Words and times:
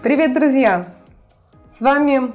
Привет, 0.00 0.32
друзья! 0.32 0.86
С 1.72 1.80
вами 1.80 2.30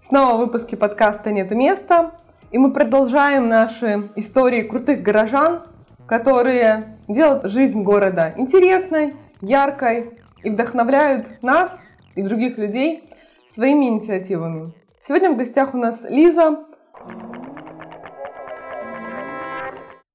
снова 0.00 0.36
выпуски 0.36 0.76
подкаста 0.76 1.32
«Нет 1.32 1.50
места». 1.50 2.12
И 2.52 2.58
мы 2.58 2.72
продолжаем 2.72 3.48
наши 3.48 4.08
истории 4.14 4.62
крутых 4.62 5.02
горожан, 5.02 5.64
которые 6.06 6.96
делают 7.08 7.50
жизнь 7.50 7.82
города 7.82 8.32
интересной, 8.36 9.16
яркой 9.40 10.10
и 10.44 10.50
вдохновляют 10.50 11.42
нас 11.42 11.80
и 12.14 12.22
других 12.22 12.56
людей 12.56 13.12
своими 13.48 13.86
инициативами. 13.86 14.72
Сегодня 15.00 15.32
в 15.32 15.36
гостях 15.36 15.74
у 15.74 15.76
нас 15.76 16.06
Лиза. 16.08 16.66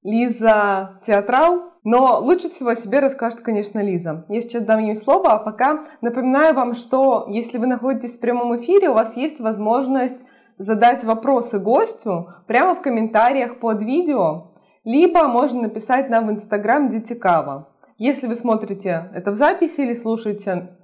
Лиза 0.02 0.98
театрал, 1.02 1.73
но 1.84 2.18
лучше 2.20 2.48
всего 2.48 2.70
о 2.70 2.76
себе 2.76 3.00
расскажет, 3.00 3.40
конечно, 3.40 3.78
Лиза. 3.78 4.24
Я 4.30 4.40
сейчас 4.40 4.64
дам 4.64 4.80
ей 4.80 4.96
слово, 4.96 5.34
а 5.34 5.38
пока 5.38 5.84
напоминаю 6.00 6.54
вам, 6.54 6.74
что 6.74 7.26
если 7.28 7.58
вы 7.58 7.66
находитесь 7.66 8.16
в 8.16 8.20
прямом 8.20 8.56
эфире, 8.56 8.88
у 8.88 8.94
вас 8.94 9.18
есть 9.18 9.38
возможность 9.38 10.20
задать 10.56 11.04
вопросы 11.04 11.58
гостю 11.58 12.30
прямо 12.46 12.74
в 12.74 12.80
комментариях 12.80 13.60
под 13.60 13.82
видео, 13.82 14.54
либо 14.84 15.28
можно 15.28 15.62
написать 15.62 16.08
нам 16.08 16.28
в 16.28 16.30
Инстаграм 16.30 16.88
Дитикава. 16.88 17.68
Если 17.98 18.26
вы 18.26 18.36
смотрите 18.36 19.10
это 19.14 19.30
в 19.32 19.36
записи 19.36 19.82
или 19.82 19.94
слушаете 19.94 20.78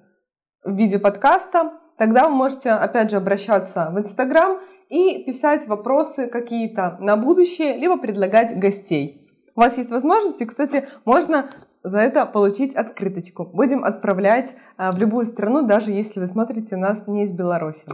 в 0.63 0.75
виде 0.77 0.99
подкаста, 0.99 1.73
тогда 1.97 2.29
вы 2.29 2.35
можете, 2.35 2.71
опять 2.71 3.11
же, 3.11 3.17
обращаться 3.17 3.91
в 3.91 3.99
Инстаграм 3.99 4.59
и 4.91 5.25
писать 5.25 5.67
вопросы 5.67 6.27
какие-то 6.27 6.99
на 7.01 7.17
будущее, 7.17 7.79
либо 7.79 7.97
предлагать 7.97 8.59
гостей. 8.59 9.20
У 9.57 9.61
вас 9.61 9.79
есть 9.79 9.91
возможности, 9.91 10.45
кстати, 10.45 10.89
можно 11.05 11.51
за 11.83 11.99
это 11.99 12.27
получить 12.27 12.75
открыточку. 12.75 13.45
Будем 13.45 13.85
отправлять 13.85 14.55
а, 14.77 14.93
в 14.93 14.99
любую 14.99 15.27
страну, 15.27 15.63
даже 15.63 15.91
если 15.91 16.21
вы 16.21 16.27
смотрите 16.27 16.77
нас 16.77 17.07
не 17.07 17.25
из 17.25 17.33
Беларуси. 17.33 17.89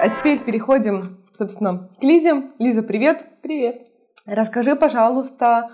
А 0.00 0.08
теперь 0.08 0.44
переходим, 0.44 1.24
собственно, 1.32 1.88
к 1.98 2.02
Лизе. 2.02 2.50
Лиза, 2.58 2.82
привет! 2.82 3.24
Привет! 3.42 3.88
Расскажи, 4.26 4.74
пожалуйста, 4.76 5.70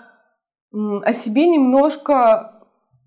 о 0.72 1.12
себе 1.12 1.47
немножко, 1.47 2.61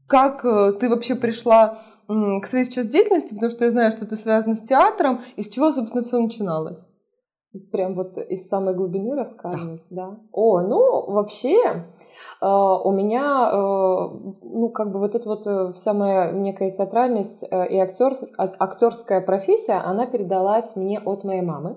как 0.08 0.44
э, 0.44 0.74
ты 0.80 0.90
вообще 0.90 1.16
пришла 1.16 1.80
к 2.08 2.46
своей 2.46 2.66
сейчас 2.66 2.88
деятельности, 2.88 3.34
потому 3.34 3.52
что 3.52 3.66
я 3.66 3.72
знаю, 3.72 3.92
что 3.92 4.06
ты 4.06 4.18
связана 4.18 4.56
с 4.56 4.64
театром, 4.64 5.22
и 5.38 5.42
с 5.42 5.50
чего, 5.50 5.72
собственно, 5.72 6.04
все 6.04 6.20
начиналось. 6.20 6.80
Прям 7.72 7.94
вот 7.94 8.18
из 8.18 8.50
самой 8.50 8.74
глубины 8.74 9.16
рассказывать, 9.16 9.86
да. 9.92 10.08
да. 10.08 10.18
О, 10.32 10.62
ну, 10.62 11.12
вообще, 11.12 11.56
э, 11.56 12.48
у 12.48 12.92
меня, 12.92 13.52
э, 13.52 14.10
ну, 14.42 14.70
как 14.70 14.92
бы 14.92 15.00
вот 15.00 15.14
эта 15.14 15.30
вот 15.30 15.46
э, 15.46 15.72
вся 15.72 15.94
моя 15.94 16.32
некая 16.32 16.72
театральность 16.72 17.46
э, 17.50 17.68
и 17.68 17.78
актер, 17.78 18.14
а, 18.38 18.52
актерская 18.58 19.22
профессия, 19.22 19.74
она 19.74 20.08
передалась 20.08 20.76
мне 20.76 21.00
от 21.00 21.24
моей 21.24 21.42
мамы. 21.42 21.76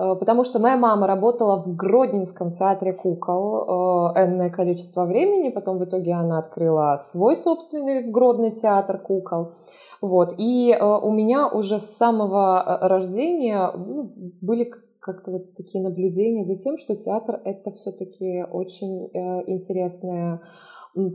Э, 0.00 0.14
потому 0.14 0.44
что 0.44 0.58
моя 0.58 0.76
мама 0.76 1.06
работала 1.06 1.60
в 1.60 1.76
Гродненском 1.76 2.50
театре 2.50 2.92
кукол 2.92 4.14
э, 4.14 4.24
энное 4.24 4.50
количество 4.50 5.04
времени, 5.04 5.50
потом 5.50 5.78
в 5.78 5.84
итоге 5.84 6.14
она 6.14 6.38
открыла 6.38 6.96
свой 6.98 7.36
собственный 7.36 8.02
в 8.02 8.10
Гродный 8.10 8.50
театр 8.50 8.98
кукол. 8.98 9.52
Вот. 10.00 10.34
И 10.38 10.72
э, 10.72 10.82
у 10.82 11.10
меня 11.10 11.48
уже 11.48 11.78
с 11.78 11.96
самого 11.96 12.78
рождения 12.80 13.70
ну, 13.76 14.10
были 14.40 14.72
как-то 15.00 15.32
вот 15.32 15.54
такие 15.54 15.82
наблюдения 15.82 16.44
за 16.44 16.56
тем, 16.56 16.78
что 16.78 16.96
театр 16.96 17.40
это 17.44 17.70
все-таки 17.70 18.44
очень 18.44 19.06
интересная 19.46 20.42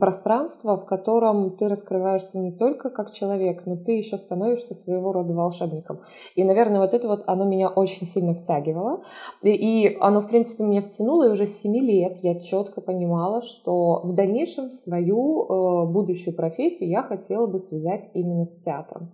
пространство, 0.00 0.76
в 0.76 0.86
котором 0.86 1.56
ты 1.56 1.68
раскрываешься 1.68 2.38
не 2.38 2.52
только 2.52 2.90
как 2.90 3.10
человек, 3.10 3.66
но 3.66 3.76
ты 3.76 3.92
еще 3.92 4.16
становишься 4.16 4.74
своего 4.74 5.12
рода 5.12 5.34
волшебником. 5.34 6.00
И, 6.34 6.44
наверное, 6.44 6.80
вот 6.80 6.94
это 6.94 7.08
вот 7.08 7.24
оно 7.26 7.44
меня 7.44 7.68
очень 7.68 8.06
сильно 8.06 8.32
втягивало. 8.32 9.02
И 9.42 9.96
оно, 10.00 10.20
в 10.20 10.28
принципе, 10.28 10.64
меня 10.64 10.80
втянуло, 10.80 11.28
и 11.28 11.32
уже 11.32 11.46
с 11.46 11.60
7 11.60 11.76
лет 11.76 12.18
я 12.22 12.38
четко 12.38 12.80
понимала, 12.80 13.40
что 13.42 14.00
в 14.02 14.14
дальнейшем 14.14 14.70
свою 14.70 15.44
э, 15.44 15.86
будущую 15.86 16.34
профессию 16.34 16.88
я 16.88 17.02
хотела 17.02 17.46
бы 17.46 17.58
связать 17.58 18.08
именно 18.14 18.44
с 18.44 18.56
театром. 18.56 19.12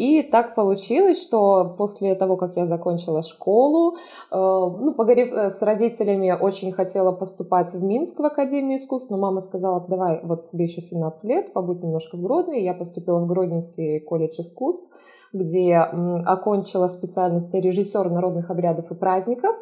И 0.00 0.22
так 0.22 0.54
получилось, 0.54 1.20
что 1.20 1.74
после 1.76 2.14
того, 2.14 2.38
как 2.38 2.56
я 2.56 2.64
закончила 2.64 3.22
школу, 3.22 3.96
э, 3.96 4.34
ну, 4.34 4.94
поговорив 4.94 5.30
э, 5.30 5.50
с 5.50 5.60
родителями, 5.60 6.34
очень 6.40 6.72
хотела 6.72 7.12
поступать 7.12 7.74
в 7.74 7.84
Минск 7.84 8.18
в 8.18 8.24
Академию 8.24 8.78
искусств, 8.78 9.10
но 9.10 9.18
мама 9.18 9.40
сказала, 9.40 9.84
давай, 9.86 10.20
вот 10.22 10.46
тебе 10.46 10.64
еще 10.64 10.80
17 10.80 11.24
лет, 11.24 11.52
побудь 11.52 11.82
немножко 11.82 12.16
в 12.16 12.22
Гродно. 12.22 12.54
Я 12.54 12.72
поступила 12.72 13.18
в 13.18 13.26
Гродненский 13.26 14.00
колледж 14.00 14.40
искусств 14.40 14.88
где 15.32 15.76
окончила 15.76 16.86
специальность 16.88 17.54
режиссер 17.54 18.10
народных 18.10 18.50
обрядов 18.50 18.90
и 18.90 18.94
праздников. 18.94 19.56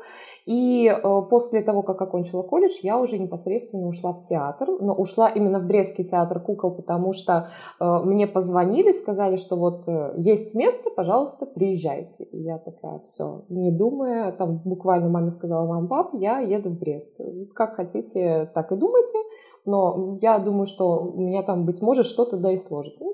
И 0.47 0.89
э, 0.89 1.23
после 1.29 1.61
того, 1.63 1.83
как 1.83 2.01
окончила 2.01 2.43
колледж, 2.43 2.79
я 2.83 2.99
уже 2.99 3.19
непосредственно 3.19 3.87
ушла 3.87 4.13
в 4.13 4.23
театр. 4.23 4.69
Но 4.81 4.95
ушла 4.95 5.29
именно 5.29 5.61
в 5.61 5.67
Брестский 5.67 6.05
театр 6.05 6.41
кукол, 6.41 6.71
потому 6.71 7.13
что 7.13 7.49
э, 7.81 7.99
мне 8.05 8.27
позвонили, 8.27 8.93
сказали, 8.93 9.37
что 9.37 9.57
вот 9.57 9.87
э, 9.89 10.15
есть 10.17 10.55
место, 10.55 10.91
пожалуйста, 10.91 11.45
приезжайте. 11.45 12.25
И 12.25 12.39
я 12.43 12.59
такая, 12.59 13.01
все, 13.01 13.45
не 13.49 13.71
думая, 13.71 14.33
там 14.33 14.63
буквально 14.65 15.11
маме 15.11 15.31
сказала, 15.31 15.67
мам, 15.67 15.89
пап, 15.89 16.11
я 16.15 16.39
еду 16.39 16.71
в 16.71 16.79
Брест. 16.79 17.21
Как 17.55 17.75
хотите, 17.75 18.51
так 18.55 18.73
и 18.73 18.77
думайте. 18.77 19.19
Но 19.67 20.17
я 20.23 20.39
думаю, 20.39 20.67
что 20.67 20.99
у 20.99 21.21
меня 21.21 21.43
там, 21.43 21.67
быть 21.67 21.83
может, 21.83 22.07
что-то 22.07 22.39
да 22.39 22.53
и 22.53 22.57
сложится. 22.57 23.05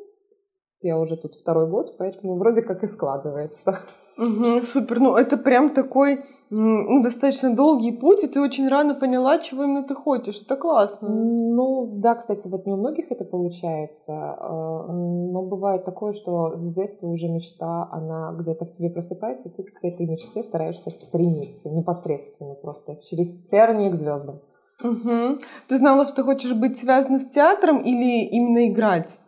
Я 0.85 0.99
уже 0.99 1.17
тут 1.17 1.35
второй 1.35 1.69
год, 1.69 1.97
поэтому 1.99 2.37
вроде 2.37 2.63
как 2.63 2.83
и 2.83 2.87
складывается. 2.87 3.79
Угу, 4.17 4.63
супер. 4.63 5.01
Ну, 5.01 5.17
это 5.17 5.37
прям 5.37 5.71
такой 5.71 6.25
ну, 6.51 7.03
достаточно 7.03 7.55
долгий 7.55 7.91
путь, 7.91 8.23
и 8.23 8.29
ты 8.29 8.41
очень 8.41 8.69
рано 8.69 8.95
поняла, 8.95 9.39
чего 9.39 9.65
именно 9.65 9.83
ты 9.83 9.95
хочешь. 9.95 10.41
Это 10.41 10.57
классно. 10.57 11.09
Ну, 11.09 11.91
да, 11.97 12.15
кстати, 12.15 12.47
вот 12.49 12.67
не 12.67 12.73
у 12.73 12.77
многих 12.77 13.11
это 13.11 13.25
получается, 13.25 14.13
э, 14.13 14.93
но 14.93 15.43
бывает 15.43 15.85
такое, 15.85 16.13
что 16.13 16.57
с 16.57 16.73
детства 16.75 17.09
уже 17.09 17.29
мечта, 17.29 17.89
она 17.91 18.33
где-то 18.39 18.67
в 18.67 18.71
тебе 18.71 18.91
просыпается, 18.91 19.49
и 19.49 19.53
ты 19.53 19.65
к 19.65 19.83
этой 19.83 20.07
мечте 20.07 20.43
стараешься 20.43 20.91
стремиться 20.91 21.71
непосредственно 21.71 22.55
просто, 22.55 22.97
через 22.97 23.43
тернии 23.43 23.91
к 23.91 23.95
звездам. 23.95 24.41
Угу. 24.83 25.39
Ты 25.69 25.77
знала, 25.77 26.07
что 26.07 26.23
хочешь 26.25 26.55
быть 26.55 26.77
связана 26.77 27.19
с 27.19 27.29
театром 27.29 27.79
или 27.81 28.27
именно 28.27 28.69
играть? 28.69 29.19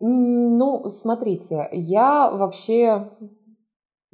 Ну, 0.00 0.88
смотрите, 0.88 1.68
я 1.72 2.30
вообще 2.30 3.10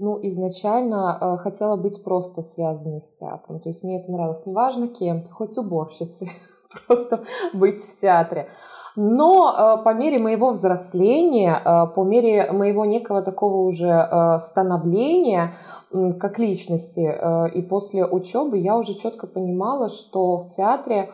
ну, 0.00 0.18
изначально 0.22 1.18
э, 1.20 1.36
хотела 1.42 1.76
быть 1.76 2.02
просто 2.02 2.40
связанной 2.40 3.00
с 3.00 3.12
театром. 3.12 3.60
То 3.60 3.68
есть 3.68 3.84
мне 3.84 4.00
это 4.00 4.10
нравилось. 4.10 4.46
Неважно 4.46 4.88
кем, 4.88 5.22
хоть 5.30 5.56
уборщицей, 5.58 6.30
просто 6.86 7.22
быть 7.52 7.84
в 7.84 7.96
театре. 7.96 8.48
Но 8.96 9.52
э, 9.52 9.84
по 9.84 9.92
мере 9.92 10.18
моего 10.18 10.50
взросления, 10.50 11.54
э, 11.54 11.94
по 11.94 12.02
мере 12.02 12.50
моего 12.50 12.86
некого 12.86 13.20
такого 13.20 13.66
уже 13.66 13.88
э, 13.88 14.38
становления 14.38 15.52
э, 15.92 16.12
как 16.18 16.38
личности 16.38 17.00
э, 17.00 17.50
и 17.50 17.62
после 17.62 18.06
учебы 18.06 18.56
я 18.56 18.78
уже 18.78 18.94
четко 18.94 19.26
понимала, 19.26 19.90
что 19.90 20.38
в 20.38 20.46
театре 20.46 21.10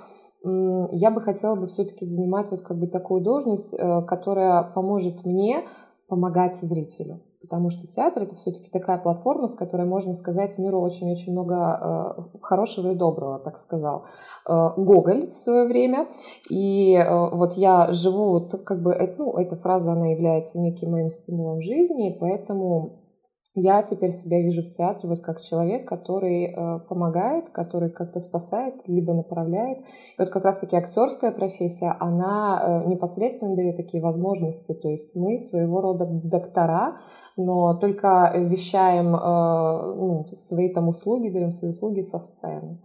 я 0.92 1.10
бы 1.10 1.20
хотела 1.20 1.56
бы 1.56 1.66
все-таки 1.66 2.04
занимать 2.04 2.50
вот 2.50 2.60
как 2.60 2.78
бы 2.78 2.86
такую 2.86 3.20
должность, 3.20 3.74
э, 3.74 4.02
которая 4.02 4.62
поможет 4.62 5.24
мне 5.24 5.64
помогать 6.08 6.54
зрителю. 6.54 7.20
Потому 7.42 7.68
что 7.68 7.86
театр 7.86 8.24
это 8.24 8.34
все-таки 8.34 8.70
такая 8.70 8.98
платформа, 8.98 9.46
с 9.46 9.54
которой 9.54 9.86
можно 9.86 10.14
сказать 10.14 10.58
миру 10.58 10.80
очень-очень 10.80 11.32
много 11.32 12.16
э, 12.34 12.38
хорошего 12.42 12.92
и 12.92 12.94
доброго, 12.94 13.38
так 13.38 13.58
сказал 13.58 14.04
э, 14.48 14.52
Гоголь 14.76 15.30
в 15.30 15.36
свое 15.36 15.64
время. 15.64 16.08
И 16.50 16.96
вот 17.32 17.54
я 17.54 17.90
живу, 17.92 18.30
вот 18.30 18.52
как 18.64 18.82
бы, 18.82 18.94
ну, 19.18 19.36
эта 19.36 19.56
фраза, 19.56 19.92
она 19.92 20.08
является 20.08 20.60
неким 20.60 20.92
моим 20.92 21.10
стимулом 21.10 21.60
жизни, 21.60 22.16
поэтому 22.18 23.05
я 23.58 23.82
теперь 23.82 24.12
себя 24.12 24.42
вижу 24.42 24.62
в 24.62 24.68
театре 24.68 25.08
вот 25.08 25.20
как 25.20 25.40
человек, 25.40 25.88
который 25.88 26.44
э, 26.44 26.78
помогает, 26.80 27.48
который 27.48 27.88
как-то 27.88 28.20
спасает, 28.20 28.86
либо 28.86 29.14
направляет. 29.14 29.78
И 29.78 29.84
вот 30.18 30.28
как 30.28 30.44
раз-таки 30.44 30.76
актерская 30.76 31.32
профессия, 31.32 31.96
она 31.98 32.82
э, 32.84 32.88
непосредственно 32.88 33.56
дает 33.56 33.76
такие 33.76 34.02
возможности. 34.02 34.74
То 34.74 34.90
есть 34.90 35.16
мы 35.16 35.38
своего 35.38 35.80
рода 35.80 36.04
доктора, 36.06 36.98
но 37.38 37.72
только 37.72 38.30
вещаем 38.36 39.16
э, 39.16 39.94
ну, 39.96 40.26
свои 40.32 40.68
там 40.68 40.88
услуги, 40.88 41.30
даем 41.30 41.52
свои 41.52 41.70
услуги 41.70 42.02
со 42.02 42.18
сцены. 42.18 42.78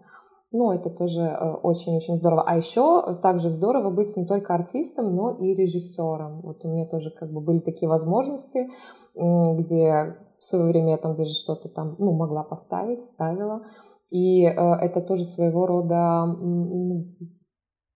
Ну, 0.53 0.71
это 0.71 0.89
тоже 0.89 1.19
э, 1.19 1.51
очень-очень 1.63 2.15
здорово. 2.15 2.45
А 2.47 2.56
еще 2.56 3.17
также 3.21 3.50
здорово 3.50 3.89
быть 3.89 4.15
не 4.15 4.25
только 4.25 4.53
артистом, 4.53 5.17
но 5.17 5.31
и 5.31 5.53
режиссером. 5.53 6.39
Вот 6.44 6.63
у 6.63 6.69
меня 6.69 6.85
тоже 6.85 7.12
как 7.12 7.29
бы 7.29 7.41
были 7.41 7.59
такие 7.59 7.89
возможности, 7.89 8.69
где 9.13 10.15
в 10.41 10.43
свое 10.43 10.65
время 10.65 10.93
я 10.93 10.97
там 10.97 11.13
даже 11.13 11.35
что-то 11.35 11.69
там, 11.69 11.95
ну, 11.99 12.13
могла 12.13 12.43
поставить, 12.43 13.03
ставила. 13.03 13.61
И 14.09 14.43
э, 14.43 14.49
это 14.49 14.99
тоже 14.99 15.23
своего 15.23 15.67
рода 15.67 16.25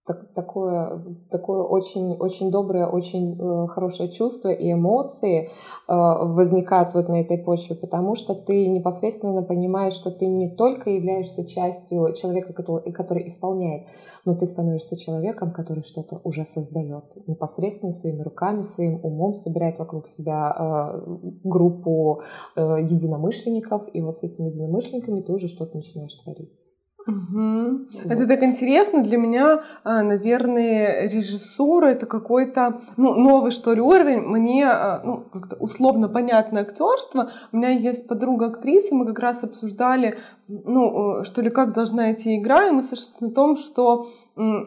так, 0.05 0.33
такое, 0.35 1.03
такое 1.31 1.63
очень, 1.63 2.13
очень 2.13 2.51
доброе, 2.51 2.85
очень 2.85 3.39
э, 3.39 3.67
хорошее 3.67 4.07
чувство 4.07 4.49
и 4.49 4.71
эмоции 4.71 5.45
э, 5.45 5.47
возникают 5.87 6.93
вот 6.93 7.09
на 7.09 7.21
этой 7.21 7.39
почве, 7.39 7.75
потому 7.75 8.13
что 8.13 8.35
ты 8.35 8.67
непосредственно 8.67 9.41
понимаешь, 9.41 9.93
что 9.93 10.11
ты 10.11 10.27
не 10.27 10.49
только 10.55 10.91
являешься 10.91 11.43
частью 11.45 12.13
человека, 12.13 12.53
который, 12.53 12.91
который 12.91 13.27
исполняет, 13.27 13.87
но 14.25 14.35
ты 14.35 14.45
становишься 14.45 14.95
человеком, 14.95 15.51
который 15.51 15.83
что-то 15.83 16.21
уже 16.23 16.45
создает 16.45 17.17
непосредственно 17.25 17.91
своими 17.91 18.21
руками, 18.21 18.61
своим 18.61 18.99
умом, 19.03 19.33
собирает 19.33 19.79
вокруг 19.79 20.07
себя 20.07 20.55
э, 20.55 21.17
группу 21.43 22.21
э, 22.55 22.61
единомышленников, 22.61 23.87
и 23.91 24.01
вот 24.01 24.15
с 24.15 24.23
этими 24.23 24.49
единомышленниками 24.49 25.21
ты 25.21 25.33
уже 25.33 25.47
что-то 25.47 25.77
начинаешь 25.77 26.13
творить. 26.13 26.67
Угу. 27.07 27.69
Вот. 28.03 28.11
Это 28.11 28.27
так 28.27 28.41
интересно 28.41 29.03
для 29.03 29.17
меня, 29.17 29.61
а, 29.83 30.01
наверное, 30.01 31.07
режиссура 31.07 31.87
это 31.87 32.07
какой-то 32.07 32.81
ну, 32.97 33.13
новый 33.13 33.51
что 33.51 33.73
ли 33.73 33.81
уровень. 33.81 34.21
Мне 34.21 34.65
а, 34.65 35.01
ну, 35.03 35.23
как-то 35.31 35.55
условно 35.57 36.09
понятное 36.09 36.63
актерство. 36.63 37.29
У 37.51 37.57
меня 37.57 37.69
есть 37.69 38.07
подруга 38.07 38.47
актриса, 38.47 38.95
мы 38.95 39.05
как 39.05 39.19
раз 39.19 39.43
обсуждали, 39.43 40.17
ну 40.47 41.23
что 41.23 41.41
ли, 41.41 41.51
как 41.51 41.73
должна 41.73 42.11
идти 42.11 42.37
игра, 42.37 42.67
и 42.67 42.71
мы 42.71 42.81
сошлись 42.81 43.21
на 43.21 43.29
том, 43.29 43.55
что 43.55 44.09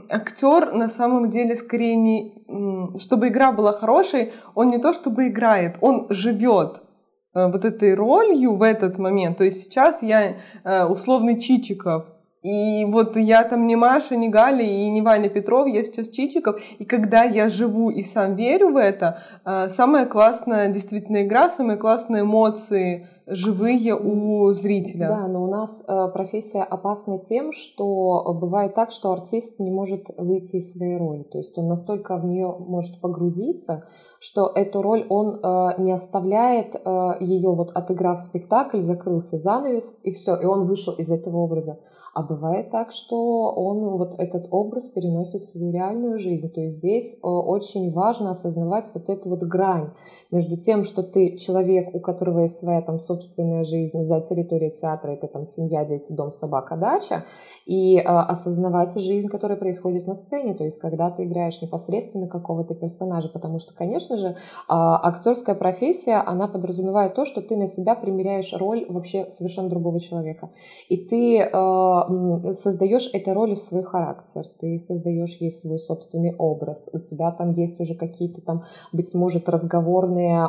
актер 0.08 0.73
на 0.73 0.88
самом 0.88 1.31
деле 1.31 1.56
скорее 1.56 1.96
не, 1.96 2.35
чтобы 2.99 3.29
игра 3.29 3.52
была 3.52 3.73
хорошей, 3.73 4.32
он 4.55 4.70
не 4.70 4.79
то 4.79 4.93
чтобы 4.93 5.29
играет, 5.29 5.76
он 5.81 6.06
живет 6.08 6.82
э, 7.35 7.50
вот 7.50 7.64
этой 7.64 7.94
ролью 7.94 8.55
в 8.55 8.62
этот 8.62 8.99
момент. 8.99 9.38
То 9.38 9.44
есть 9.44 9.64
сейчас 9.64 10.02
я 10.02 10.37
э, 10.64 10.85
условный 10.87 11.38
Чичиков, 11.38 12.06
и 12.43 12.85
вот 12.85 13.17
я 13.17 13.43
там 13.43 13.67
не 13.67 13.75
Маша, 13.75 14.14
не 14.14 14.29
Галя 14.29 14.62
и 14.62 14.88
не 14.90 15.02
Ваня 15.02 15.29
Петров, 15.29 15.67
я 15.67 15.82
сейчас 15.82 16.08
Чичиков. 16.08 16.61
И 16.79 16.85
когда 16.85 17.25
я 17.25 17.49
живу 17.49 17.90
и 17.90 18.05
сам 18.05 18.37
верю 18.37 18.73
в 18.73 18.76
это, 18.76 19.23
э, 19.44 19.69
самая 19.70 20.06
классная 20.06 20.69
действительно 20.69 21.25
игра, 21.25 21.50
самые 21.50 21.76
классные 21.76 22.23
эмоции 22.23 23.08
живые 23.26 23.94
у 23.94 24.52
зрителя. 24.52 25.08
Да, 25.08 25.26
но 25.26 25.43
у 25.43 25.49
нас 25.49 25.85
э, 25.87 26.08
профессия 26.12 26.62
опасна 26.62 27.19
тем, 27.19 27.50
что 27.50 28.32
бывает 28.40 28.75
так, 28.75 28.93
что 28.93 29.11
артист 29.11 29.58
не 29.58 29.73
может 29.73 30.06
выйти 30.17 30.56
из 30.56 30.73
своей 30.73 30.96
роли. 30.96 31.25
То 31.25 31.38
есть 31.38 31.58
он 31.58 31.67
настолько 31.67 32.19
в 32.19 32.25
нее 32.25 32.55
может 32.58 33.00
погрузиться, 33.00 33.85
что 34.20 34.52
эту 34.55 34.81
роль 34.81 35.05
он 35.08 35.40
э, 35.43 35.82
не 35.82 35.90
оставляет 35.90 36.76
ее 37.20 37.50
вот 37.50 37.73
отыграв 37.73 38.20
спектакль, 38.20 38.79
закрылся 38.79 39.37
занавес 39.37 39.99
и 40.05 40.12
все, 40.12 40.37
и 40.37 40.44
он 40.46 40.69
вышел 40.69 40.94
из 40.94 41.11
этого 41.11 41.38
образа. 41.38 41.81
А 42.18 42.22
бывает 42.22 42.70
так, 42.70 42.90
что 42.90 43.52
он 43.52 43.96
вот 43.96 44.16
этот 44.18 44.48
образ 44.50 44.88
переносит 44.88 45.40
в 45.40 45.52
свою 45.52 45.70
реальную 45.70 46.18
жизнь. 46.18 46.50
То 46.52 46.62
есть 46.62 46.78
здесь 46.78 47.14
э, 47.14 47.28
очень 47.28 47.92
важно 47.92 48.30
осознавать 48.30 48.90
вот 48.92 49.08
эту 49.08 49.28
вот 49.28 49.44
грань 49.44 49.92
между 50.32 50.56
тем, 50.56 50.82
что 50.82 51.04
ты 51.04 51.36
человек, 51.36 51.94
у 51.94 52.00
которого 52.00 52.40
есть 52.40 52.58
своя 52.58 52.82
там 52.82 52.98
собственная 52.98 53.62
жизнь 53.62 54.02
за 54.02 54.20
территорией 54.20 54.72
театра, 54.72 55.12
это 55.12 55.28
там 55.28 55.44
семья, 55.44 55.84
дети, 55.84 56.12
дом, 56.12 56.32
собака, 56.32 56.76
дача, 56.76 57.24
и 57.66 57.98
э, 57.98 58.02
осознавать 58.02 59.00
жизнь, 59.00 59.28
которая 59.28 59.56
происходит 59.56 60.08
на 60.08 60.16
сцене, 60.16 60.54
то 60.54 60.64
есть 60.64 60.80
когда 60.80 61.12
ты 61.12 61.22
играешь 61.22 61.62
непосредственно 61.62 62.26
какого-то 62.26 62.74
персонажа, 62.74 63.28
потому 63.28 63.60
что, 63.60 63.72
конечно 63.74 64.16
же, 64.16 64.30
э, 64.30 64.34
актерская 64.68 65.54
профессия, 65.54 66.16
она 66.16 66.48
подразумевает 66.48 67.14
то, 67.14 67.24
что 67.24 67.42
ты 67.42 67.56
на 67.56 67.68
себя 67.68 67.94
примеряешь 67.94 68.52
роль 68.54 68.86
вообще 68.88 69.30
совершенно 69.30 69.68
другого 69.68 70.00
человека. 70.00 70.50
И 70.88 70.96
ты 70.96 71.38
э, 71.38 72.07
создаешь 72.52 73.10
этой 73.12 73.32
роли 73.32 73.55
свой 73.55 73.82
характер, 73.82 74.44
ты 74.58 74.78
создаешь 74.78 75.37
ей 75.40 75.50
свой 75.50 75.78
собственный 75.78 76.34
образ, 76.37 76.90
у 76.93 76.99
тебя 76.99 77.31
там 77.32 77.52
есть 77.52 77.81
уже 77.81 77.94
какие-то 77.94 78.43
там, 78.43 78.64
быть 78.93 79.14
может, 79.14 79.49
разговорные 79.49 80.49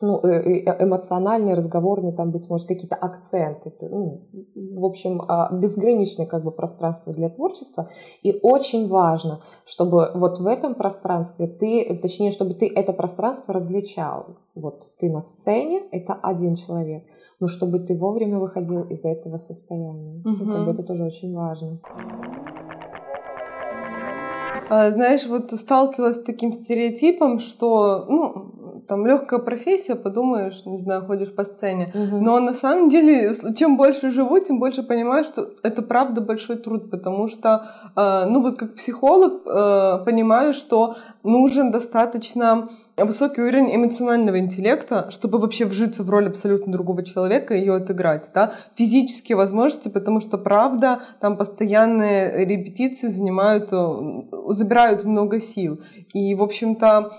ну, 0.00 0.18
э, 0.24 0.62
э, 0.64 0.84
эмоциональные, 0.84 1.54
разговорные, 1.54 2.12
там, 2.12 2.30
быть 2.30 2.48
может, 2.48 2.68
какие-то 2.68 2.96
акценты. 2.96 3.72
Ну, 3.80 4.26
в 4.54 4.84
общем, 4.84 5.22
а, 5.26 5.52
безграничное 5.52 6.26
как 6.26 6.44
бы 6.44 6.50
пространство 6.50 7.12
для 7.12 7.28
творчества. 7.28 7.88
И 8.22 8.38
очень 8.42 8.88
важно, 8.88 9.40
чтобы 9.64 10.10
вот 10.14 10.38
в 10.38 10.46
этом 10.46 10.74
пространстве 10.74 11.46
ты, 11.46 11.98
точнее, 12.00 12.30
чтобы 12.30 12.54
ты 12.54 12.66
это 12.68 12.92
пространство 12.92 13.54
различал. 13.54 14.36
Вот 14.54 14.90
ты 14.98 15.10
на 15.10 15.20
сцене, 15.20 15.82
это 15.92 16.14
один 16.14 16.54
человек, 16.54 17.04
но 17.40 17.46
чтобы 17.46 17.78
ты 17.78 17.96
вовремя 17.96 18.38
выходил 18.38 18.82
из 18.84 19.04
этого 19.04 19.36
состояния. 19.36 20.20
Угу. 20.24 20.44
Ну, 20.44 20.52
как 20.52 20.64
бы 20.64 20.70
это 20.72 20.82
тоже 20.82 21.04
очень 21.04 21.34
важно. 21.34 21.80
А, 24.68 24.90
знаешь, 24.90 25.26
вот 25.26 25.52
сталкивалась 25.52 26.16
с 26.16 26.22
таким 26.22 26.52
стереотипом, 26.52 27.38
что, 27.38 28.04
ну, 28.08 28.65
там 28.86 29.06
легкая 29.06 29.40
профессия, 29.40 29.94
подумаешь, 29.94 30.62
не 30.66 30.78
знаю, 30.78 31.04
ходишь 31.06 31.34
по 31.34 31.44
сцене. 31.44 31.92
Угу. 31.94 32.16
Но 32.24 32.40
на 32.40 32.54
самом 32.54 32.88
деле, 32.88 33.32
чем 33.54 33.76
больше 33.76 34.10
живу, 34.10 34.38
тем 34.38 34.58
больше 34.58 34.82
понимаю, 34.82 35.24
что 35.24 35.50
это 35.62 35.82
правда 35.82 36.20
большой 36.20 36.56
труд, 36.56 36.90
потому 36.90 37.28
что, 37.28 37.68
э, 37.96 38.24
ну 38.28 38.42
вот 38.42 38.58
как 38.58 38.74
психолог, 38.74 39.42
э, 39.46 40.04
понимаю, 40.04 40.52
что 40.52 40.96
нужен 41.22 41.70
достаточно 41.70 42.68
высокий 43.04 43.42
уровень 43.42 43.74
эмоционального 43.74 44.38
интеллекта, 44.38 45.10
чтобы 45.10 45.38
вообще 45.38 45.66
вжиться 45.66 46.02
в 46.02 46.10
роль 46.10 46.28
абсолютно 46.28 46.72
другого 46.72 47.02
человека 47.02 47.54
и 47.54 47.60
ее 47.60 47.74
отыграть, 47.74 48.30
да, 48.34 48.54
физические 48.74 49.36
возможности, 49.36 49.88
потому 49.88 50.20
что, 50.20 50.38
правда, 50.38 51.00
там 51.20 51.36
постоянные 51.36 52.46
репетиции 52.46 53.08
занимают, 53.08 53.68
э, 53.72 54.22
забирают 54.48 55.04
много 55.04 55.40
сил. 55.40 55.78
И, 56.14 56.34
в 56.34 56.42
общем-то, 56.42 57.12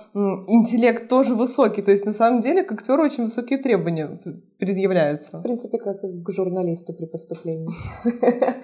интеллект 0.48 1.08
тоже 1.08 1.36
высокий, 1.36 1.82
то 1.82 1.92
есть, 1.92 2.06
на 2.06 2.14
самом 2.14 2.42
деле, 2.42 2.64
к 2.64 2.72
актеру 2.72 3.04
очень 3.04 3.26
высокие 3.26 3.60
требования 3.60 4.20
предъявляются. 4.60 5.38
В 5.38 5.42
принципе, 5.42 5.78
как 5.78 6.02
к 6.02 6.32
журналисту 6.32 6.94
при 6.94 7.06
поступлении. 7.06 7.70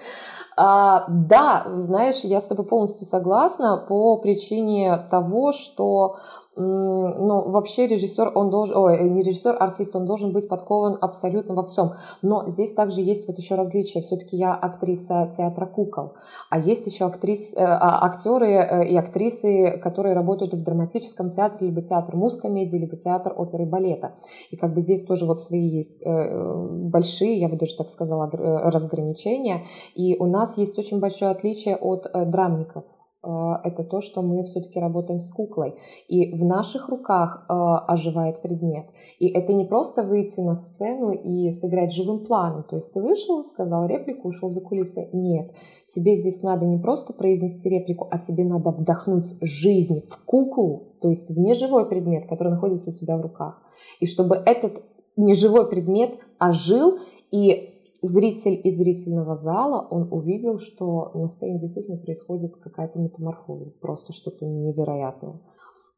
А, 0.56 1.06
да, 1.08 1.66
знаешь, 1.74 2.20
я 2.20 2.38
с 2.38 2.46
тобой 2.46 2.64
полностью 2.64 3.08
согласна 3.08 3.84
по 3.88 4.16
причине 4.18 5.04
того, 5.10 5.50
что 5.50 6.14
ну, 6.56 7.50
вообще 7.50 7.88
режиссер, 7.88 8.30
он 8.34 8.50
должен, 8.50 8.76
ой, 8.76 9.10
не 9.10 9.22
режиссер, 9.22 9.56
артист, 9.58 9.96
он 9.96 10.06
должен 10.06 10.32
быть 10.32 10.48
подкован 10.48 10.98
абсолютно 11.00 11.54
во 11.54 11.64
всем. 11.64 11.94
Но 12.22 12.48
здесь 12.48 12.72
также 12.72 13.00
есть 13.00 13.26
вот 13.26 13.38
еще 13.38 13.56
различия. 13.56 14.00
Все-таки 14.02 14.36
я 14.36 14.54
актриса 14.54 15.28
театра 15.36 15.66
кукол, 15.66 16.14
а 16.50 16.58
есть 16.58 16.86
еще 16.86 17.06
актрис, 17.06 17.54
э, 17.54 17.60
а, 17.60 18.04
актеры 18.06 18.52
э, 18.52 18.88
и 18.88 18.96
актрисы, 18.96 19.80
которые 19.82 20.14
работают 20.14 20.54
в 20.54 20.62
драматическом 20.62 21.30
театре, 21.30 21.68
либо 21.68 21.82
театр 21.82 22.14
мускомедии, 22.14 22.76
либо 22.76 22.96
театр 22.96 23.34
оперы 23.36 23.64
и 23.64 23.66
балета. 23.66 24.14
И 24.50 24.56
как 24.56 24.74
бы 24.74 24.80
здесь 24.80 25.04
тоже 25.04 25.26
вот 25.26 25.40
свои 25.40 25.66
есть 25.66 25.83
э, 26.02 26.68
большие, 26.88 27.36
я 27.36 27.48
бы 27.48 27.56
даже 27.56 27.76
так 27.76 27.88
сказала, 27.88 28.30
разграничения. 28.30 29.64
И 29.94 30.16
у 30.18 30.26
нас 30.26 30.58
есть 30.58 30.78
очень 30.78 31.00
большое 31.00 31.30
отличие 31.30 31.76
от 31.76 32.06
драмников. 32.12 32.84
Э, 33.24 33.56
это 33.64 33.84
то, 33.84 34.00
что 34.00 34.22
мы 34.22 34.42
все-таки 34.44 34.78
работаем 34.78 35.20
с 35.20 35.30
куклой. 35.30 35.74
И 36.08 36.34
в 36.34 36.44
наших 36.44 36.88
руках 36.88 37.46
э, 37.48 37.52
оживает 37.52 38.42
предмет. 38.42 38.86
И 39.18 39.28
это 39.28 39.52
не 39.52 39.64
просто 39.64 40.02
выйти 40.02 40.40
на 40.40 40.54
сцену 40.54 41.12
и 41.12 41.50
сыграть 41.50 41.92
живым 41.92 42.24
планом. 42.24 42.64
То 42.64 42.76
есть 42.76 42.92
ты 42.92 43.00
вышел, 43.00 43.42
сказал 43.42 43.86
реплику, 43.86 44.28
ушел 44.28 44.50
за 44.50 44.60
кулисы. 44.60 45.08
Нет. 45.12 45.52
Тебе 45.88 46.14
здесь 46.14 46.42
надо 46.42 46.66
не 46.66 46.78
просто 46.78 47.12
произнести 47.12 47.68
реплику, 47.68 48.08
а 48.10 48.18
тебе 48.18 48.44
надо 48.44 48.70
вдохнуть 48.70 49.36
жизнь 49.40 50.02
в 50.06 50.24
куклу, 50.24 50.94
то 51.00 51.08
есть 51.08 51.30
в 51.30 51.38
неживой 51.38 51.86
предмет, 51.86 52.26
который 52.26 52.48
находится 52.48 52.90
у 52.90 52.92
тебя 52.92 53.16
в 53.16 53.20
руках. 53.20 53.62
И 54.00 54.06
чтобы 54.06 54.36
этот 54.36 54.82
неживой 55.16 55.68
предмет 55.68 56.18
ожил 56.38 56.98
и 57.30 57.74
зритель 58.02 58.60
из 58.62 58.76
зрительного 58.76 59.34
зала, 59.34 59.86
он 59.90 60.08
увидел, 60.10 60.58
что 60.58 61.10
на 61.14 61.26
сцене 61.26 61.58
действительно 61.58 61.96
происходит 61.96 62.56
какая-то 62.56 62.98
метаморфоза, 62.98 63.72
просто 63.80 64.12
что-то 64.12 64.44
невероятное. 64.44 65.40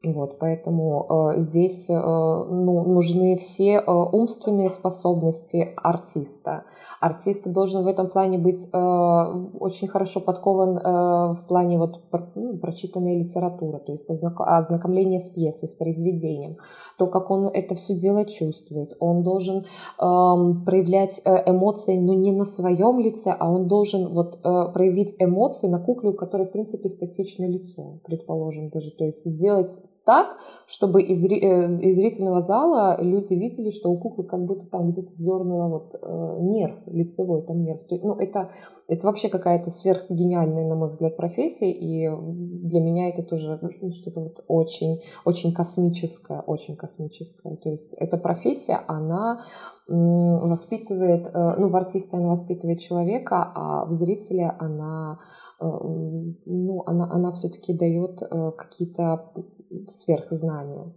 Вот, 0.04 0.38
поэтому 0.38 1.32
э, 1.34 1.38
здесь 1.38 1.88
э, 1.88 1.94
ну, 1.94 2.84
нужны 2.84 3.34
все 3.36 3.78
э, 3.78 3.90
умственные 3.90 4.68
способности 4.68 5.72
артиста. 5.74 6.64
Артист 7.00 7.50
должен 7.50 7.82
в 7.82 7.86
этом 7.86 8.08
плане 8.10 8.36
быть 8.36 8.68
э, 8.72 8.78
очень 8.78 9.88
хорошо 9.88 10.20
подкован 10.20 10.76
э, 10.76 11.34
в 11.34 11.46
плане 11.48 11.78
вот, 11.78 12.10
про, 12.10 12.30
ну, 12.34 12.58
прочитанной 12.58 13.18
литературы, 13.20 13.78
то 13.78 13.92
есть 13.92 14.08
ознак, 14.10 14.38
ознакомление 14.38 15.18
с 15.18 15.30
пьесой, 15.30 15.68
с 15.68 15.74
произведением, 15.74 16.58
то, 16.98 17.06
как 17.06 17.30
он 17.30 17.48
это 17.48 17.74
все 17.74 17.94
дело 17.94 18.26
чувствует. 18.26 18.94
Он 19.00 19.22
должен 19.22 19.60
э, 19.60 19.64
проявлять 19.98 21.22
эмоции, 21.24 21.96
но 21.96 22.12
не 22.12 22.32
на 22.32 22.44
своем 22.44 23.00
лице, 23.00 23.34
а 23.36 23.50
он 23.50 23.66
должен 23.66 24.12
вот, 24.12 24.38
э, 24.44 24.72
проявить 24.72 25.16
эмоции 25.18 25.68
на 25.68 25.80
кукле, 25.80 26.10
у 26.10 26.14
которой, 26.14 26.46
в 26.46 26.52
принципе, 26.52 26.88
статичное 26.88 27.48
лицо, 27.48 27.98
предположим 28.04 28.68
даже. 28.68 28.90
То 28.90 29.04
есть 29.04 29.24
сделать 29.24 29.70
так, 30.06 30.38
чтобы 30.68 31.02
из, 31.02 31.24
э, 31.24 31.66
из 31.82 31.96
зрительного 31.96 32.40
зала 32.40 32.96
люди 33.02 33.34
видели, 33.34 33.70
что 33.70 33.90
у 33.90 33.98
куклы 33.98 34.24
как 34.24 34.46
будто 34.46 34.66
там 34.70 34.92
где-то 34.92 35.10
дернуло 35.18 35.68
вот 35.68 35.96
э, 36.00 36.36
нерв 36.42 36.76
лицевой, 36.86 37.42
там 37.42 37.64
нерв. 37.64 37.80
Ну, 37.90 38.14
это, 38.14 38.50
это 38.86 39.06
вообще 39.06 39.28
какая-то 39.28 39.68
сверхгениальная, 39.68 40.64
на 40.64 40.76
мой 40.76 40.88
взгляд, 40.88 41.16
профессия, 41.16 41.72
и 41.72 42.08
для 42.08 42.80
меня 42.80 43.08
это 43.08 43.24
тоже 43.24 43.58
ну, 43.60 43.90
что-то 43.90 44.20
вот 44.20 44.44
очень, 44.46 45.00
очень 45.24 45.52
космическое, 45.52 46.40
очень 46.40 46.76
космическое. 46.76 47.56
То 47.56 47.70
есть 47.70 47.92
эта 47.94 48.16
профессия, 48.16 48.80
она 48.86 49.40
воспитывает, 49.88 51.30
э, 51.34 51.54
ну, 51.58 51.68
в 51.68 51.74
артисте 51.74 52.16
она 52.16 52.28
воспитывает 52.28 52.78
человека, 52.78 53.52
а 53.54 53.84
в 53.86 53.92
зрителе 53.92 54.54
она, 54.60 55.18
э, 55.60 55.64
ну, 55.64 56.84
она, 56.86 57.10
она 57.10 57.32
все-таки 57.32 57.72
дает 57.72 58.20
какие-то 58.56 59.32
сверхзнания. 59.86 60.92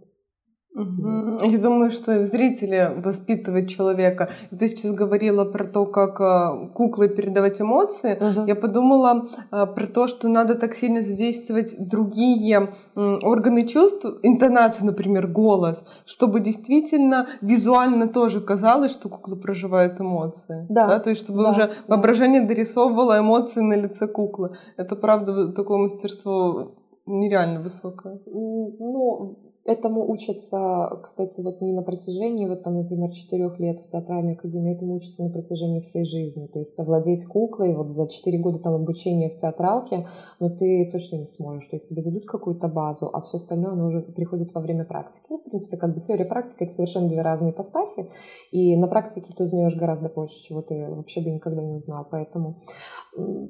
Угу. 0.72 1.44
Я 1.44 1.58
думаю, 1.58 1.90
что 1.90 2.24
зрители 2.24 2.92
воспитывают 3.04 3.68
человека. 3.68 4.30
Ты 4.56 4.68
сейчас 4.68 4.92
говорила 4.92 5.44
про 5.44 5.64
то, 5.64 5.84
как 5.84 6.20
а, 6.20 6.68
куклы 6.74 7.08
передавать 7.08 7.60
эмоции. 7.60 8.14
Угу. 8.14 8.46
Я 8.46 8.54
подумала 8.54 9.28
а, 9.50 9.66
про 9.66 9.86
то, 9.88 10.06
что 10.06 10.28
надо 10.28 10.54
так 10.54 10.74
сильно 10.76 11.02
задействовать 11.02 11.74
другие 11.88 12.72
органы 12.94 13.66
чувств, 13.66 14.06
интонацию, 14.22 14.86
например, 14.86 15.26
голос, 15.26 15.84
чтобы 16.06 16.40
действительно 16.40 17.26
визуально 17.40 18.06
тоже 18.06 18.40
казалось, 18.40 18.92
что 18.92 19.08
кукла 19.08 19.34
проживает 19.34 20.00
эмоции. 20.00 20.66
Да. 20.68 20.86
да? 20.86 20.98
То 21.00 21.10
есть, 21.10 21.22
чтобы 21.22 21.42
да, 21.42 21.50
уже 21.50 21.72
воображение 21.88 22.42
дорисовывало 22.42 23.18
эмоции 23.18 23.60
на 23.60 23.74
лице 23.74 24.06
куклы. 24.06 24.56
Это 24.76 24.94
правда 24.94 25.48
такое 25.52 25.78
мастерство 25.78 26.76
нереально 27.10 27.60
высокое. 27.60 28.20
Ну, 28.26 29.49
Этому 29.66 30.10
учатся, 30.10 31.00
кстати, 31.02 31.42
вот 31.42 31.60
не 31.60 31.72
на 31.74 31.82
протяжении, 31.82 32.48
вот 32.48 32.62
там, 32.62 32.76
например, 32.76 33.10
четырех 33.10 33.60
лет 33.60 33.78
в 33.80 33.86
театральной 33.86 34.32
академии, 34.32 34.74
этому 34.74 34.94
учатся 34.94 35.22
на 35.22 35.30
протяжении 35.30 35.80
всей 35.80 36.04
жизни. 36.04 36.46
То 36.46 36.60
есть 36.60 36.80
овладеть 36.80 37.26
куклой 37.26 37.76
вот 37.76 37.90
за 37.90 38.08
четыре 38.08 38.38
года 38.38 38.58
там 38.58 38.72
обучения 38.74 39.28
в 39.28 39.34
театралке, 39.34 40.06
ну 40.38 40.48
ты 40.48 40.88
точно 40.90 41.16
не 41.16 41.26
сможешь. 41.26 41.66
То 41.66 41.76
есть 41.76 41.90
тебе 41.90 42.02
дадут 42.02 42.24
какую-то 42.24 42.68
базу, 42.68 43.10
а 43.12 43.20
все 43.20 43.36
остальное, 43.36 43.72
оно 43.72 43.88
уже 43.88 44.00
приходит 44.00 44.54
во 44.54 44.62
время 44.62 44.86
практики. 44.86 45.26
Ну, 45.28 45.36
в 45.36 45.44
принципе, 45.44 45.76
как 45.76 45.94
бы 45.94 46.00
теория 46.00 46.24
практика— 46.24 46.64
это 46.64 46.72
совершенно 46.72 47.08
две 47.08 47.20
разные 47.20 47.52
ипостаси, 47.52 48.08
и 48.52 48.74
на 48.76 48.88
практике 48.88 49.34
ты 49.36 49.44
узнаешь 49.44 49.76
гораздо 49.76 50.08
больше, 50.08 50.40
чего 50.42 50.62
ты 50.62 50.88
вообще 50.88 51.20
бы 51.20 51.30
никогда 51.30 51.62
не 51.62 51.74
узнал. 51.74 52.06
Поэтому, 52.10 52.56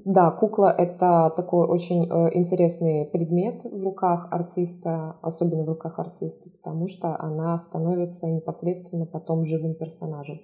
да, 0.05 0.33
кукла— 0.33 0.75
это 0.77 1.33
такой 1.37 1.69
очень 1.69 2.07
э, 2.07 2.37
интересный 2.37 3.05
предмет 3.05 3.63
в 3.63 3.85
руках 3.85 4.27
артиста, 4.33 5.17
особенно 5.23 5.63
в 5.63 5.69
руках 5.69 6.00
артиста, 6.01 6.51
потому 6.51 6.89
что 6.89 7.17
она 7.19 7.57
становится 7.59 8.27
непосредственно 8.27 9.07
потом 9.07 9.45
живым 9.45 9.75
персонажем. 9.75 10.41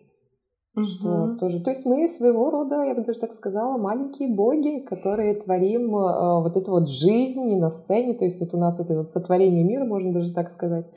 Угу. 0.76 0.84
Что 0.84 1.36
тоже, 1.36 1.60
то 1.60 1.70
есть 1.70 1.86
мы 1.86 2.06
своего 2.06 2.50
рода, 2.50 2.82
я 2.82 2.94
бы 2.94 3.02
даже 3.02 3.18
так 3.18 3.32
сказала, 3.32 3.78
маленькие 3.78 4.28
боги, 4.28 4.80
которые 4.80 5.34
творим 5.34 5.96
э, 5.96 6.42
вот 6.42 6.56
эту 6.56 6.70
вот 6.70 6.88
жизнь 6.88 7.56
на 7.56 7.70
сцене, 7.70 8.12
то 8.12 8.24
есть 8.24 8.40
вот 8.40 8.52
у 8.52 8.58
нас 8.58 8.78
вот 8.78 8.90
это 8.90 8.98
вот 8.98 9.08
сотворение 9.08 9.64
мира, 9.64 9.86
можно 9.86 10.12
даже 10.12 10.34
так 10.34 10.50
сказать, 10.50 10.90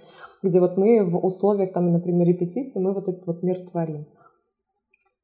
где 0.43 0.59
вот 0.59 0.75
мы 0.75 1.05
в 1.05 1.23
условиях 1.23 1.71
там, 1.71 1.93
например, 1.93 2.27
репетиции, 2.27 2.79
мы 2.79 2.93
вот 2.93 3.07
этот 3.07 3.25
вот 3.25 3.41
мир 3.41 3.57
творим. 3.65 4.05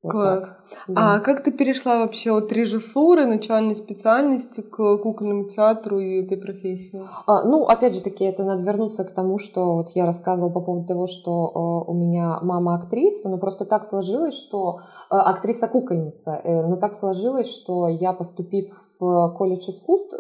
Вот 0.06 0.12
Класс. 0.12 0.50
Да. 0.88 1.16
А 1.16 1.20
как 1.20 1.44
ты 1.44 1.52
перешла 1.52 1.98
вообще 2.00 2.32
от 2.32 2.52
режиссуры, 2.52 3.26
начальной 3.26 3.76
специальности 3.76 4.62
к 4.62 4.98
кукольному 4.98 5.46
театру 5.46 6.00
и 6.00 6.22
этой 6.24 6.38
профессии? 6.38 7.02
А, 7.26 7.44
ну, 7.44 7.66
опять 7.66 7.96
же 7.96 8.02
таки, 8.02 8.24
это 8.24 8.44
надо 8.44 8.62
вернуться 8.62 9.04
к 9.04 9.12
тому, 9.12 9.40
что 9.40 9.78
вот 9.78 9.90
я 9.96 10.06
рассказывала 10.06 10.52
по 10.52 10.62
поводу 10.62 10.86
того, 10.86 11.08
что 11.08 11.86
э, 11.88 11.92
у 11.92 11.94
меня 11.96 12.40
мама 12.42 12.76
актриса, 12.76 13.30
но 13.30 13.40
просто 13.40 13.66
так 13.66 13.84
сложилось, 13.84 14.38
что 14.38 14.82
э, 15.10 15.16
актриса-кукольница, 15.16 16.40
э, 16.44 16.68
но 16.68 16.76
так 16.76 16.94
сложилось, 16.94 17.52
что 17.52 17.88
я, 17.88 18.14
поступив 18.14 18.68
в 19.00 19.34
колледж 19.38 19.70
искусств, 19.70 20.14
э, 20.14 20.18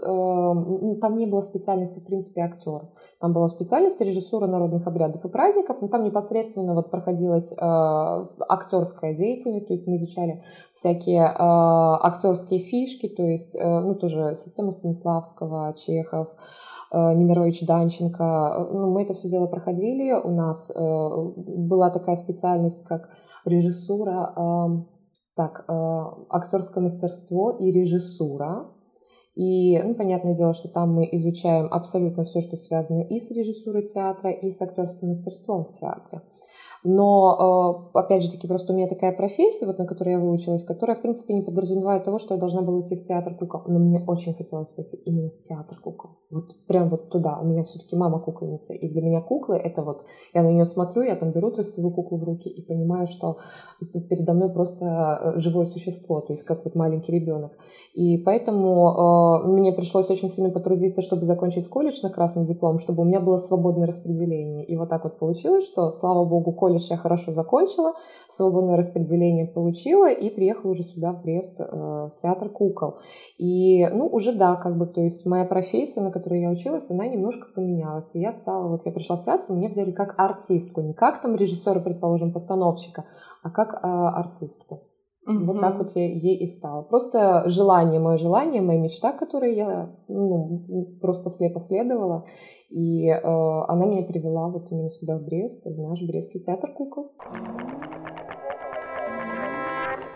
там 1.01 1.17
не 1.17 1.25
было 1.25 1.41
специальности, 1.41 2.00
в 2.00 2.05
принципе, 2.05 2.41
актера. 2.41 2.89
Там 3.20 3.34
была 3.34 3.48
специальность 3.48 4.01
режиссура 4.01 4.48
народных 4.48 4.88
обрядов 4.88 5.24
и 5.25 5.29
праздников, 5.29 5.77
но 5.82 5.88
там 5.88 6.03
непосредственно 6.03 6.74
вот 6.74 6.91
проходилась 6.91 7.53
э, 7.53 7.55
актерская 7.60 9.13
деятельность, 9.13 9.67
то 9.67 9.74
есть 9.74 9.88
мы 9.88 9.96
изучали 9.96 10.44
всякие 10.74 11.24
э, 11.24 11.36
актерские 11.38 12.60
фишки, 12.60 13.08
то 13.08 13.24
есть, 13.24 13.58
ну, 13.60 13.96
тоже 13.96 14.34
система 14.36 14.72
Станиславского, 14.72 15.74
Чехов, 15.77 16.29
Немирович 16.94 17.65
Данченко. 17.65 18.70
Ну, 18.72 18.91
мы 18.91 19.03
это 19.03 19.13
все 19.13 19.29
дело 19.29 19.48
проходили. 19.48 20.13
У 20.13 20.29
нас 20.29 20.72
была 20.75 21.89
такая 21.89 22.15
специальность, 22.15 22.86
как 22.86 23.10
режиссура 23.44 24.86
так, 25.36 25.65
э, 25.68 25.74
актерское 26.30 26.82
мастерство 26.84 27.51
и 27.51 27.72
режиссура. 27.72 28.72
И, 29.36 29.77
ну, 29.80 29.96
понятное 29.96 30.34
дело, 30.34 30.54
что 30.54 30.70
там 30.70 30.94
мы 30.94 31.10
изучаем 31.12 31.68
абсолютно 31.72 32.24
все, 32.24 32.39
что 32.39 32.56
связано 32.56 33.01
и 33.04 33.20
с 33.20 33.32
режиссурой 33.32 33.84
театра, 33.84 34.32
и 34.32 34.50
с 34.50 34.62
актерским 34.62 35.10
мастерством 35.10 35.65
в 35.65 35.74
театре. 35.74 36.22
Но, 36.88 37.89
э, 37.94 37.98
опять 37.98 38.22
же 38.22 38.30
таки, 38.30 38.48
просто 38.48 38.72
у 38.72 38.75
меня 38.75 38.88
такая 38.88 39.12
профессия, 39.12 39.65
вот 39.65 39.80
на 39.80 39.88
которой 39.88 40.12
я 40.12 40.20
выучилась, 40.20 40.63
которая, 40.63 40.96
в 40.96 41.01
принципе, 41.01 41.34
не 41.34 41.42
подразумевает 41.42 42.04
того, 42.04 42.20
что 42.20 42.36
я 42.36 42.39
должна 42.39 42.62
была 42.62 42.82
идти 42.82 42.96
в 42.96 43.01
театр 43.01 43.34
кукол. 43.34 43.63
Но 43.65 43.80
мне 43.80 44.04
очень 44.06 44.36
хотелось 44.36 44.70
пойти 44.70 44.96
именно 44.98 45.32
в 45.32 45.39
театр 45.39 45.80
кукол. 45.80 46.12
Вот 46.30 46.56
прям 46.68 46.89
вот 46.89 47.10
туда. 47.10 47.39
У 47.42 47.46
меня 47.46 47.63
все-таки 47.63 47.96
мама 47.96 48.20
кукольница. 48.20 48.75
И 48.75 48.88
для 48.88 49.01
меня 49.01 49.22
куклы— 49.22 49.56
это 49.63 49.82
вот... 49.82 50.06
Я 50.36 50.44
на 50.44 50.51
нее 50.51 50.63
смотрю, 50.63 51.01
я 51.01 51.15
там 51.15 51.32
беру 51.32 51.50
тростевую 51.50 51.92
куклу 51.92 52.20
в 52.20 52.24
руки 52.24 52.50
и 52.50 52.62
понимаю, 52.62 53.08
что 53.08 53.38
передо 54.08 54.34
мной 54.34 54.54
просто 54.54 54.86
э, 54.86 55.39
живое 55.39 55.65
существо, 55.65 56.22
то 56.22 56.34
есть 56.34 56.44
как 56.44 56.65
вот 56.65 56.75
маленький 56.75 57.12
ребенок. 57.12 57.54
И 57.96 58.20
поэтому 58.20 59.42
э, 59.44 59.48
мне 59.48 59.74
пришлось 59.74 60.12
очень 60.12 60.30
сильно 60.30 60.51
потрудиться, 60.51 61.01
чтобы 61.01 61.24
закончить 61.24 61.68
колледж 61.68 62.01
на 62.04 62.12
красный 62.12 62.46
диплом, 62.46 62.77
чтобы 62.77 63.01
у 63.01 63.06
меня 63.06 63.20
было 63.20 63.38
свободное 63.38 63.88
распределение. 63.88 64.65
И 64.65 64.77
вот 64.77 64.89
так 64.89 65.04
вот 65.04 65.18
получилось, 65.18 65.65
что, 65.65 65.89
слава 65.89 66.25
богу, 66.25 66.51
колледж 66.51 66.75
колледж 66.75 66.88
я 66.89 66.98
хорошо 66.98 67.32
закончила, 67.32 67.94
свободное 68.27 68.75
распределение 68.75 69.46
получила 69.46 70.12
и 70.12 70.29
приехала 70.29 70.72
уже 70.72 70.84
сюда, 70.84 71.13
в 71.13 71.22
Брест, 71.22 71.62
э, 71.62 71.65
в 71.65 72.12
театр 72.15 72.50
кукол. 72.50 73.00
И, 73.38 73.88
ну, 73.88 74.08
уже 74.08 74.34
да, 74.34 74.55
как 74.55 74.77
бы, 74.77 74.86
то 74.86 75.01
есть 75.01 75.25
моя 75.25 75.46
профессия, 75.46 76.01
на 76.01 76.12
которой 76.12 76.41
я 76.41 76.50
училась, 76.50 76.91
она 76.91 77.08
немножко 77.08 77.48
поменялась. 77.53 78.15
И 78.15 78.20
я 78.20 78.32
стала, 78.32 78.67
вот 78.67 78.86
я 78.86 78.91
пришла 78.91 79.15
в 79.15 79.22
театр, 79.22 79.46
меня 79.50 79.70
взяли 79.70 79.91
как 79.91 80.15
артистку, 80.17 80.82
не 80.82 80.94
как 80.94 81.22
там 81.22 81.36
режиссера, 81.36 81.79
предположим, 81.79 82.34
постановщика, 82.34 83.05
а 83.44 83.50
как 83.50 83.74
э, 83.74 83.77
артистку. 83.82 84.82
Угу. 85.27 85.46
Вот 85.46 85.60
так 85.60 85.77
вот 85.77 85.91
я 85.96 86.05
ей 86.05 86.38
и 86.38 86.46
стала. 86.46 86.84
Просто 86.84 87.44
желание, 87.48 88.00
мое 88.00 88.15
желание, 88.15 88.62
моя 88.62 88.79
мечта, 88.79 89.12
которой 89.12 89.55
я 89.55 89.89
ну, 90.08 90.98
просто 91.01 91.29
слепо 91.29 91.60
следовала. 91.60 92.25
И 92.70 93.08
э, 93.08 93.20
она 93.24 93.86
меня 93.86 94.03
привела 94.03 94.50
вот 94.50 94.72
именно 94.72 94.89
сюда, 94.89 95.17
в 95.17 95.24
Брест, 95.24 95.65
в 95.65 95.82
наш 95.82 96.01
Брестский 96.03 96.41
театр 96.41 96.72
кукол. 96.72 97.13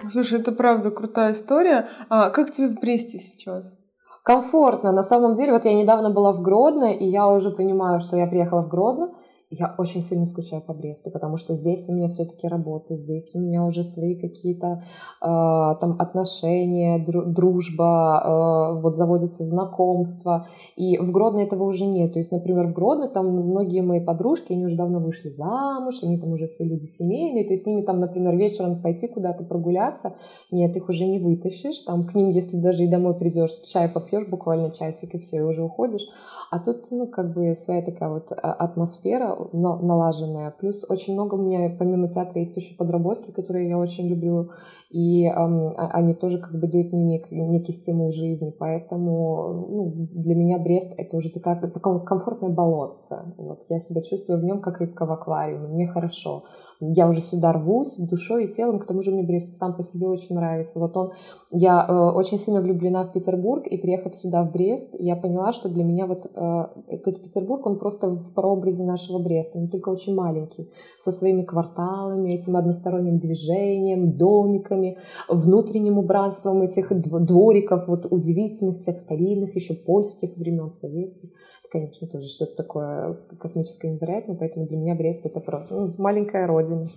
Слушай, 0.07 0.39
это 0.39 0.51
правда 0.51 0.91
крутая 0.91 1.33
история. 1.33 1.87
А 2.09 2.29
как 2.29 2.51
тебе 2.51 2.67
в 2.67 2.79
Бресте 2.79 3.17
сейчас? 3.17 3.75
Комфортно. 4.23 4.91
На 4.91 5.03
самом 5.03 5.33
деле, 5.33 5.53
вот 5.53 5.65
я 5.65 5.73
недавно 5.73 6.11
была 6.11 6.33
в 6.33 6.41
Гродно, 6.41 6.93
и 6.93 7.05
я 7.05 7.27
уже 7.27 7.49
понимаю, 7.49 7.99
что 7.99 8.15
я 8.15 8.27
приехала 8.27 8.61
в 8.61 8.69
Гродно, 8.69 9.11
я 9.51 9.73
очень 9.79 10.01
сильно 10.01 10.27
скучаю 10.27 10.61
по 10.61 10.73
Бресту, 10.73 11.09
потому 11.09 11.37
что 11.37 11.55
здесь 11.55 11.89
у 11.89 11.93
меня 11.93 12.07
все-таки 12.07 12.47
работа, 12.47 12.95
здесь 12.95 13.33
у 13.33 13.39
меня 13.39 13.65
уже 13.65 13.83
свои 13.83 14.15
какие-то 14.15 14.83
э, 15.21 15.25
там 15.25 15.95
отношения, 15.97 17.03
дружба, 17.03 18.75
э, 18.77 18.81
вот 18.81 18.95
заводятся 18.95 19.43
знакомства, 19.43 20.45
и 20.75 20.99
в 20.99 21.11
Гродно 21.11 21.39
этого 21.39 21.63
уже 21.63 21.85
нет. 21.85 22.13
То 22.13 22.19
есть, 22.19 22.31
например, 22.31 22.67
в 22.67 22.73
Гродно 22.73 23.07
там 23.07 23.27
многие 23.27 23.81
мои 23.81 23.99
подружки, 23.99 24.53
они 24.53 24.65
уже 24.65 24.75
давно 24.75 24.99
вышли 24.99 25.29
замуж, 25.29 26.03
они 26.03 26.19
там 26.19 26.31
уже 26.31 26.45
все 26.45 26.63
люди 26.65 26.85
семейные, 26.85 27.43
то 27.43 27.53
есть 27.53 27.63
с 27.63 27.65
ними 27.65 27.81
там, 27.81 27.99
например, 27.99 28.35
вечером 28.37 28.81
пойти 28.81 29.07
куда-то 29.07 29.43
прогуляться, 29.43 30.13
нет, 30.51 30.75
их 30.75 30.89
уже 30.89 31.05
не 31.05 31.17
вытащишь, 31.17 31.79
там 31.79 32.05
к 32.05 32.13
ним, 32.13 32.29
если 32.29 32.57
даже 32.57 32.83
и 32.83 32.87
домой 32.87 33.15
придешь, 33.15 33.55
чай 33.63 33.89
попьешь 33.89 34.27
буквально 34.27 34.69
часик 34.69 35.15
и 35.15 35.17
все, 35.17 35.37
и 35.37 35.41
уже 35.41 35.63
уходишь. 35.63 36.05
А 36.51 36.59
тут, 36.59 36.87
ну, 36.91 37.05
как 37.07 37.33
бы 37.33 37.53
своя 37.53 37.83
такая 37.83 38.09
вот 38.09 38.31
а, 38.31 38.53
атмосфера, 38.53 39.35
налаженная. 39.53 40.51
Плюс 40.51 40.85
очень 40.89 41.13
много 41.13 41.35
у 41.35 41.41
меня, 41.41 41.75
помимо 41.77 42.09
театра, 42.09 42.39
есть 42.39 42.55
еще 42.55 42.75
подработки, 42.75 43.31
которые 43.31 43.69
я 43.69 43.77
очень 43.77 44.07
люблю, 44.07 44.51
и 44.89 45.25
эм, 45.25 45.71
они 45.77 46.13
тоже 46.13 46.39
как 46.39 46.59
бы 46.59 46.67
дают 46.67 46.91
мне 46.93 47.03
нек, 47.03 47.31
некий 47.31 47.71
стимул 47.71 48.11
жизни, 48.11 48.53
поэтому 48.57 49.67
ну, 49.69 49.93
для 50.11 50.35
меня 50.35 50.57
Брест— 50.59 50.93
это 50.97 51.17
уже 51.17 51.31
такая, 51.31 51.59
такое 51.69 51.99
комфортное 51.99 52.49
болотце. 52.49 53.33
Вот, 53.37 53.65
я 53.69 53.79
себя 53.79 54.01
чувствую 54.01 54.39
в 54.39 54.43
нем 54.43 54.61
как 54.61 54.79
рыбка 54.79 55.05
в 55.05 55.11
аквариуме, 55.11 55.67
мне 55.67 55.87
хорошо. 55.87 56.43
Я 56.81 57.09
уже 57.09 57.21
сюда 57.21 57.51
рвусь 57.51 57.97
душой 57.97 58.45
и 58.45 58.47
телом, 58.47 58.79
к 58.79 58.85
тому 58.85 59.01
же 59.01 59.11
мне 59.11 59.21
Брест 59.21 59.57
сам 59.57 59.75
по 59.75 59.83
себе 59.83 60.07
очень 60.07 60.35
нравится. 60.35 60.79
Вот 60.79 60.95
он, 60.95 61.11
я 61.51 61.85
э, 61.85 61.93
очень 61.93 62.39
сильно 62.39 62.61
влюблена 62.61 63.03
в 63.03 63.11
Петербург, 63.11 63.67
и 63.67 63.75
приехав 63.77 64.15
сюда, 64.15 64.43
в 64.43 64.53
Брест, 64.53 64.95
я 64.97 65.17
поняла, 65.17 65.51
что 65.51 65.67
для 65.67 65.83
меня 65.83 66.07
вот 66.07 66.27
э, 66.33 66.63
этот 66.87 67.21
Петербург, 67.21 67.65
он 67.65 67.79
просто 67.79 68.09
в 68.09 68.33
прообразе 68.33 68.85
нашего 68.85 69.19
Бреста, 69.19 69.59
он 69.59 69.67
только 69.67 69.89
очень 69.89 70.15
маленький, 70.15 70.69
со 70.97 71.11
своими 71.11 71.43
кварталами, 71.43 72.31
этим 72.31 72.55
односторонним 72.55 73.19
движением, 73.19 74.17
домиками, 74.17 74.97
внутренним 75.27 75.97
убранством 75.97 76.61
этих 76.61 76.93
двориков, 77.01 77.89
вот 77.89 78.05
удивительных, 78.09 78.79
тех 78.79 78.97
старинных, 78.97 79.53
еще 79.53 79.73
польских 79.73 80.37
времен, 80.37 80.71
советских. 80.71 81.29
Конечно, 81.71 82.07
тоже 82.07 82.27
что-то 82.27 82.55
такое 82.55 83.17
космическое 83.39 83.89
невероятное, 83.91 84.35
поэтому 84.35 84.65
для 84.65 84.77
меня 84.77 84.95
Брест 84.95 85.25
это 85.25 85.39
просто 85.39 85.75
ну, 85.75 85.93
маленькая 85.97 86.47
родина 86.47 86.87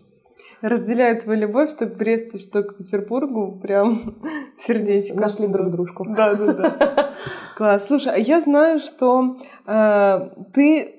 разделяю 0.63 1.21
твою 1.21 1.41
любовь, 1.41 1.71
что 1.71 1.87
к 1.87 1.99
Бресту, 1.99 2.39
что 2.39 2.63
к 2.63 2.77
Петербургу. 2.77 3.59
Прям 3.61 4.17
сердечко. 4.59 5.19
Нашли 5.19 5.49
друг 5.49 5.71
дружку. 5.71 6.07
Да, 6.09 6.35
да, 6.35 6.53
да. 6.53 7.11
Класс. 7.57 7.87
Слушай, 7.87 8.15
а 8.15 8.19
я 8.19 8.41
знаю, 8.41 8.79
что 8.79 9.37
э, 9.67 10.31
ты 10.55 10.95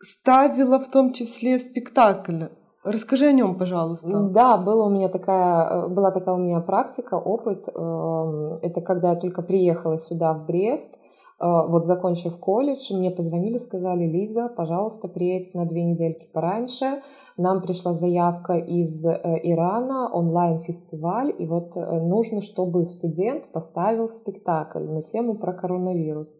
ставила 0.00 0.78
в 0.80 0.90
том 0.90 1.12
числе 1.12 1.58
спектакль. 1.58 2.44
Расскажи 2.82 3.26
о 3.26 3.32
нем, 3.32 3.56
пожалуйста. 3.56 4.28
Да, 4.30 4.58
была 4.58 4.86
у 4.86 4.90
меня 4.90 5.08
такая, 5.08 5.84
э, 5.84 5.88
была 5.88 6.10
такая 6.10 6.34
у 6.34 6.38
меня 6.38 6.60
практика, 6.60 7.14
опыт. 7.14 7.68
Эм, 7.74 8.58
это 8.62 8.80
когда 8.80 9.10
я 9.10 9.16
только 9.16 9.42
приехала 9.42 9.98
сюда, 9.98 10.34
в 10.34 10.46
Брест. 10.46 10.98
Э, 11.44 11.66
вот 11.68 11.84
закончив 11.84 12.38
колледж, 12.38 12.92
мне 12.94 13.10
позвонили, 13.10 13.58
сказали, 13.58 14.06
Лиза, 14.06 14.48
пожалуйста, 14.48 15.08
приедь 15.08 15.54
на 15.54 15.66
две 15.66 15.82
недельки 15.82 16.26
пораньше. 16.32 17.02
Нам 17.36 17.60
пришла 17.60 17.92
заявка 17.92 18.54
из 18.54 19.04
э, 19.04 19.40
Ирана, 19.42 20.10
онлайн-фестиваль, 20.10 21.34
и 21.38 21.46
вот 21.46 21.76
э, 21.76 22.00
нужно, 22.00 22.40
чтобы 22.40 22.84
студент 22.86 23.48
поставил 23.52 24.08
спектакль 24.08 24.84
на 24.84 25.02
тему 25.02 25.34
про 25.34 25.52
коронавирус. 25.52 26.38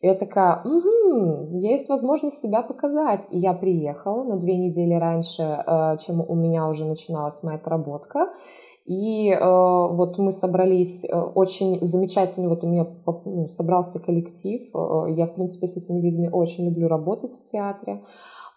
И 0.00 0.06
я 0.06 0.14
такая, 0.14 0.62
угу, 0.62 1.58
есть 1.58 1.88
возможность 1.88 2.40
себя 2.40 2.62
показать. 2.62 3.26
И 3.30 3.38
я 3.38 3.52
приехала 3.52 4.24
на 4.24 4.36
две 4.36 4.56
недели 4.56 4.92
раньше, 4.92 5.64
чем 6.00 6.20
у 6.20 6.34
меня 6.34 6.68
уже 6.68 6.84
начиналась 6.84 7.42
моя 7.42 7.56
отработка. 7.56 8.28
И 8.86 9.30
э, 9.30 9.38
вот 9.40 10.16
мы 10.18 10.30
собрались 10.30 11.04
э, 11.04 11.18
очень 11.18 11.84
замечательно, 11.84 12.48
вот 12.48 12.62
у 12.62 12.68
меня 12.68 12.86
ну, 13.24 13.48
собрался 13.48 13.98
коллектив, 13.98 14.60
э, 14.74 15.06
я, 15.10 15.26
в 15.26 15.34
принципе, 15.34 15.66
с 15.66 15.76
этими 15.76 16.00
людьми 16.00 16.28
очень 16.30 16.66
люблю 16.66 16.86
работать 16.86 17.32
в 17.32 17.44
театре, 17.44 18.02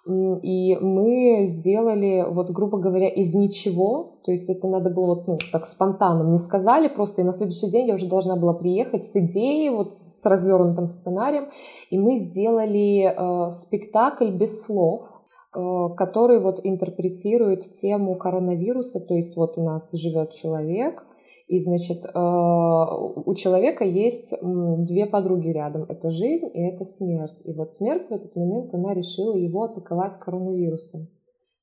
и 0.07 0.77
мы 0.77 1.45
сделали, 1.45 2.25
вот, 2.29 2.49
грубо 2.51 2.77
говоря, 2.77 3.09
из 3.09 3.33
ничего, 3.33 4.19
то 4.23 4.31
есть 4.31 4.49
это 4.49 4.67
надо 4.67 4.89
было 4.89 5.15
вот, 5.15 5.27
ну, 5.27 5.37
так 5.51 5.65
спонтанно, 5.65 6.23
мне 6.23 6.37
сказали 6.37 6.87
просто, 6.87 7.21
и 7.21 7.25
на 7.25 7.33
следующий 7.33 7.69
день 7.69 7.87
я 7.87 7.95
уже 7.95 8.07
должна 8.07 8.35
была 8.35 8.53
приехать 8.53 9.03
с 9.03 9.15
идеей, 9.15 9.69
вот 9.69 9.95
с 9.95 10.25
развернутым 10.25 10.87
сценарием, 10.87 11.49
и 11.89 11.97
мы 11.99 12.15
сделали 12.15 13.13
э, 13.15 13.49
спектакль 13.51 14.31
без 14.31 14.63
слов, 14.63 15.18
который 15.51 16.41
вот 16.41 16.59
интерпретирует 16.63 17.71
тему 17.71 18.15
коронавируса, 18.15 18.99
то 18.99 19.15
есть 19.15 19.35
вот 19.35 19.57
у 19.57 19.63
нас 19.63 19.91
живет 19.93 20.31
человек, 20.31 21.05
и, 21.49 21.57
значит, 21.57 22.05
э, 22.05 22.09
у 22.13 23.33
человека 23.33 23.83
есть 23.83 24.35
две 24.41 25.07
подруги 25.07 25.49
рядом. 25.49 25.85
Это 25.89 26.11
жизнь 26.11 26.47
и 26.53 26.61
это 26.61 26.85
смерть. 26.85 27.41
И 27.43 27.53
вот 27.53 27.71
смерть 27.71 28.05
в 28.05 28.11
этот 28.11 28.35
момент, 28.35 28.71
она 28.75 28.93
решила 28.93 29.35
его 29.35 29.63
атаковать 29.63 30.15
коронавирусом 30.17 31.07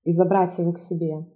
и 0.03 0.11
забрать 0.11 0.59
его 0.59 0.73
к 0.73 0.81
себе. 0.81 1.27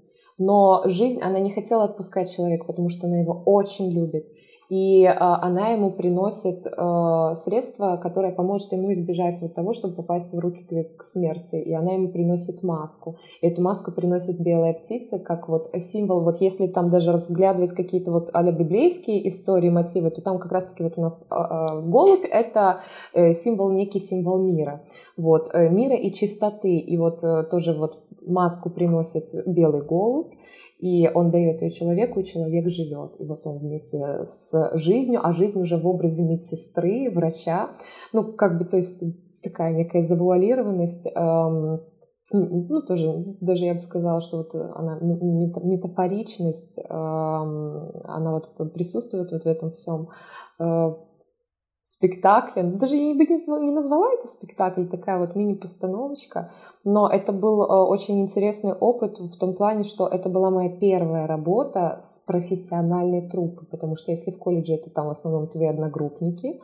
Но 0.40 0.82
жизнь, 0.86 1.20
она 1.20 1.38
не 1.38 1.50
хотела 1.50 1.84
отпускать 1.84 2.32
человека, 2.32 2.64
потому 2.64 2.88
что 2.88 3.06
она 3.06 3.18
его 3.18 3.40
очень 3.46 3.90
любит 3.92 4.26
и 4.70 5.04
а, 5.04 5.42
она 5.42 5.70
ему 5.70 5.90
приносит 5.90 6.64
а, 6.76 7.34
средство, 7.34 7.96
которое 7.96 8.30
поможет 8.30 8.70
ему 8.72 8.92
избежать 8.92 9.36
вот 9.42 9.52
того, 9.52 9.72
чтобы 9.72 9.96
попасть 9.96 10.32
в 10.32 10.38
руки 10.38 10.64
к, 10.96 11.02
смерти. 11.02 11.56
И 11.56 11.74
она 11.74 11.92
ему 11.92 12.08
приносит 12.08 12.62
маску. 12.62 13.16
И 13.40 13.48
эту 13.48 13.62
маску 13.62 13.90
приносит 13.90 14.40
белая 14.40 14.72
птица, 14.74 15.18
как 15.18 15.48
вот 15.48 15.68
символ. 15.78 16.20
Вот 16.20 16.36
если 16.36 16.68
там 16.68 16.88
даже 16.88 17.10
разглядывать 17.10 17.72
какие-то 17.72 18.12
вот 18.12 18.30
а 18.32 18.44
библейские 18.52 19.26
истории, 19.26 19.70
мотивы, 19.70 20.10
то 20.12 20.22
там 20.22 20.38
как 20.38 20.52
раз-таки 20.52 20.84
вот 20.84 20.92
у 20.96 21.00
нас 21.00 21.26
а, 21.30 21.80
голубь— 21.80 22.24
это 22.30 22.80
э, 23.12 23.32
символ, 23.32 23.70
некий 23.72 23.98
символ 23.98 24.38
мира. 24.38 24.84
Вот, 25.16 25.48
э, 25.52 25.68
мира 25.68 25.96
и 25.96 26.12
чистоты. 26.12 26.78
И 26.78 26.96
вот 26.96 27.24
э, 27.24 27.42
тоже 27.50 27.72
вот 27.72 27.98
маску 28.24 28.70
приносит 28.70 29.34
белый 29.46 29.82
голубь, 29.82 30.32
и 30.80 31.08
он 31.08 31.30
дает 31.30 31.60
ее 31.62 31.70
человеку, 31.70 32.20
и 32.20 32.24
человек 32.24 32.68
живет. 32.68 33.20
И 33.20 33.24
вот 33.24 33.46
он 33.46 33.58
вместе 33.58 34.24
с 34.24 34.70
жизнью, 34.74 35.20
а 35.22 35.32
жизнь 35.32 35.60
уже 35.60 35.76
в 35.76 35.86
образе 35.86 36.22
медсестры, 36.22 37.10
врача, 37.10 37.70
ну, 38.12 38.32
как 38.32 38.58
бы, 38.58 38.64
то 38.64 38.78
есть 38.78 39.02
такая 39.42 39.74
некая 39.74 40.02
завуалированность, 40.02 41.06
эм, 41.14 41.80
ну, 42.32 42.82
тоже, 42.82 43.36
даже 43.40 43.64
я 43.64 43.74
бы 43.74 43.80
сказала, 43.80 44.20
что 44.20 44.38
вот 44.38 44.54
она, 44.54 44.98
метафоричность, 45.00 46.78
эм, 46.78 47.90
она 48.04 48.32
вот 48.32 48.72
присутствует 48.72 49.32
вот 49.32 49.42
в 49.42 49.46
этом 49.46 49.72
всем. 49.72 50.08
Э, 50.58 50.94
спектакля. 51.82 52.62
Ну, 52.62 52.76
даже 52.76 52.96
я 52.96 53.14
бы 53.14 53.24
не 53.24 53.72
назвала 53.72 54.12
это 54.12 54.26
спектакль, 54.26 54.86
такая 54.86 55.18
вот 55.18 55.34
мини-постановочка, 55.34 56.50
но 56.84 57.08
это 57.08 57.32
был 57.32 57.62
э, 57.62 57.66
очень 57.66 58.20
интересный 58.20 58.74
опыт 58.74 59.18
в 59.18 59.36
том 59.38 59.54
плане, 59.54 59.84
что 59.84 60.06
это 60.06 60.28
была 60.28 60.50
моя 60.50 60.70
первая 60.70 61.26
работа 61.26 61.98
с 62.00 62.18
профессиональной 62.20 63.28
труппой, 63.28 63.66
потому 63.66 63.96
что 63.96 64.10
если 64.10 64.30
в 64.30 64.38
колледже 64.38 64.74
это 64.74 64.90
там 64.90 65.06
в 65.06 65.10
основном 65.10 65.48
твои 65.48 65.68
одногруппники, 65.68 66.60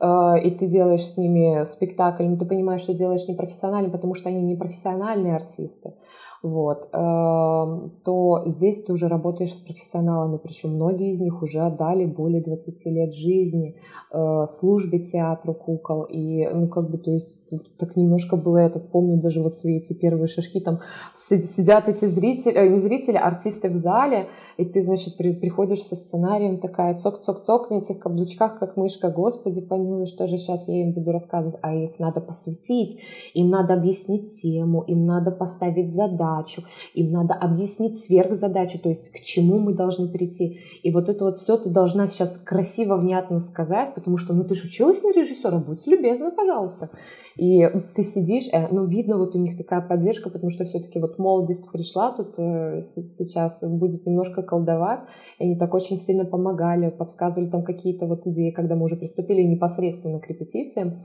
э, 0.00 0.40
и 0.44 0.50
ты 0.50 0.66
делаешь 0.66 1.04
с 1.04 1.16
ними 1.16 1.64
спектакль, 1.64 2.24
но 2.24 2.36
ты 2.36 2.44
понимаешь, 2.44 2.82
что 2.82 2.92
делаешь 2.92 3.26
не 3.26 3.34
профессионально, 3.34 3.90
потому 3.90 4.12
что 4.12 4.28
они 4.28 4.42
не 4.42 4.54
профессиональные 4.54 5.34
артисты, 5.34 5.94
вот, 6.42 6.88
эм, 6.92 7.92
то 8.04 8.42
здесь 8.46 8.84
ты 8.84 8.92
уже 8.92 9.08
работаешь 9.08 9.54
с 9.54 9.58
профессионалами, 9.58 10.38
причем 10.42 10.74
многие 10.74 11.10
из 11.10 11.20
них 11.20 11.42
уже 11.42 11.60
отдали 11.60 12.06
более 12.06 12.40
20 12.40 12.86
лет 12.86 13.12
жизни 13.12 13.74
э, 14.12 14.44
службе 14.46 15.00
театру 15.00 15.52
кукол, 15.52 16.04
и, 16.04 16.46
ну, 16.46 16.68
как 16.68 16.90
бы, 16.90 16.98
то 16.98 17.10
есть, 17.10 17.54
так 17.76 17.96
немножко 17.96 18.36
было, 18.36 18.58
я 18.58 18.70
так 18.70 18.88
помню, 18.90 19.20
даже 19.20 19.42
вот 19.42 19.54
свои 19.54 19.78
эти 19.78 19.94
первые 19.94 20.28
шажки, 20.28 20.60
там 20.60 20.80
сидят 21.14 21.88
эти 21.88 22.04
зрители, 22.04 22.54
э, 22.54 22.68
не 22.68 22.78
зрители, 22.78 23.16
а 23.16 23.26
артисты 23.26 23.68
в 23.68 23.74
зале, 23.74 24.28
и 24.58 24.64
ты, 24.64 24.80
значит, 24.80 25.16
при, 25.16 25.32
приходишь 25.32 25.82
со 25.82 25.96
сценарием, 25.96 26.60
такая 26.60 26.96
цок-цок-цок 26.96 27.70
на 27.70 27.78
этих 27.78 27.98
каблучках, 27.98 28.60
как 28.60 28.76
мышка, 28.76 29.10
господи 29.10 29.60
помилуй, 29.60 30.06
что 30.06 30.26
же 30.26 30.38
сейчас 30.38 30.68
я 30.68 30.82
им 30.82 30.92
буду 30.92 31.10
рассказывать, 31.10 31.58
а 31.62 31.74
их 31.74 31.98
надо 31.98 32.20
посвятить, 32.20 33.00
им 33.34 33.48
надо 33.48 33.74
объяснить 33.74 34.40
тему, 34.40 34.82
им 34.82 35.04
надо 35.04 35.32
поставить 35.32 35.92
задачу, 35.92 36.27
задачу, 36.28 36.62
им 36.94 37.12
надо 37.12 37.34
объяснить 37.34 37.96
сверхзадачу, 37.96 38.78
то 38.78 38.88
есть 38.88 39.10
к 39.10 39.20
чему 39.20 39.58
мы 39.58 39.74
должны 39.74 40.08
прийти. 40.08 40.60
И 40.82 40.90
вот 40.92 41.08
это 41.08 41.24
вот 41.24 41.36
все 41.36 41.56
ты 41.56 41.70
должна 41.70 42.06
сейчас 42.06 42.38
красиво, 42.38 42.96
внятно 42.96 43.38
сказать, 43.38 43.94
потому 43.94 44.16
что, 44.16 44.34
ну 44.34 44.44
ты 44.44 44.54
же 44.54 44.66
училась 44.66 45.02
на 45.02 45.12
режиссера, 45.12 45.58
будь 45.58 45.86
любезна, 45.86 46.30
пожалуйста. 46.30 46.90
И 47.36 47.68
ты 47.94 48.02
сидишь, 48.02 48.48
э, 48.52 48.66
ну 48.72 48.86
видно 48.86 49.16
вот 49.16 49.36
у 49.36 49.38
них 49.38 49.56
такая 49.56 49.80
поддержка, 49.80 50.28
потому 50.28 50.50
что 50.50 50.64
все-таки 50.64 50.98
вот 50.98 51.18
молодость 51.18 51.70
пришла, 51.70 52.10
тут 52.10 52.34
э, 52.38 52.80
сейчас 52.82 53.62
будет 53.62 54.06
немножко 54.06 54.42
колдовать, 54.42 55.02
и 55.38 55.44
они 55.44 55.56
так 55.56 55.72
очень 55.74 55.96
сильно 55.96 56.24
помогали, 56.24 56.90
подсказывали 56.90 57.48
там 57.48 57.62
какие-то 57.62 58.06
вот 58.06 58.26
идеи, 58.26 58.50
когда 58.50 58.74
мы 58.74 58.84
уже 58.84 58.96
приступили 58.96 59.42
непосредственно 59.42 60.18
к 60.18 60.28
репетициям. 60.28 61.00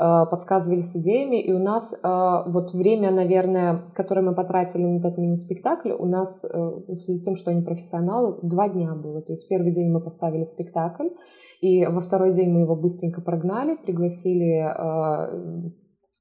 Э, 0.00 0.26
подсказывали 0.30 0.80
с 0.80 0.94
идеями, 0.94 1.42
и 1.42 1.52
у 1.52 1.58
нас 1.58 1.92
э, 1.92 1.98
вот 2.46 2.72
время, 2.72 3.10
наверное, 3.10 3.82
которое 3.96 4.20
мы 4.22 4.32
потратили 4.32 4.84
на 4.84 4.98
этот 4.98 5.18
мини-спектакль, 5.18 5.90
у 5.90 6.06
нас 6.06 6.44
э, 6.44 6.48
в 6.56 7.00
связи 7.00 7.18
с 7.18 7.24
тем, 7.24 7.34
что 7.34 7.50
они 7.50 7.62
профессионалы, 7.62 8.38
два 8.42 8.68
дня 8.68 8.94
было. 8.94 9.22
То 9.22 9.32
есть 9.32 9.48
первый 9.48 9.72
день 9.72 9.90
мы 9.90 10.00
поставили 10.00 10.44
спектакль, 10.44 11.08
и 11.60 11.84
во 11.84 11.98
второй 11.98 12.30
день 12.30 12.52
мы 12.52 12.60
его 12.60 12.76
быстренько 12.76 13.20
прогнали, 13.20 13.74
пригласили 13.74 14.62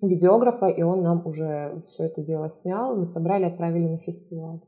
видеографа, 0.01 0.67
и 0.67 0.81
он 0.81 1.03
нам 1.03 1.25
уже 1.27 1.83
все 1.85 2.05
это 2.05 2.23
дело 2.23 2.49
снял, 2.49 2.95
мы 2.95 3.05
собрали, 3.05 3.45
отправили 3.45 3.87
на 3.87 3.97
фестиваль. 3.97 4.59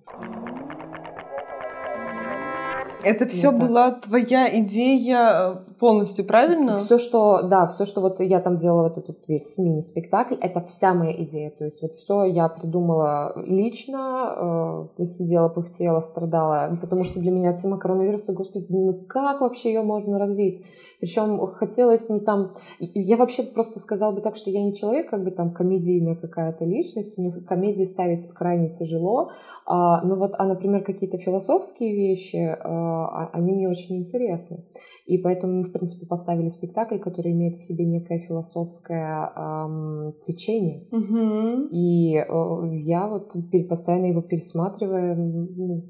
Это 3.04 3.28
все 3.28 3.52
была 3.52 3.92
твоя 3.92 4.60
идея 4.60 5.32
э, 5.32 5.56
полностью, 5.80 6.26
правильно? 6.26 6.78
Все, 6.78 6.98
что, 6.98 7.42
да, 7.44 7.66
все, 7.68 7.86
что 7.86 8.02
вот 8.02 8.20
я 8.20 8.40
там 8.42 8.58
делала, 8.58 8.84
вот 8.84 8.98
этот 8.98 9.18
весь 9.28 9.58
мини-спектакль, 9.58 10.36
это 10.42 10.60
вся 10.62 10.94
моя 10.94 11.14
идея. 11.24 11.52
То 11.52 11.66
есть 11.66 11.82
вот 11.82 11.94
все 11.94 12.26
я 12.26 12.50
придумала 12.50 13.34
лично, 13.38 14.88
э, 14.98 15.06
сидела, 15.06 15.48
пыхтела, 15.48 16.02
страдала, 16.02 16.78
потому 16.82 17.06
что 17.06 17.20
для 17.20 17.32
меня 17.32 17.54
тема 17.54 17.78
коронавируса, 17.78 18.34
господи, 18.34 18.66
ну 18.70 18.94
как 19.08 19.42
вообще 19.42 19.70
ее 19.70 19.84
можно 19.84 20.20
развить? 20.20 20.62
Причем 21.00 21.40
хотелось 21.54 22.10
не 22.10 22.20
там... 22.20 22.52
Я 22.80 23.16
вообще 23.16 23.44
просто 23.44 23.80
сказала 23.80 24.12
бы 24.12 24.20
так, 24.22 24.36
что 24.36 24.50
я 24.50 24.62
не 24.62 24.74
человек, 24.74 25.10
как 25.10 25.24
бы 25.24 25.32
там 25.32 25.54
комедийная 25.54 26.16
какая-то 26.16 26.66
личность, 26.66 27.18
мне 27.18 27.32
комедии 27.48 27.86
ставить 27.86 28.28
крайне 28.34 28.70
тяжело, 28.70 29.30
а, 29.66 30.02
но 30.04 30.16
вот, 30.16 30.36
а, 30.38 30.46
например, 30.46 30.84
какие-то 30.84 31.18
философские 31.18 31.96
вещи, 31.96 32.58
а, 32.62 32.89
они 33.34 33.54
мне 33.54 33.70
очень 33.70 33.98
интересны. 33.98 34.66
И 35.06 35.18
поэтому 35.18 35.58
мы, 35.58 35.64
в 35.64 35.72
принципе, 35.72 36.06
поставили 36.06 36.48
спектакль, 36.48 37.00
который 37.00 37.32
имеет 37.32 37.56
в 37.56 37.64
себе 37.64 37.86
некое 37.86 38.20
философское 38.20 39.32
эм, 39.36 40.14
течение. 40.22 40.88
Угу. 40.92 41.70
И 41.72 42.16
э, 42.16 42.80
я 42.82 43.08
вот 43.08 43.34
постоянно 43.68 44.06
его 44.06 44.22
пересматриваю, 44.22 45.16
ну, 45.16 45.90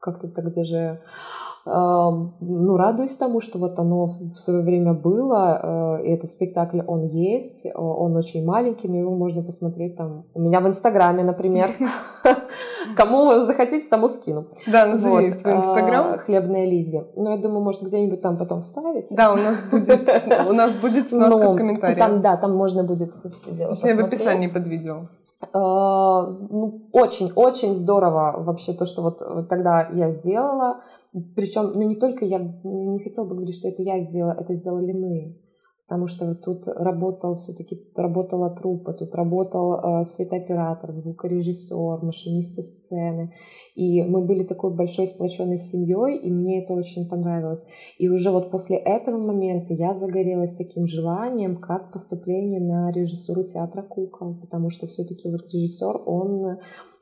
как-то 0.00 0.28
так 0.28 0.54
даже 0.54 1.00
ну, 1.66 2.76
радуюсь 2.76 3.16
тому, 3.16 3.40
что 3.40 3.58
вот 3.58 3.78
оно 3.78 4.06
в 4.06 4.32
свое 4.32 4.62
время 4.62 4.94
было, 4.94 5.98
э, 6.00 6.06
и 6.06 6.10
этот 6.10 6.30
спектакль, 6.30 6.80
он 6.86 7.04
есть, 7.04 7.66
он 7.74 8.16
очень 8.16 8.44
маленький, 8.44 8.88
но 8.88 8.96
его 8.96 9.14
можно 9.14 9.42
посмотреть 9.42 9.96
там 9.96 10.24
у 10.32 10.40
меня 10.40 10.60
в 10.60 10.66
Инстаграме, 10.66 11.22
например. 11.22 11.70
Кому 12.96 13.40
захотите, 13.40 13.88
тому 13.88 14.08
скину. 14.08 14.46
Да, 14.66 14.86
назови 14.86 15.30
свой 15.30 15.54
Инстаграм. 15.54 16.18
Хлебная 16.18 16.66
Лизи. 16.66 17.02
Ну, 17.16 17.30
я 17.30 17.36
думаю, 17.36 17.60
может, 17.60 17.82
где-нибудь 17.82 18.20
там 18.20 18.36
потом 18.36 18.60
вставить. 18.60 19.14
Да, 19.16 19.32
у 19.32 19.36
нас 19.36 19.62
будет, 19.70 20.08
у 20.48 20.52
нас 20.52 20.76
будет 20.76 21.08
сноска 21.08 21.52
в 21.52 21.56
комментариях. 21.56 21.98
Там, 21.98 22.22
да, 22.22 22.36
там 22.36 22.56
можно 22.56 22.84
будет 22.84 23.14
это 23.16 23.28
все 23.28 23.52
дело 23.52 23.70
Точнее, 23.70 23.94
в 23.94 24.04
описании 24.04 24.48
под 24.48 24.66
видео. 24.66 25.08
А, 25.52 26.26
ну, 26.26 26.88
очень-очень 26.92 27.74
здорово 27.74 28.34
вообще 28.38 28.72
то, 28.72 28.84
что 28.84 29.02
вот 29.02 29.48
тогда 29.48 29.88
я 29.92 30.10
сделала. 30.10 30.80
Причем, 31.34 31.72
ну 31.74 31.82
не 31.82 31.96
только 31.96 32.24
я 32.24 32.38
не 32.38 33.00
хотела 33.00 33.24
бы 33.24 33.34
говорить, 33.34 33.56
что 33.56 33.68
это 33.68 33.82
я 33.82 33.98
сделала, 34.00 34.36
это 34.38 34.54
сделали 34.54 34.92
мы. 34.92 35.36
Потому 35.90 36.06
что 36.06 36.36
тут 36.36 36.68
работал 36.68 37.34
все-таки 37.34 37.82
работала 37.96 38.48
труппа, 38.48 38.92
тут 38.92 39.12
работал 39.16 39.74
э, 39.74 40.04
светооператор, 40.04 40.92
звукорежиссер, 40.92 42.04
машинисты 42.04 42.62
сцены. 42.62 43.32
И 43.74 44.00
мы 44.02 44.20
были 44.24 44.44
такой 44.44 44.70
большой 44.72 45.08
сплоченной 45.08 45.58
семьей, 45.58 46.16
и 46.16 46.30
мне 46.30 46.62
это 46.62 46.74
очень 46.74 47.08
понравилось. 47.08 47.66
И 47.98 48.08
уже 48.08 48.30
вот 48.30 48.52
после 48.52 48.76
этого 48.76 49.18
момента 49.18 49.74
я 49.74 49.92
загорелась 49.92 50.54
таким 50.54 50.86
желанием, 50.86 51.56
как 51.56 51.90
поступление 51.90 52.60
на 52.60 52.92
режиссуру 52.92 53.42
театра 53.42 53.82
кукол, 53.82 54.36
потому 54.40 54.70
что 54.70 54.86
все-таки 54.86 55.28
вот 55.28 55.52
режиссер, 55.52 56.02
он, 56.06 56.58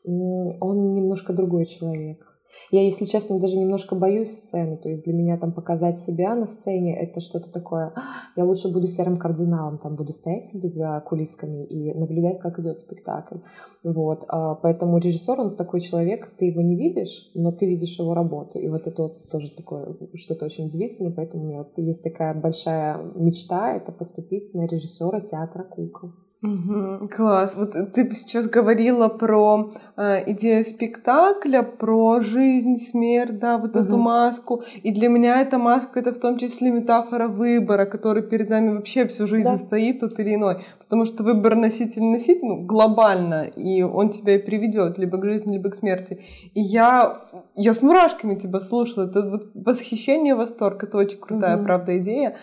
он 0.07 0.92
немножко 0.94 1.35
другой 1.35 1.66
человек. 1.66 2.28
Я, 2.71 2.83
если 2.83 3.05
честно, 3.05 3.39
даже 3.39 3.57
немножко 3.57 3.95
боюсь 3.95 4.31
сцены. 4.31 4.77
То 4.77 4.89
есть 4.89 5.05
для 5.05 5.15
меня 5.15 5.39
там 5.39 5.53
показать 5.53 5.99
себя 5.99 6.35
на 6.35 6.47
сцене 6.47 6.99
это 6.99 7.21
что-то 7.21 7.51
такое. 7.51 7.93
Я 8.37 8.45
лучше 8.45 8.73
буду 8.73 8.89
серым 8.89 9.17
кардиналом, 9.17 9.79
там 9.79 9.97
буду 9.97 10.13
стоять 10.13 10.47
себе 10.47 10.69
за 10.69 11.03
кулисками 11.07 11.65
и 11.65 11.93
наблюдать, 11.95 12.41
как 12.41 12.59
идет 12.59 12.79
спектакль. 12.79 13.39
Вот. 13.83 14.25
А 14.29 14.55
поэтому 14.55 14.99
режиссер, 14.99 15.41
он 15.41 15.57
такой 15.57 15.81
человек, 15.81 16.33
ты 16.37 16.47
его 16.47 16.61
не 16.61 16.77
видишь, 16.77 17.31
но 17.35 17.53
ты 17.53 17.67
видишь 17.67 17.99
его 17.99 18.15
работу. 18.15 18.59
И 18.59 18.69
вот 18.69 18.87
это 18.87 19.03
вот 19.03 19.29
тоже 19.31 19.51
такое 19.51 19.97
что-то 20.15 20.47
очень 20.47 20.67
удивительное. 20.67 21.13
Поэтому 21.13 21.45
у 21.45 21.47
меня 21.47 21.59
вот 21.59 21.79
есть 21.79 22.05
такая 22.05 22.35
большая 22.35 22.99
мечта, 23.15 23.75
это 23.75 23.93
поступить 23.93 24.55
на 24.55 24.67
режиссера 24.67 25.21
театра 25.21 25.65
кукол. 25.65 26.13
Угу, 26.40 27.09
класс. 27.09 27.57
Вот 27.57 27.72
ты 27.94 28.12
сейчас 28.12 28.46
говорила 28.46 29.09
про 29.09 29.72
э, 29.96 30.22
идею 30.31 30.62
спектакля, 30.64 31.62
про 31.62 32.20
жизнь, 32.20 32.77
смерть, 32.77 33.40
да, 33.40 33.59
вот 33.59 33.74
угу. 33.74 33.81
эту 33.81 33.96
маску. 33.96 34.62
И 34.85 34.92
для 34.92 35.09
меня 35.09 35.40
эта 35.40 35.59
маска 35.59 35.98
это 35.98 36.14
в 36.14 36.18
том 36.18 36.38
числе 36.38 36.70
метафора 36.70 37.27
выбора, 37.27 37.87
который 37.87 38.22
перед 38.22 38.51
нами 38.51 38.77
вообще 38.77 39.05
всю 39.07 39.27
жизнь 39.27 39.48
да. 39.48 39.59
стоит, 39.59 39.98
тот 39.98 40.20
или 40.20 40.37
иной. 40.37 40.59
Потому 40.79 41.07
что 41.07 41.24
выбор 41.24 41.57
носитель-носитель 41.57 42.46
ну, 42.46 42.64
глобально, 42.64 43.42
и 43.57 43.83
он 43.83 44.11
тебя 44.11 44.37
и 44.37 44.38
приведет 44.38 44.96
либо 44.96 45.18
к 45.18 45.24
жизни, 45.24 45.55
либо 45.55 45.70
к 45.70 45.74
смерти. 45.74 46.20
И 46.55 46.61
я, 46.61 47.18
я 47.57 47.74
с 47.74 47.83
мурашками 47.83 48.37
тебя 48.37 48.61
слушала. 48.61 49.07
Это 49.07 49.29
вот 49.29 49.51
восхищение, 49.55 50.37
восторг. 50.37 50.85
Это 50.85 50.98
очень 50.98 51.18
крутая, 51.18 51.57
угу. 51.57 51.64
правда, 51.64 51.98
идея. 51.98 52.37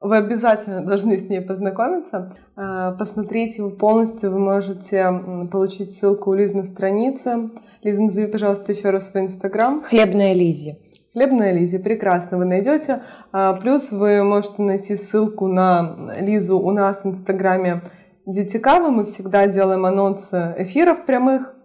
Вы 0.00 0.16
обязательно 0.16 0.80
должны 0.80 1.18
с 1.18 1.28
ней 1.28 1.40
познакомиться. 1.40 2.36
А, 2.54 2.92
посмотреть 2.92 3.58
его 3.58 3.70
полностью 3.70 4.30
вы 4.30 4.38
можете 4.38 5.12
получить 5.50 5.92
ссылку 5.92 6.30
у 6.30 6.34
Лизы 6.34 6.56
на 6.56 6.62
странице. 6.62 7.50
Лиза, 7.82 8.02
назови, 8.02 8.28
пожалуйста, 8.28 8.70
еще 8.72 8.90
раз 8.90 9.10
свой 9.10 9.24
инстаграм. 9.24 9.82
Хлебная 9.82 10.32
Лизи. 10.34 10.78
Хлебная 11.12 11.52
Лизи, 11.52 11.78
прекрасно, 11.78 12.38
вы 12.38 12.44
найдете. 12.44 13.02
А, 13.32 13.54
плюс 13.54 13.90
вы 13.90 14.22
можете 14.22 14.62
найти 14.62 14.94
ссылку 14.94 15.48
на 15.48 16.14
Лизу 16.20 16.60
у 16.60 16.70
нас 16.70 17.02
в 17.02 17.08
инстаграме 17.08 17.82
Детикава. 18.24 18.90
Мы 18.90 19.04
всегда 19.04 19.48
делаем 19.48 19.84
анонсы 19.84 20.54
эфиров 20.58 21.06
прямых. 21.06 21.57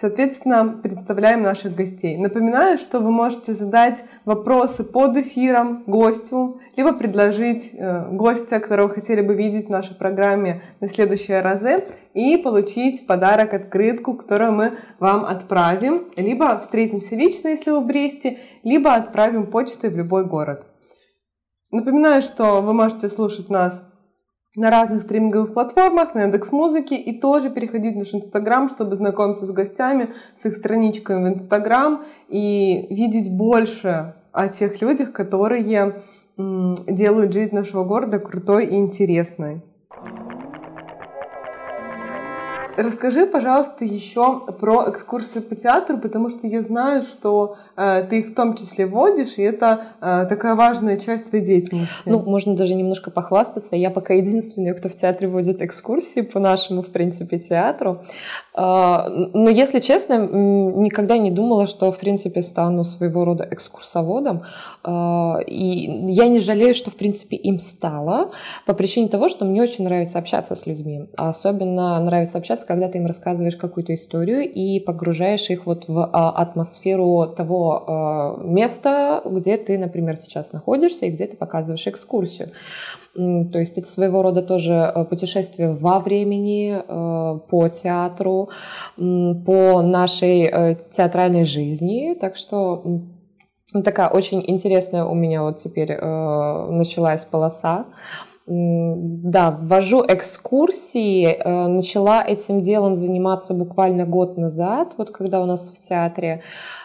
Соответственно, 0.00 0.80
представляем 0.82 1.42
наших 1.42 1.74
гостей. 1.74 2.16
Напоминаю, 2.16 2.78
что 2.78 3.00
вы 3.00 3.10
можете 3.10 3.52
задать 3.52 4.02
вопросы 4.24 4.82
под 4.82 5.18
эфиром 5.18 5.84
гостю, 5.86 6.58
либо 6.74 6.94
предложить 6.94 7.72
э, 7.74 8.08
гостя, 8.10 8.60
которого 8.60 8.88
хотели 8.88 9.20
бы 9.20 9.34
видеть 9.34 9.66
в 9.66 9.68
нашей 9.68 9.94
программе 9.94 10.62
на 10.80 10.88
следующие 10.88 11.42
разы, 11.42 11.84
и 12.14 12.38
получить 12.38 13.02
в 13.02 13.06
подарок 13.06 13.52
открытку, 13.52 14.14
которую 14.14 14.52
мы 14.52 14.78
вам 15.00 15.26
отправим. 15.26 16.06
Либо 16.16 16.58
встретимся 16.60 17.14
лично, 17.14 17.48
если 17.48 17.70
вы 17.70 17.80
в 17.80 17.86
Бресте, 17.86 18.38
либо 18.62 18.94
отправим 18.94 19.48
почтой 19.48 19.90
в 19.90 19.96
любой 19.98 20.24
город. 20.24 20.64
Напоминаю, 21.70 22.22
что 22.22 22.62
вы 22.62 22.72
можете 22.72 23.10
слушать 23.10 23.50
нас 23.50 23.89
на 24.56 24.70
разных 24.70 25.02
стриминговых 25.02 25.54
платформах, 25.54 26.14
на 26.14 26.22
Яндекс 26.22 26.50
Музыке 26.52 26.96
и 26.96 27.20
тоже 27.20 27.50
переходить 27.50 27.94
в 27.94 27.98
наш 27.98 28.12
Инстаграм, 28.14 28.68
чтобы 28.68 28.96
знакомиться 28.96 29.46
с 29.46 29.50
гостями, 29.52 30.10
с 30.36 30.44
их 30.46 30.56
страничками 30.56 31.30
в 31.30 31.34
Инстаграм 31.34 32.04
и 32.28 32.86
видеть 32.90 33.36
больше 33.36 34.14
о 34.32 34.48
тех 34.48 34.80
людях, 34.82 35.12
которые 35.12 36.02
делают 36.36 37.32
жизнь 37.32 37.54
нашего 37.54 37.84
города 37.84 38.18
крутой 38.18 38.66
и 38.66 38.76
интересной. 38.76 39.62
Расскажи, 42.82 43.26
пожалуйста, 43.26 43.84
еще 43.84 44.40
про 44.58 44.90
экскурсии 44.90 45.40
по 45.40 45.54
театру, 45.54 45.98
потому 45.98 46.30
что 46.30 46.46
я 46.46 46.62
знаю, 46.62 47.02
что 47.02 47.56
э, 47.76 48.06
ты 48.08 48.20
их 48.20 48.28
в 48.28 48.34
том 48.34 48.56
числе 48.56 48.86
водишь, 48.86 49.36
и 49.36 49.42
это 49.42 49.82
э, 50.00 50.24
такая 50.26 50.54
важная 50.54 50.98
часть 50.98 51.26
твоей 51.26 51.44
деятельности. 51.44 52.00
Ну, 52.06 52.20
можно 52.22 52.56
даже 52.56 52.74
немножко 52.74 53.10
похвастаться. 53.10 53.76
Я 53.76 53.90
пока 53.90 54.14
единственная, 54.14 54.72
кто 54.72 54.88
в 54.88 54.94
театре 54.94 55.28
водит 55.28 55.60
экскурсии 55.60 56.22
по 56.22 56.38
нашему, 56.38 56.80
в 56.80 56.86
принципе, 56.86 57.38
театру. 57.38 58.00
Э, 58.54 59.04
но, 59.34 59.50
если 59.50 59.80
честно, 59.80 60.14
никогда 60.14 61.18
не 61.18 61.30
думала, 61.30 61.66
что, 61.66 61.92
в 61.92 61.98
принципе, 61.98 62.40
стану 62.40 62.84
своего 62.84 63.26
рода 63.26 63.46
экскурсоводом. 63.50 64.44
Э, 64.84 65.42
и 65.46 66.12
я 66.12 66.28
не 66.28 66.40
жалею, 66.40 66.72
что, 66.72 66.90
в 66.90 66.94
принципе, 66.94 67.36
им 67.36 67.58
стала, 67.58 68.30
по 68.64 68.72
причине 68.72 69.08
того, 69.08 69.28
что 69.28 69.44
мне 69.44 69.60
очень 69.60 69.84
нравится 69.84 70.18
общаться 70.18 70.54
с 70.54 70.66
людьми. 70.66 71.10
Особенно 71.16 72.00
нравится 72.00 72.38
общаться 72.38 72.69
когда 72.70 72.86
ты 72.88 72.98
им 72.98 73.06
рассказываешь 73.06 73.56
какую-то 73.56 73.94
историю 73.94 74.48
и 74.48 74.78
погружаешь 74.78 75.50
их 75.50 75.66
вот 75.66 75.88
в 75.88 76.08
а, 76.12 76.30
атмосферу 76.30 77.26
того 77.36 77.84
а, 77.84 78.40
места, 78.44 79.22
где 79.24 79.56
ты, 79.56 79.76
например, 79.76 80.16
сейчас 80.16 80.52
находишься 80.52 81.06
и 81.06 81.10
где 81.10 81.26
ты 81.26 81.36
показываешь 81.36 81.88
экскурсию. 81.88 82.50
То 83.14 83.58
есть 83.58 83.76
это 83.76 83.88
своего 83.88 84.22
рода 84.22 84.42
тоже 84.42 84.72
э, 84.72 85.04
путешествие 85.04 85.72
во 85.72 85.98
времени, 85.98 86.80
э, 86.80 87.38
по 87.48 87.68
театру, 87.68 88.50
по 88.96 89.82
нашей 89.82 90.42
э, 90.42 90.76
театральной 90.92 91.42
жизни. 91.42 92.14
Так 92.20 92.36
что 92.36 92.82
ну, 93.74 93.82
такая 93.82 94.10
очень 94.10 94.44
интересная 94.46 95.04
у 95.04 95.14
меня 95.14 95.42
вот 95.42 95.56
теперь 95.56 95.92
началась 96.00 97.24
полоса. 97.24 97.86
Да, 98.46 99.50
ввожу 99.50 100.04
экскурсии. 100.06 101.26
Э, 101.26 101.68
начала 101.68 102.24
этим 102.24 102.62
делом 102.62 102.96
заниматься 102.96 103.54
буквально 103.54 104.06
год 104.06 104.38
назад, 104.38 104.94
вот 104.96 105.10
когда 105.10 105.40
у 105.40 105.46
нас 105.46 105.70
в 105.70 105.80
театре 105.80 106.42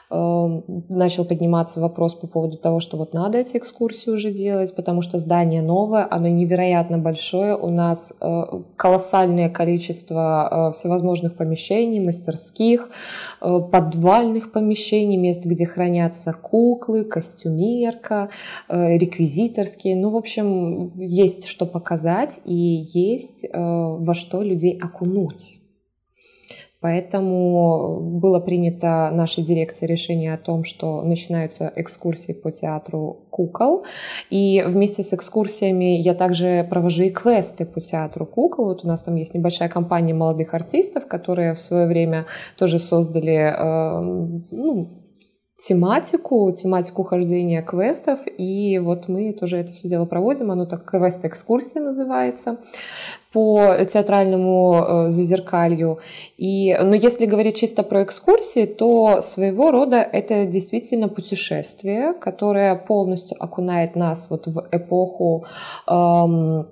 начал 0.09 1.25
подниматься 1.25 1.81
вопрос 1.81 2.15
по 2.15 2.27
поводу 2.27 2.57
того, 2.57 2.79
что 2.79 2.97
вот 2.97 3.13
надо 3.13 3.39
эти 3.39 3.57
экскурсии 3.57 4.09
уже 4.09 4.31
делать, 4.31 4.75
потому 4.75 5.01
что 5.01 5.17
здание 5.17 5.61
новое, 5.61 6.07
оно 6.09 6.27
невероятно 6.27 6.97
большое, 6.97 7.55
у 7.55 7.69
нас 7.69 8.13
э, 8.21 8.43
колоссальное 8.75 9.49
количество 9.49 10.69
э, 10.69 10.73
всевозможных 10.73 11.35
помещений, 11.35 11.99
мастерских, 11.99 12.89
э, 13.41 13.59
подвальных 13.71 14.51
помещений, 14.51 15.17
мест, 15.17 15.45
где 15.45 15.65
хранятся 15.65 16.33
куклы, 16.33 17.03
костюмерка, 17.03 18.29
реквизиторские, 18.69 19.95
ну, 19.95 20.11
в 20.11 20.17
общем, 20.17 20.91
есть 20.99 21.47
что 21.47 21.65
показать 21.65 22.39
и 22.45 22.53
есть 22.53 23.45
во 23.53 24.13
что 24.13 24.41
людей 24.41 24.79
окунуть. 24.81 25.59
Поэтому 26.81 27.99
было 27.99 28.39
принято 28.39 29.09
нашей 29.11 29.43
дирекцией 29.43 29.91
решение 29.91 30.33
о 30.33 30.37
том, 30.37 30.63
что 30.63 31.01
начинаются 31.01 31.71
экскурсии 31.75 32.33
по 32.33 32.51
театру 32.51 33.25
кукол. 33.29 33.85
И 34.29 34.63
вместе 34.67 35.01
с 35.01 35.13
экскурсиями 35.13 35.97
я 35.97 36.13
также 36.13 36.65
провожу 36.69 37.03
и 37.03 37.09
квесты 37.09 37.65
по 37.65 37.81
театру 37.81 38.25
кукол. 38.25 38.65
Вот 38.65 38.85
у 38.85 38.87
нас 38.87 39.03
там 39.03 39.15
есть 39.15 39.33
небольшая 39.33 39.69
компания 39.69 40.13
молодых 40.13 40.53
артистов, 40.53 41.07
которые 41.07 41.53
в 41.53 41.59
свое 41.59 41.87
время 41.87 42.25
тоже 42.57 42.79
создали 42.79 43.53
э, 43.55 44.01
ну, 44.51 45.04
тематику, 45.57 46.51
тематику 46.51 47.03
хождения 47.03 47.61
квестов, 47.61 48.19
и 48.37 48.77
вот 48.79 49.07
мы 49.07 49.31
тоже 49.31 49.57
это 49.57 49.71
все 49.71 49.87
дело 49.87 50.05
проводим, 50.05 50.51
оно 50.51 50.65
так 50.65 50.83
квест-экскурсия 50.83 51.81
называется 51.81 52.57
по 53.31 53.75
театральному 53.85 54.75
э, 54.75 55.09
зазеркалью. 55.09 55.99
И, 56.37 56.73
но 56.81 56.95
если 56.95 57.25
говорить 57.25 57.57
чисто 57.57 57.83
про 57.83 58.03
экскурсии, 58.03 58.65
то 58.65 59.21
своего 59.21 59.71
рода 59.71 59.97
это 59.97 60.45
действительно 60.45 61.09
путешествие, 61.09 62.13
которое 62.13 62.75
полностью 62.75 63.35
окунает 63.41 63.95
нас 63.95 64.27
вот 64.29 64.47
в 64.47 64.67
эпоху 64.71 65.45
эм, 65.87 66.67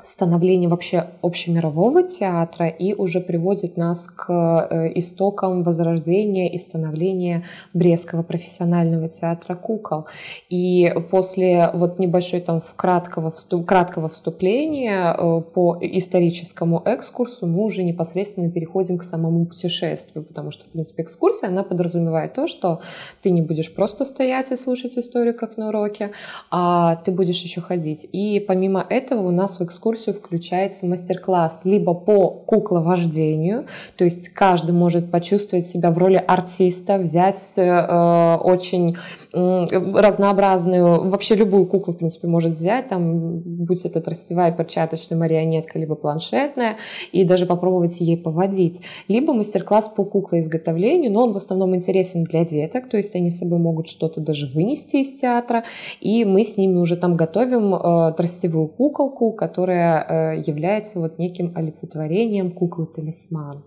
становления 0.00 0.68
вообще 0.68 1.08
общемирового 1.22 2.04
театра 2.04 2.68
и 2.68 2.94
уже 2.94 3.20
приводит 3.20 3.76
нас 3.76 4.06
к 4.06 4.30
э, 4.30 4.92
истокам 4.94 5.64
возрождения 5.64 6.52
и 6.52 6.56
становления 6.56 7.44
Брестского 7.74 8.22
профессионального 8.22 9.08
театра 9.08 9.56
кукол. 9.56 10.06
И 10.48 10.94
после 11.10 11.70
вот 11.74 11.98
небольшой 11.98 12.40
там 12.40 12.62
краткого, 12.76 13.32
вступ, 13.32 13.66
краткого 13.66 14.08
вступления 14.08 15.16
э, 15.18 15.40
по 15.40 15.76
историческому 15.80 16.80
экскурсу 16.84 17.48
мы 17.48 17.64
уже 17.64 17.82
непосредственно 17.82 18.52
переходим 18.52 18.98
к 18.98 19.02
самому 19.02 19.46
путешествию, 19.46 20.24
потому 20.24 20.52
что, 20.52 20.64
в 20.64 20.68
принципе, 20.68 21.02
экскурсия, 21.02 21.48
она 21.48 21.64
подразумевает 21.64 22.34
то, 22.34 22.46
что 22.46 22.82
ты 23.20 23.30
не 23.30 23.42
будешь 23.42 23.74
просто 23.74 24.04
стоять 24.04 24.52
и 24.52 24.56
слушать 24.56 24.96
историю, 24.96 25.34
как 25.34 25.56
на 25.56 25.70
уроке, 25.70 26.12
а 26.52 26.94
ты 27.04 27.10
будешь 27.10 27.42
еще 27.42 27.60
ходить. 27.60 28.06
И 28.12 28.38
помимо 28.38 28.86
этого 28.88 29.26
у 29.26 29.32
нас 29.32 29.58
в 29.58 29.64
экскурсии 29.64 29.87
экскурсию 29.88 30.14
включается 30.14 30.86
мастер-класс 30.86 31.62
либо 31.64 31.94
по 31.94 32.30
кукловождению, 32.30 33.66
то 33.96 34.04
есть 34.04 34.28
каждый 34.30 34.72
может 34.72 35.10
почувствовать 35.10 35.66
себя 35.66 35.90
в 35.90 35.98
роли 35.98 36.22
артиста, 36.26 36.98
взять 36.98 37.54
э, 37.56 38.36
очень 38.42 38.96
разнообразную, 39.32 41.08
вообще 41.10 41.34
любую 41.34 41.66
куклу, 41.66 41.92
в 41.92 41.98
принципе, 41.98 42.28
может 42.28 42.54
взять, 42.54 42.88
там, 42.88 43.40
будь 43.40 43.84
это 43.84 44.00
тростевая, 44.00 44.52
перчаточная 44.52 45.18
марионетка, 45.18 45.78
либо 45.78 45.94
планшетная, 45.94 46.76
и 47.12 47.24
даже 47.24 47.46
попробовать 47.46 48.00
ей 48.00 48.16
поводить. 48.16 48.80
Либо 49.08 49.32
мастер-класс 49.34 49.88
по 49.88 50.04
куклоизготовлению, 50.04 51.12
но 51.12 51.24
он 51.24 51.32
в 51.32 51.36
основном 51.36 51.74
интересен 51.74 52.24
для 52.24 52.44
деток, 52.44 52.88
то 52.88 52.96
есть 52.96 53.14
они 53.14 53.30
с 53.30 53.38
собой 53.38 53.58
могут 53.58 53.88
что-то 53.88 54.20
даже 54.20 54.46
вынести 54.46 54.96
из 54.96 55.16
театра, 55.16 55.64
и 56.00 56.24
мы 56.24 56.44
с 56.44 56.56
ними 56.56 56.76
уже 56.76 56.96
там 56.96 57.16
готовим 57.16 57.74
э, 57.74 58.14
тростевую 58.14 58.68
куколку, 58.68 59.32
которая 59.32 60.36
э, 60.36 60.42
является 60.46 61.00
вот 61.00 61.18
неким 61.18 61.52
олицетворением 61.54 62.50
куклы-талисман. 62.50 63.64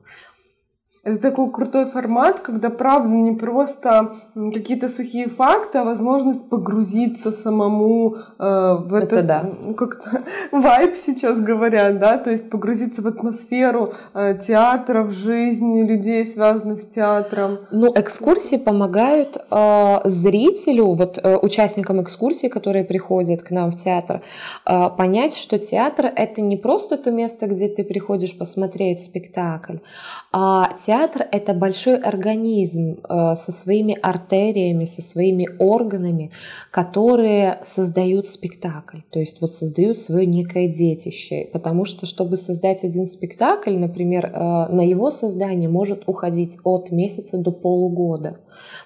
Это 1.04 1.18
такой 1.18 1.52
крутой 1.52 1.86
формат, 1.86 2.42
когда, 2.42 2.70
правда, 2.70 3.10
не 3.10 3.32
просто 3.32 4.18
какие-то 4.36 4.88
сухие 4.88 5.28
факты, 5.28 5.80
а 5.80 5.84
возможность 5.84 6.48
погрузиться 6.48 7.32
самому 7.32 8.18
э, 8.38 8.76
в 8.86 8.94
этот, 8.94 9.14
Это 9.14 9.24
да. 9.24 9.44
ну, 9.44 9.74
как-то 9.74 10.22
вайб 10.52 10.96
сейчас 10.96 11.40
говорят, 11.40 11.98
да, 11.98 12.20
то 12.20 12.30
есть 12.30 12.52
погрузиться 12.52 13.02
в 13.02 13.08
атмосферу 13.08 13.94
э, 14.14 14.38
театра, 14.38 15.02
в 15.02 15.12
жизни 15.12 15.82
людей, 15.82 16.24
связанных 16.24 16.82
с 16.82 16.86
театром. 16.86 17.62
Ну, 17.72 17.92
экскурсии 17.96 18.58
помогают 18.58 19.38
э, 19.38 20.00
зрителю, 20.06 20.94
вот 20.94 21.18
э, 21.18 21.36
участникам 21.36 22.04
экскурсии, 22.04 22.48
которые 22.48 22.86
приходят 22.86 23.42
к 23.42 23.50
нам 23.50 23.72
в 23.72 23.76
театр, 23.76 24.22
э, 24.68 24.90
понять, 24.96 25.36
что 25.36 25.58
театр 25.58 26.12
это 26.16 26.42
не 26.42 26.58
просто 26.58 26.98
то 26.98 27.10
место, 27.10 27.48
где 27.48 27.70
ты 27.70 27.84
приходишь 27.84 28.38
посмотреть 28.38 29.04
спектакль, 29.04 29.78
а 30.34 30.78
театр— 30.78 31.28
это 31.32 31.54
большой 31.54 31.98
организм 31.98 33.02
э, 33.04 33.36
со 33.36 33.52
своими 33.52 33.98
артериями, 34.02 34.86
со 34.86 35.02
своими 35.02 35.50
органами, 35.60 36.32
которые 36.72 37.60
создают 37.64 38.28
спектакль, 38.28 39.00
то 39.10 39.20
есть 39.20 39.42
вот 39.42 39.54
создают 39.54 39.98
свое 39.98 40.26
некое 40.26 40.70
детище. 40.70 41.50
Потому 41.52 41.84
что, 41.84 42.06
чтобы 42.06 42.38
создать 42.38 42.86
один 42.86 43.08
спектакль, 43.08 43.76
например, 43.78 44.28
э, 44.28 44.68
на 44.70 44.88
его 44.88 45.12
создание 45.12 45.68
может 45.68 46.04
уходить 46.08 46.58
от 46.64 46.92
месяца 46.92 47.38
до 47.38 47.52
полугода. 47.52 48.38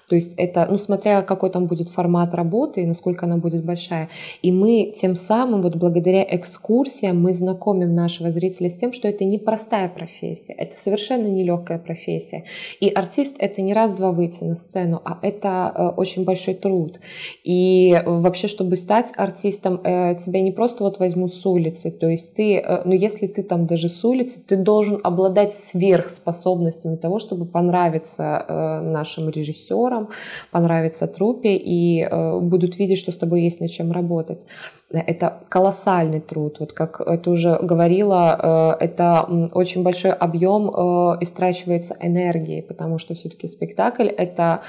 То 0.08 0.14
есть 0.14 0.34
это, 0.36 0.66
ну, 0.70 0.78
смотря 0.78 1.22
какой 1.22 1.50
там 1.50 1.66
будет 1.66 1.88
формат 1.88 2.34
работы 2.34 2.82
и 2.82 2.86
насколько 2.86 3.26
она 3.26 3.36
будет 3.36 3.64
большая. 3.64 4.08
И 4.42 4.52
мы 4.52 4.92
тем 4.96 5.14
самым, 5.14 5.62
вот 5.62 5.76
благодаря 5.76 6.24
экскурсиям, 6.28 7.20
мы 7.20 7.32
знакомим 7.32 7.94
нашего 7.94 8.30
зрителя 8.30 8.68
с 8.68 8.76
тем, 8.76 8.92
что 8.92 9.08
это 9.08 9.24
не 9.24 9.38
простая 9.38 9.88
профессия, 9.88 10.54
это 10.54 10.74
совершенно 10.74 11.26
нелегкая 11.26 11.78
профессия. 11.78 12.44
И 12.80 12.88
артист— 12.88 13.36
это 13.38 13.62
не 13.62 13.74
раз-два 13.74 14.12
выйти 14.12 14.44
на 14.44 14.54
сцену, 14.54 15.00
а 15.04 15.18
это 15.22 15.72
э, 15.74 15.88
очень 15.96 16.24
большой 16.24 16.54
труд. 16.54 17.00
И 17.44 18.00
вообще, 18.06 18.48
чтобы 18.48 18.76
стать 18.76 19.12
артистом, 19.16 19.80
э, 19.82 20.14
тебя 20.16 20.40
не 20.40 20.52
просто 20.52 20.84
вот 20.84 20.98
возьмут 20.98 21.34
с 21.34 21.44
улицы, 21.46 21.90
то 21.90 22.08
есть 22.08 22.34
ты, 22.34 22.58
э, 22.58 22.82
ну, 22.84 22.92
если 22.92 23.26
ты 23.26 23.42
там 23.42 23.66
даже 23.66 23.88
с 23.88 24.04
улицы, 24.04 24.40
ты 24.46 24.56
должен 24.56 25.00
обладать 25.02 25.52
сверхспособностями 25.54 26.96
того, 26.96 27.18
чтобы 27.18 27.46
понравиться 27.46 28.80
нашим 28.82 29.28
режиссерам, 29.66 30.08
понравится 30.50 31.06
трупе 31.06 31.56
и 31.56 32.02
э, 32.02 32.38
будут 32.40 32.78
видеть, 32.78 32.98
что 32.98 33.12
с 33.12 33.16
тобой 33.16 33.42
есть 33.42 33.60
над 33.60 33.70
чем 33.70 33.92
работать. 33.92 34.46
Это 34.90 35.40
колоссальный 35.48 36.20
труд. 36.20 36.56
Вот 36.60 36.72
как 36.72 37.00
ты 37.22 37.30
уже 37.30 37.58
говорила, 37.62 38.76
э, 38.80 38.84
это 38.84 39.22
очень 39.54 39.82
большой 39.82 40.12
объем 40.12 40.68
э, 40.68 41.18
истрачивается 41.20 41.96
энергии, 42.00 42.60
потому 42.60 42.98
что 42.98 43.14
все-таки 43.14 43.46
спектакль 43.46 44.08
это... 44.08 44.60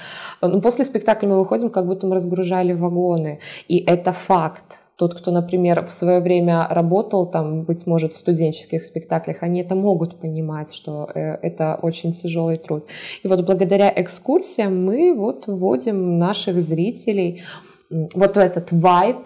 Ну, 0.41 0.61
после 0.61 0.85
спектакля 0.85 1.29
мы 1.29 1.39
выходим, 1.39 1.69
как 1.69 1.85
будто 1.85 2.07
мы 2.07 2.15
разгружали 2.15 2.73
вагоны. 2.73 3.39
И 3.67 3.77
это 3.77 4.11
факт 4.11 4.79
тот, 4.97 5.13
кто, 5.13 5.31
например, 5.31 5.85
в 5.85 5.91
свое 5.91 6.19
время 6.19 6.67
работал, 6.67 7.27
там, 7.27 7.63
быть 7.63 7.85
может, 7.85 8.13
в 8.13 8.17
студенческих 8.17 8.83
спектаклях, 8.83 9.43
они 9.43 9.61
это 9.61 9.75
могут 9.75 10.19
понимать, 10.19 10.73
что 10.73 11.09
э, 11.13 11.37
это 11.43 11.77
очень 11.81 12.11
тяжелый 12.11 12.57
труд. 12.57 12.87
И 13.21 13.27
вот 13.27 13.45
благодаря 13.45 13.93
экскурсиям 13.95 14.83
мы 14.85 15.13
вот 15.13 15.45
вводим 15.45 16.17
наших 16.17 16.59
зрителей 16.61 17.43
вот 17.89 18.35
в 18.35 18.39
этот 18.39 18.71
вайб, 18.71 19.17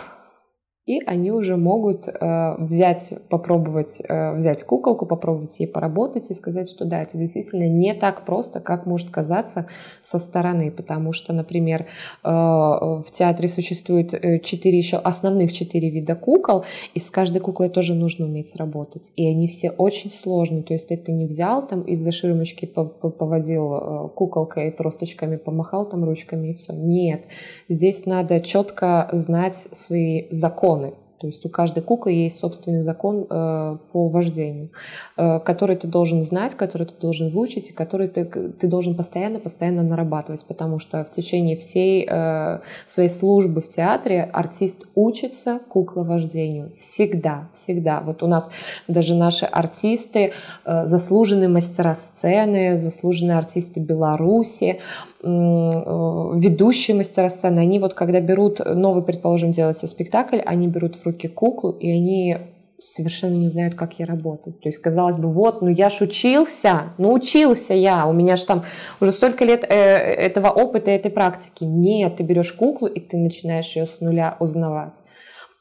и 0.88 1.00
они 1.06 1.32
уже 1.32 1.58
могут 1.58 2.08
э, 2.08 2.56
взять, 2.58 3.14
попробовать 3.30 4.02
э, 4.02 4.34
взять 4.34 4.64
куколку, 4.64 5.06
попробовать 5.06 5.60
ей 5.60 5.68
поработать 5.68 6.32
и 6.32 6.34
сказать, 6.34 6.70
что 6.70 6.86
да, 6.86 7.04
это 7.04 7.20
действительно 7.20 7.68
не 7.68 7.94
так 7.94 8.26
просто, 8.26 8.60
как 8.62 8.88
может 8.88 9.12
казаться 9.12 9.68
со 10.02 10.18
стороны, 10.18 10.72
потому 10.72 11.14
что, 11.14 11.34
например, 11.34 11.82
э, 12.24 12.28
в 12.28 13.06
театре 13.12 13.48
существует 13.48 14.16
э, 14.16 14.40
четыре 14.40 14.80
еще 14.80 14.98
основных 14.98 15.54
четыре 15.54 15.92
вида 15.92 16.16
кукол, 16.16 16.66
и 16.96 17.00
с 17.00 17.12
каждой 17.12 17.42
куклой 17.42 17.70
тоже 17.70 17.94
нужно 17.94 18.26
уметь 18.26 18.56
работать, 18.56 19.12
и 19.16 19.28
они 19.28 19.48
все 19.48 19.70
очень 19.70 20.10
сложные, 20.10 20.64
то 20.64 20.74
есть 20.74 20.90
это 20.90 21.12
не 21.12 21.26
взял 21.26 21.66
там 21.66 21.84
из-за 21.84 22.12
ширмочки 22.12 22.66
поводил 22.66 23.74
э, 23.74 24.10
куколкой 24.16 24.72
тросточками, 24.72 25.36
помахал 25.36 25.88
там 25.88 26.04
ручками 26.04 26.50
и 26.50 26.54
все, 26.56 26.74
нет, 26.74 27.26
здесь 27.70 28.08
надо 28.08 28.42
четко 28.42 29.10
знать 29.14 29.56
свои 29.56 30.26
законы 30.32 30.71
законы. 30.72 30.94
То 31.20 31.28
есть 31.28 31.46
у 31.46 31.50
каждой 31.50 31.84
куклы 31.84 32.14
есть 32.14 32.40
собственный 32.40 32.82
закон 32.82 33.28
э, 33.30 33.78
по 33.92 34.08
вождению, 34.08 34.72
э, 35.18 35.40
который 35.40 35.76
ты 35.76 35.88
должен 35.88 36.24
знать, 36.24 36.56
который 36.56 36.88
ты 36.88 36.94
должен 37.00 37.30
выучить, 37.30 37.70
и 37.70 37.74
который 37.74 38.08
ты, 38.08 38.26
ты 38.26 38.68
должен 38.68 38.96
постоянно-постоянно 38.96 39.84
нарабатывать, 39.84 40.44
потому 40.48 40.80
что 40.80 41.04
в 41.04 41.12
течение 41.12 41.56
всей 41.56 42.08
э, 42.10 42.62
своей 42.88 43.10
службы 43.10 43.62
в 43.62 43.70
театре 43.70 44.24
артист 44.34 44.88
учится 44.96 45.60
кукловождению. 45.70 46.72
Всегда, 46.80 47.50
всегда. 47.54 48.02
Вот 48.02 48.24
у 48.24 48.28
нас 48.28 48.50
даже 48.88 49.14
наши 49.14 49.46
артисты, 49.46 50.34
э, 50.66 50.86
заслуженные 50.88 51.50
мастера 51.50 51.94
сцены, 51.94 52.78
заслуженные 52.78 53.38
артисты 53.38 53.80
Беларуси, 53.80 54.80
ведущие 55.24 56.98
мастера 56.98 57.30
сцены, 57.30 57.60
они 57.60 57.80
вот 57.80 57.94
когда 57.94 58.20
берут 58.20 58.60
новый, 58.60 59.04
предположим, 59.04 59.52
делается 59.52 59.88
спектакль, 59.88 60.40
они 60.44 60.68
берут 60.68 60.96
в 60.96 61.06
руки 61.06 61.28
куклу, 61.28 61.72
и 61.72 61.90
они 61.92 62.38
совершенно 62.82 63.36
не 63.36 63.48
знают, 63.48 63.76
как 63.76 64.00
ей 64.00 64.06
работать. 64.06 64.60
То 64.60 64.68
есть, 64.68 64.80
казалось 64.80 65.18
бы, 65.18 65.32
вот, 65.32 65.62
ну 65.62 65.70
я 65.70 65.90
ж 65.90 66.02
учился, 66.02 66.94
ну 66.98 67.14
учился 67.14 67.76
я, 67.76 68.08
у 68.08 68.14
меня 68.14 68.36
же 68.36 68.46
там 68.46 68.64
уже 69.00 69.12
столько 69.12 69.46
лет 69.46 69.64
э, 69.64 69.76
этого 69.76 70.48
опыта, 70.48 70.90
этой 70.90 71.12
практики. 71.12 71.64
Нет, 71.64 72.16
ты 72.16 72.24
берешь 72.24 72.52
куклу, 72.54 72.88
и 72.88 73.00
ты 73.00 73.18
начинаешь 73.18 73.76
ее 73.76 73.86
с 73.86 74.02
нуля 74.02 74.36
узнавать. 74.40 75.04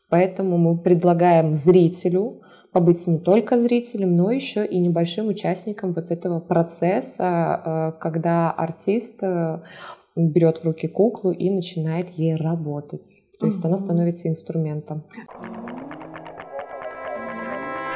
Поэтому 0.09 0.57
мы 0.57 0.79
предлагаем 0.79 1.53
зрителю 1.53 2.40
побыть 2.72 3.06
не 3.06 3.18
только 3.18 3.59
зрителем, 3.59 4.16
но 4.16 4.30
еще 4.30 4.64
и 4.64 4.78
небольшим 4.78 5.28
участником 5.28 5.92
вот 5.92 6.11
этого 6.11 6.40
процесса, 6.40 7.62
э, 7.64 8.00
когда 8.00 8.50
артист 8.50 9.22
э, 9.22 9.61
берет 10.14 10.59
в 10.59 10.64
руки 10.64 10.87
куклу 10.87 11.33
и 11.33 11.50
начинает 11.50 12.11
ей 12.11 12.37
работать. 12.37 13.22
То 13.40 13.46
есть 13.46 13.62
mm-hmm. 13.62 13.68
она 13.68 13.76
становится 13.76 14.28
инструментом. 14.28 15.02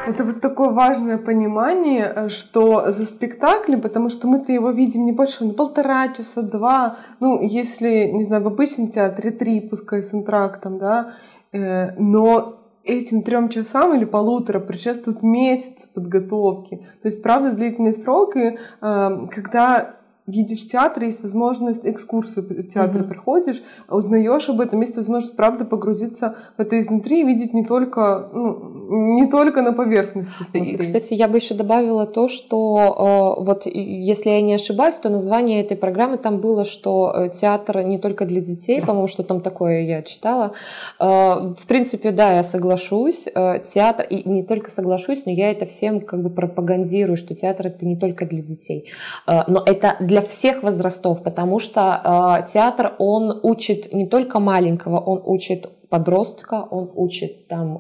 Это 0.06 0.22
вот 0.22 0.42
такое 0.42 0.70
важное 0.70 1.18
понимание, 1.18 2.12
э, 2.14 2.28
что 2.28 2.90
за 2.90 3.06
спектаклем, 3.06 3.80
потому 3.80 4.10
что 4.10 4.26
мы-то 4.26 4.52
его 4.52 4.70
видим 4.70 5.04
не 5.04 5.12
больше, 5.12 5.44
на 5.44 5.54
полтора 5.54 6.12
часа, 6.12 6.42
два, 6.42 6.96
ну, 7.20 7.40
если, 7.40 8.10
не 8.10 8.24
знаю, 8.24 8.42
в 8.42 8.48
обычном 8.48 8.88
театре 8.88 9.30
три, 9.30 9.60
пускай 9.60 10.02
с 10.02 10.12
интрактом, 10.12 10.78
да, 10.78 11.12
но 11.52 12.63
этим 12.84 13.22
трем 13.22 13.48
часам 13.48 13.94
или 13.94 14.04
полутора 14.04 14.60
предшествует 14.60 15.22
месяц 15.22 15.86
подготовки. 15.94 16.76
То 17.02 17.08
есть, 17.08 17.22
правда, 17.22 17.52
длительный 17.52 17.94
срок, 17.94 18.36
и 18.36 18.58
э, 18.80 19.26
когда 19.30 19.96
видишь 20.26 20.64
в 20.64 20.70
театре, 20.70 21.08
есть 21.08 21.22
возможность 21.22 21.87
экскурсию 21.87 22.46
в 22.46 22.68
театр 22.68 23.02
mm-hmm. 23.02 23.08
проходишь, 23.08 23.62
узнаешь 23.88 24.48
об 24.48 24.60
этом, 24.60 24.80
есть 24.80 24.96
возможность, 24.96 25.37
правда, 25.37 25.64
погрузиться 25.64 26.37
в 26.56 26.60
это 26.60 26.80
изнутри 26.80 27.20
и 27.20 27.24
видеть 27.24 27.52
не 27.52 27.64
только, 27.64 28.30
ну, 28.32 29.14
не 29.16 29.28
только 29.28 29.62
на 29.62 29.72
поверхности 29.72 30.42
смотреть. 30.42 30.78
Кстати, 30.78 31.14
я 31.14 31.28
бы 31.28 31.38
еще 31.38 31.54
добавила 31.54 32.06
то, 32.06 32.28
что 32.28 33.37
э, 33.38 33.44
вот 33.44 33.66
если 33.66 34.30
я 34.30 34.40
не 34.40 34.54
ошибаюсь, 34.54 34.98
то 34.98 35.10
название 35.10 35.62
этой 35.62 35.76
программы 35.76 36.16
там 36.16 36.40
было, 36.40 36.64
что 36.64 37.12
э, 37.14 37.28
театр 37.28 37.84
не 37.84 37.98
только 37.98 38.24
для 38.24 38.40
детей, 38.40 38.80
по-моему, 38.80 39.08
что 39.08 39.22
там 39.24 39.40
такое 39.40 39.82
я 39.82 40.02
читала. 40.02 40.52
Э, 40.98 41.54
в 41.58 41.66
принципе, 41.66 42.12
да, 42.12 42.37
я 42.37 42.42
соглашусь. 42.42 43.28
Э, 43.34 43.60
театр, 43.60 44.06
и 44.08 44.26
не 44.28 44.42
только 44.42 44.70
соглашусь, 44.70 45.26
но 45.26 45.32
я 45.32 45.50
это 45.50 45.66
всем 45.66 46.00
как 46.00 46.22
бы 46.22 46.30
пропагандирую, 46.30 47.16
что 47.16 47.34
театр 47.34 47.66
это 47.66 47.84
не 47.84 47.96
только 47.96 48.24
для 48.24 48.42
детей. 48.42 48.88
Э, 49.26 49.42
но 49.48 49.62
это 49.64 49.96
для 50.00 50.13
для 50.14 50.22
всех 50.22 50.62
возрастов, 50.62 51.24
потому 51.24 51.59
что 51.59 51.81
э, 51.81 52.46
театр, 52.53 52.92
он 52.98 53.40
учит 53.42 53.92
не 53.92 54.07
только 54.07 54.38
маленького, 54.38 55.00
он 55.00 55.20
учит 55.24 55.68
подростка, 55.88 56.66
он 56.70 56.88
учит 56.94 57.48
там 57.48 57.77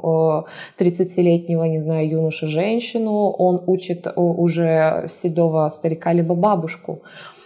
30-летнего, 0.78 1.68
не 1.68 1.78
знаю, 1.80 2.08
юноша, 2.08 2.46
женщину, 2.46 3.30
он 3.38 3.62
учит 3.66 4.08
уже 4.16 5.06
седого 5.08 5.68
старика 5.68 6.12
либо 6.12 6.34
бабушку. 6.34 7.02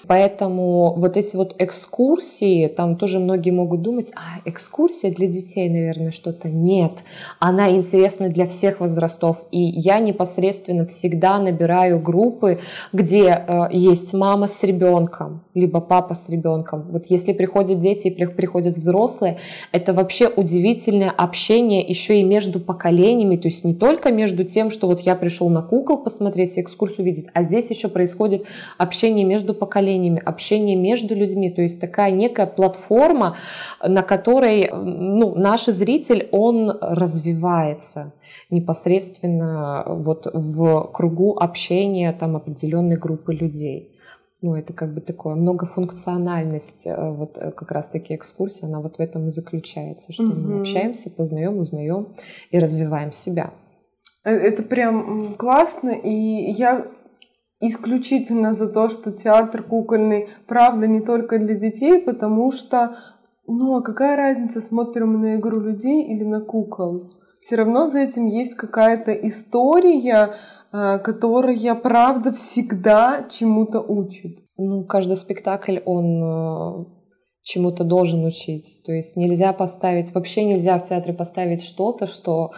Поэтому 0.09 0.95
вот 0.97 1.19
эти 1.19 1.37
вот 1.37 1.55
экскурсии, 1.59 2.67
там 2.67 2.97
тоже 2.97 3.19
многие 3.19 3.51
могут 3.51 3.83
думать, 3.83 4.11
а 4.17 4.41
экскурсия 4.49 5.13
для 5.13 5.27
детей, 5.27 5.69
наверное, 5.69 6.13
что-то. 6.13 6.49
Нет, 6.49 7.05
она 7.39 7.71
интересна 7.73 8.31
для 8.31 8.47
всех 8.47 8.81
возрастов. 8.81 9.45
И 9.51 9.61
я 9.61 9.99
непосредственно 9.99 10.87
всегда 10.87 11.39
набираю 11.39 12.01
группы, 12.01 12.59
где 12.95 13.27
э, 13.27 13.69
есть 13.71 14.15
мама 14.15 14.47
с 14.47 14.65
ребенком, 14.65 15.45
либо 15.53 15.81
папа 15.81 16.15
с 16.15 16.31
ребенком. 16.31 16.87
Вот 16.91 17.05
если 17.11 17.35
приходят 17.35 17.79
дети 17.79 18.09
и 18.09 18.27
приходят 18.27 18.77
взрослые, 18.77 19.37
это 19.73 19.93
вообще 19.93 20.29
удивительное 20.29 21.11
общение 21.11 21.87
еще 21.87 22.19
и 22.19 22.25
между 22.25 22.61
поколениями, 22.61 23.37
то 23.37 23.49
есть 23.49 23.63
не 23.63 23.75
только 23.75 24.11
между 24.11 24.45
тем, 24.45 24.71
что 24.71 24.87
вот 24.87 25.01
я 25.01 25.15
пришел 25.15 25.51
на 25.51 25.61
кукол 25.61 25.99
посмотреть, 25.99 26.59
экскурсию 26.59 27.05
видеть, 27.05 27.27
а 27.35 27.43
здесь 27.43 27.69
еще 27.69 27.89
происходит 27.89 28.45
общение 28.79 29.27
между 29.27 29.53
поколениями 29.53 29.98
поколениями, 29.99 30.23
общение 30.25 30.77
между 30.77 31.15
людьми, 31.15 31.51
то 31.51 31.63
есть 31.63 31.81
такая 31.81 32.13
некая 32.13 32.47
платформа, 32.47 33.37
на 33.83 34.03
которой 34.03 34.71
ну, 34.73 35.35
наш 35.35 35.67
зритель, 35.67 36.29
он 36.33 36.73
развивается 36.81 38.13
непосредственно 38.51 39.85
вот 39.87 40.27
в 40.33 40.91
кругу 40.93 41.37
общения 41.39 42.13
там 42.13 42.37
определенной 42.37 42.97
группы 42.97 43.35
людей. 43.35 43.95
Ну, 44.41 44.55
это 44.55 44.73
как 44.73 44.95
бы 44.95 45.01
такое 45.01 45.35
многофункциональность, 45.35 46.87
э, 46.87 47.11
вот 47.11 47.39
э, 47.39 47.51
как 47.51 47.73
раз-таки 47.73 48.15
экскурсия, 48.15 48.69
она 48.69 48.81
вот 48.81 48.99
в 48.99 49.01
этом 49.01 49.27
и 49.27 49.31
заключается, 49.31 50.13
что 50.13 50.23
угу. 50.23 50.35
мы 50.35 50.61
общаемся, 50.61 51.11
познаем, 51.11 51.59
узнаем 51.59 52.07
и 52.53 52.61
развиваем 52.61 53.11
себя. 53.11 53.51
Э, 54.25 54.31
это 54.31 54.63
прям 54.63 55.35
классно, 55.35 55.91
и 55.91 56.09
я 56.53 56.87
исключительно 57.61 58.55
за 58.55 58.69
то, 58.69 58.89
что 58.89 59.13
театр 59.13 59.63
кукольный, 59.63 60.29
правда, 60.47 60.87
не 60.87 61.01
только 61.01 61.39
для 61.39 61.57
детей, 61.57 62.01
потому 62.01 62.53
что, 62.53 62.97
ну, 63.47 63.77
а 63.77 63.83
какая 63.83 64.17
разница, 64.17 64.61
смотрим 64.61 65.13
мы 65.13 65.19
на 65.19 65.37
игру 65.37 65.61
людей 65.61 66.05
или 66.05 66.25
на 66.25 66.41
кукол? 66.41 67.13
Все 67.41 67.57
равно 67.57 67.89
за 67.89 68.01
этим 68.01 68.27
есть 68.27 68.55
какая-то 68.55 69.13
история, 69.13 70.35
а, 70.71 70.99
которая, 70.99 71.75
правда, 71.75 72.33
всегда 72.33 73.27
чему-то 73.31 73.81
учит. 73.81 74.39
Ну, 74.57 74.85
каждый 74.85 75.17
спектакль, 75.17 75.79
он 75.85 76.23
э, 76.23 76.85
чему-то 77.43 77.85
должен 77.85 78.25
учить. 78.25 78.83
То 78.85 78.93
есть 78.93 79.17
нельзя 79.17 79.53
поставить, 79.53 80.13
вообще 80.15 80.45
нельзя 80.45 80.77
в 80.79 80.85
театре 80.85 81.15
поставить 81.15 81.63
что-то, 81.63 82.07
что 82.07 82.51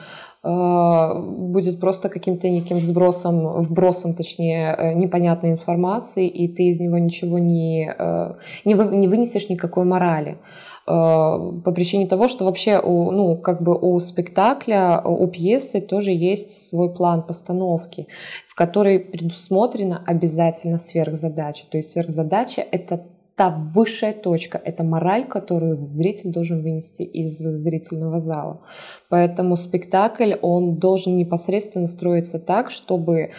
будет 0.42 1.80
просто 1.80 2.08
каким-то 2.08 2.48
неким 2.48 2.78
взбросом, 2.78 3.60
вбросом, 3.60 4.14
точнее, 4.14 4.74
э, 4.74 4.94
непонятной 4.94 5.52
информации, 5.52 6.28
и 6.28 6.48
ты 6.48 6.68
из 6.68 6.80
него 6.80 6.96
ничего 6.96 7.38
не, 7.38 7.94
э, 7.98 8.34
не, 8.64 8.74
вы, 8.74 8.96
не 8.96 9.06
вынесешь 9.06 9.50
никакой 9.50 9.84
морали 9.84 10.38
по 10.86 11.72
причине 11.72 12.08
того, 12.08 12.26
что 12.26 12.44
вообще 12.44 12.80
у, 12.80 13.12
ну, 13.12 13.36
как 13.36 13.62
бы 13.62 13.78
у 13.78 14.00
спектакля, 14.00 15.00
у 15.04 15.26
пьесы 15.28 15.80
тоже 15.80 16.10
есть 16.10 16.66
свой 16.68 16.92
план 16.92 17.22
постановки, 17.22 18.08
в 18.48 18.56
которой 18.56 18.98
предусмотрена 18.98 20.02
обязательно 20.04 20.78
сверхзадача. 20.78 21.66
То 21.70 21.76
есть 21.76 21.90
сверхзадача— 21.90 22.64
это 22.72 23.06
та 23.40 23.48
высшая 23.48 24.12
точка, 24.12 24.60
это 24.62 24.84
мораль, 24.84 25.24
которую 25.24 25.88
зритель 25.88 26.30
должен 26.30 26.60
вынести 26.62 27.04
из 27.04 27.38
зрительного 27.38 28.18
зала. 28.18 28.60
Поэтому 29.08 29.56
спектакль, 29.56 30.34
он 30.42 30.74
должен 30.74 31.16
непосредственно 31.16 31.86
строиться 31.86 32.38
так, 32.38 32.70
чтобы 32.70 33.16
э, 33.18 33.30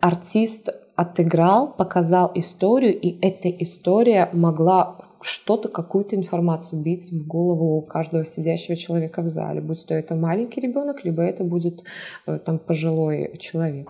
артист 0.00 0.70
отыграл, 0.94 1.72
показал 1.72 2.30
историю, 2.36 2.96
и 3.00 3.18
эта 3.20 3.48
история 3.48 4.30
могла 4.32 4.98
что-то, 5.22 5.68
какую-то 5.68 6.14
информацию 6.14 6.80
бить 6.80 7.10
в 7.10 7.26
голову 7.26 7.82
каждого 7.82 8.24
сидящего 8.24 8.76
человека 8.76 9.22
в 9.22 9.28
зале, 9.28 9.60
будь 9.60 9.84
то 9.84 9.94
это 9.94 10.14
маленький 10.14 10.60
ребенок, 10.60 11.04
либо 11.04 11.20
это 11.20 11.42
будет 11.42 11.82
э, 12.28 12.38
там 12.38 12.60
пожилой 12.60 13.38
человек. 13.38 13.88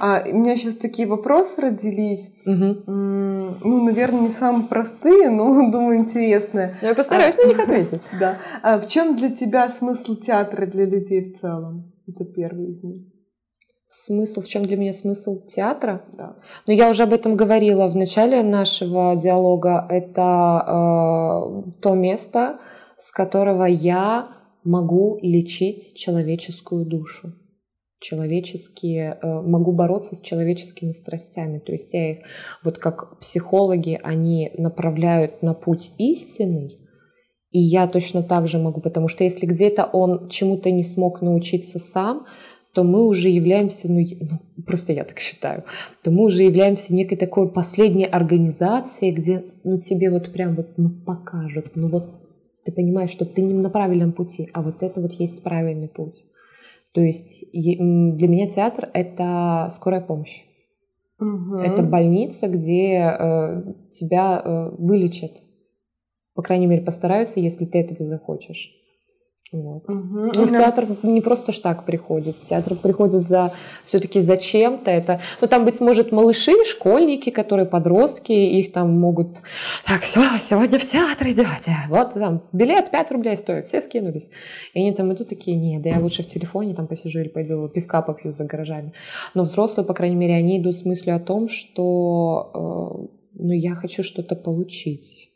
А 0.00 0.22
у 0.26 0.34
меня 0.34 0.56
сейчас 0.56 0.76
такие 0.76 1.06
вопросы 1.06 1.60
родились. 1.60 2.32
Угу. 2.46 2.90
Ну, 2.90 3.84
наверное, 3.84 4.22
не 4.22 4.30
самые 4.30 4.66
простые, 4.66 5.28
но, 5.28 5.70
думаю, 5.70 5.98
интересные. 5.98 6.76
Я 6.80 6.94
постараюсь 6.94 7.36
а, 7.38 7.42
на 7.42 7.48
них 7.48 7.58
ответить. 7.58 8.08
Да. 8.18 8.38
А 8.62 8.78
в 8.78 8.88
чем 8.88 9.16
для 9.16 9.30
тебя 9.30 9.68
смысл 9.68 10.14
театра 10.16 10.66
для 10.66 10.86
людей 10.86 11.22
в 11.22 11.38
целом? 11.38 11.92
Это 12.08 12.24
первый 12.24 12.70
из 12.70 12.82
них. 12.82 13.02
Смысл, 13.86 14.40
в 14.40 14.46
чем 14.46 14.64
для 14.64 14.76
меня 14.76 14.92
смысл 14.92 15.44
театра? 15.44 16.02
Да. 16.16 16.36
Ну, 16.66 16.72
я 16.72 16.88
уже 16.88 17.02
об 17.02 17.12
этом 17.12 17.36
говорила 17.36 17.88
в 17.88 17.96
начале 17.96 18.42
нашего 18.42 19.16
диалога. 19.16 19.86
Это 19.90 20.62
э, 20.66 21.72
то 21.82 21.94
место, 21.94 22.58
с 22.96 23.12
которого 23.12 23.64
я 23.64 24.28
могу 24.64 25.18
лечить 25.22 25.94
человеческую 25.96 26.86
душу 26.86 27.34
человеческие, 28.00 29.18
э, 29.20 29.40
могу 29.42 29.72
бороться 29.72 30.16
с 30.16 30.20
человеческими 30.20 30.90
страстями. 30.90 31.58
То 31.58 31.72
есть 31.72 31.92
я 31.94 32.12
их, 32.12 32.18
вот 32.64 32.78
как 32.78 33.18
психологи, 33.20 34.00
они 34.02 34.50
направляют 34.56 35.42
на 35.42 35.54
путь 35.54 35.92
истинный, 35.98 36.78
и 37.50 37.58
я 37.58 37.86
точно 37.86 38.22
так 38.22 38.48
же 38.48 38.58
могу, 38.58 38.80
потому 38.80 39.08
что 39.08 39.24
если 39.24 39.46
где-то 39.46 39.84
он 39.84 40.28
чему-то 40.28 40.70
не 40.70 40.82
смог 40.82 41.20
научиться 41.20 41.78
сам, 41.78 42.26
то 42.72 42.84
мы 42.84 43.04
уже 43.06 43.28
являемся, 43.28 43.90
ну, 43.90 44.00
ну 44.20 44.62
просто 44.64 44.92
я 44.92 45.04
так 45.04 45.18
считаю, 45.18 45.64
то 46.02 46.10
мы 46.10 46.24
уже 46.24 46.44
являемся 46.44 46.94
некой 46.94 47.18
такой 47.18 47.50
последней 47.50 48.06
организацией, 48.06 49.12
где 49.12 49.44
ну, 49.64 49.78
тебе 49.78 50.10
вот 50.10 50.32
прям 50.32 50.54
вот 50.54 50.78
ну, 50.78 50.90
покажут, 50.90 51.72
ну 51.74 51.88
вот 51.88 52.08
ты 52.64 52.72
понимаешь, 52.72 53.10
что 53.10 53.24
ты 53.24 53.42
не 53.42 53.54
на 53.54 53.70
правильном 53.70 54.12
пути, 54.12 54.48
а 54.52 54.62
вот 54.62 54.82
это 54.82 55.00
вот 55.00 55.12
есть 55.12 55.42
правильный 55.42 55.88
путь. 55.88 56.24
То 56.92 57.00
есть 57.02 57.44
для 57.52 58.28
меня 58.28 58.48
театр— 58.48 58.90
это 58.94 59.68
скорая 59.70 60.00
помощь. 60.00 60.42
Угу. 61.20 61.56
Это 61.56 61.82
больница, 61.82 62.48
где 62.48 62.96
э, 62.96 63.62
тебя 63.90 64.42
э, 64.42 64.70
вылечат. 64.78 65.32
По 66.34 66.42
крайней 66.42 66.66
мере, 66.66 66.82
постараются, 66.82 67.40
если 67.40 67.66
ты 67.66 67.80
этого 67.80 68.02
захочешь. 68.02 68.79
Вот. 69.52 69.82
Угу. 69.88 70.46
В 70.46 70.50
театр 70.50 70.86
не 71.02 71.20
просто 71.20 71.50
ж 71.50 71.58
так 71.58 71.84
приходит. 71.84 72.36
В 72.36 72.44
театр 72.44 72.76
приходят 72.76 73.26
за 73.26 73.52
все-таки 73.84 74.20
зачем-то. 74.20 74.92
Это, 74.92 75.20
ну, 75.40 75.48
там, 75.48 75.64
быть 75.64 75.80
может, 75.80 76.12
малыши, 76.12 76.52
школьники, 76.64 77.30
которые 77.30 77.66
подростки, 77.66 78.32
их 78.32 78.70
там 78.70 78.96
могут... 78.96 79.38
Так, 79.84 80.02
все, 80.02 80.20
сегодня 80.38 80.78
в 80.78 80.86
театр 80.86 81.28
идете. 81.28 81.76
Вот 81.88 82.14
там 82.14 82.42
билет 82.52 82.92
5 82.92 83.10
рублей 83.10 83.36
стоит. 83.36 83.66
Все 83.66 83.80
скинулись. 83.80 84.30
И 84.72 84.78
они 84.78 84.92
там 84.92 85.12
идут 85.12 85.28
такие, 85.28 85.56
нет, 85.56 85.82
да 85.82 85.90
я 85.90 85.98
лучше 85.98 86.22
в 86.22 86.26
телефоне 86.26 86.74
там 86.74 86.86
посижу 86.86 87.18
или 87.18 87.28
пойду 87.28 87.68
пивка 87.68 88.02
попью 88.02 88.30
за 88.30 88.44
гаражами. 88.44 88.92
Но 89.34 89.42
взрослые, 89.42 89.84
по 89.84 89.94
крайней 89.94 90.16
мере, 90.16 90.34
они 90.34 90.58
идут 90.58 90.76
с 90.76 90.84
мыслью 90.84 91.16
о 91.16 91.20
том, 91.20 91.48
что 91.48 92.52
э, 92.54 93.16
ну, 93.34 93.52
я 93.52 93.74
хочу 93.74 94.04
что-то 94.04 94.36
получить 94.36 95.29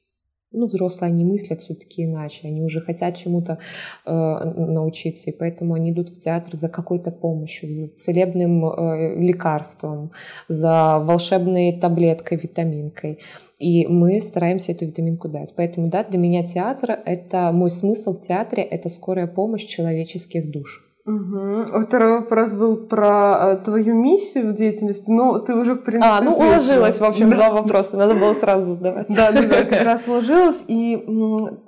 ну, 0.55 0.67
взрослые, 0.67 1.11
они 1.11 1.25
мыслят 1.25 1.61
все-таки 1.61 2.05
иначе, 2.05 2.49
они 2.49 2.63
уже 2.63 2.81
хотят 2.81 3.17
чему-то 3.17 3.59
э, 4.07 4.11
научиться, 4.11 5.31
и 5.31 5.37
поэтому 5.37 5.75
они 5.75 5.91
идут 5.91 6.11
в 6.11 6.19
театр 6.19 6.55
за 6.55 6.69
какой-то 6.69 7.11
помощью, 7.11 7.69
за 7.69 7.89
целебным 7.89 8.65
э, 8.65 9.17
лекарством, 9.17 10.13
за 10.49 10.99
волшебной 10.99 11.79
таблеткой, 11.81 12.39
витаминкой. 12.39 13.19
И 13.59 13.87
мы 13.87 14.21
стараемся 14.21 14.73
эту 14.73 14.87
витаминку 14.87 15.29
дать. 15.29 15.55
Поэтому, 15.57 15.89
да, 15.89 16.05
для 16.05 16.19
меня 16.19 16.45
театр— 16.45 16.99
это 17.07 17.51
мой 17.53 17.71
смысл 17.71 18.15
в 18.15 18.21
театре— 18.21 18.63
это 18.71 18.89
скорая 18.89 19.27
помощь 19.27 19.65
человеческих 19.65 20.51
душ. 20.51 20.84
Угу. 21.07 21.83
Второй 21.83 22.21
вопрос 22.21 22.55
был 22.55 22.79
про 22.79 23.37
э, 23.39 23.57
твою 23.63 23.95
миссию 23.95 24.51
в 24.51 24.55
деятельности. 24.55 25.11
Ну, 25.11 25.39
ты 25.39 25.55
уже, 25.55 25.75
в 25.75 25.83
принципе... 25.83 26.09
А, 26.11 26.23
ну, 26.23 26.35
уложилась, 26.35 26.99
в 26.99 27.05
общем, 27.05 27.29
да. 27.29 27.37
два 27.37 27.51
вопроса. 27.51 27.99
Надо 27.99 28.15
было 28.15 28.33
сразу 28.33 28.73
задавать. 28.73 29.09
Да, 29.15 29.31
да, 29.31 29.43
да, 29.43 29.65
как 29.65 29.83
раз 29.85 30.09
уложилась. 30.09 30.65
И 30.67 30.97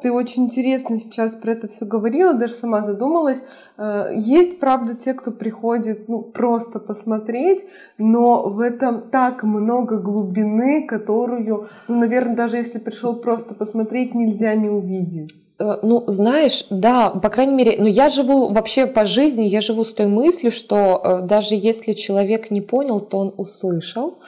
ты 0.00 0.10
очень 0.10 0.44
интересно 0.44 0.98
сейчас 0.98 1.36
про 1.36 1.52
это 1.52 1.68
все 1.68 1.84
говорила, 1.84 2.32
даже 2.32 2.54
сама 2.54 2.82
задумалась. 2.82 3.42
Э, 3.76 4.08
есть, 4.14 4.58
правда, 4.58 4.94
те, 4.94 5.12
кто 5.12 5.30
приходит 5.30 6.08
ну, 6.08 6.22
просто 6.22 6.78
посмотреть, 6.78 7.66
но 7.98 8.48
в 8.48 8.60
этом 8.60 9.10
так 9.10 9.42
много 9.42 9.98
глубины, 9.98 10.86
которую, 10.86 11.68
ну, 11.88 11.98
наверное, 11.98 12.36
даже 12.36 12.56
если 12.56 12.78
пришел 12.78 13.16
просто 13.16 13.54
посмотреть, 13.54 14.14
нельзя 14.14 14.54
не 14.54 14.70
увидеть. 14.70 15.45
Э, 15.58 15.78
ну, 15.82 16.04
знаешь, 16.06 16.66
да, 16.70 17.10
по 17.10 17.30
крайней 17.30 17.54
мере, 17.54 17.76
ну 17.78 17.86
я 17.86 18.08
живу 18.08 18.48
вообще 18.48 18.86
по 18.86 19.04
жизни, 19.04 19.44
я 19.44 19.60
живу 19.60 19.84
с 19.84 19.92
той 19.92 20.06
мыслью, 20.06 20.50
что 20.50 21.00
э, 21.02 21.26
даже 21.26 21.54
если 21.54 21.92
человек 21.92 22.50
не 22.50 22.60
понял, 22.60 23.00
то 23.00 23.18
он 23.18 23.34
услышал. 23.36 24.18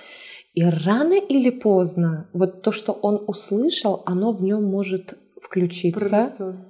И 0.54 0.64
рано 0.64 1.14
или 1.14 1.50
поздно 1.50 2.28
вот 2.32 2.62
то, 2.62 2.72
что 2.72 2.92
он 2.92 3.22
услышал, 3.26 4.02
оно 4.06 4.32
в 4.32 4.42
нем 4.42 4.64
может 4.64 5.18
включиться. 5.40 6.08
Прорастет. 6.08 6.67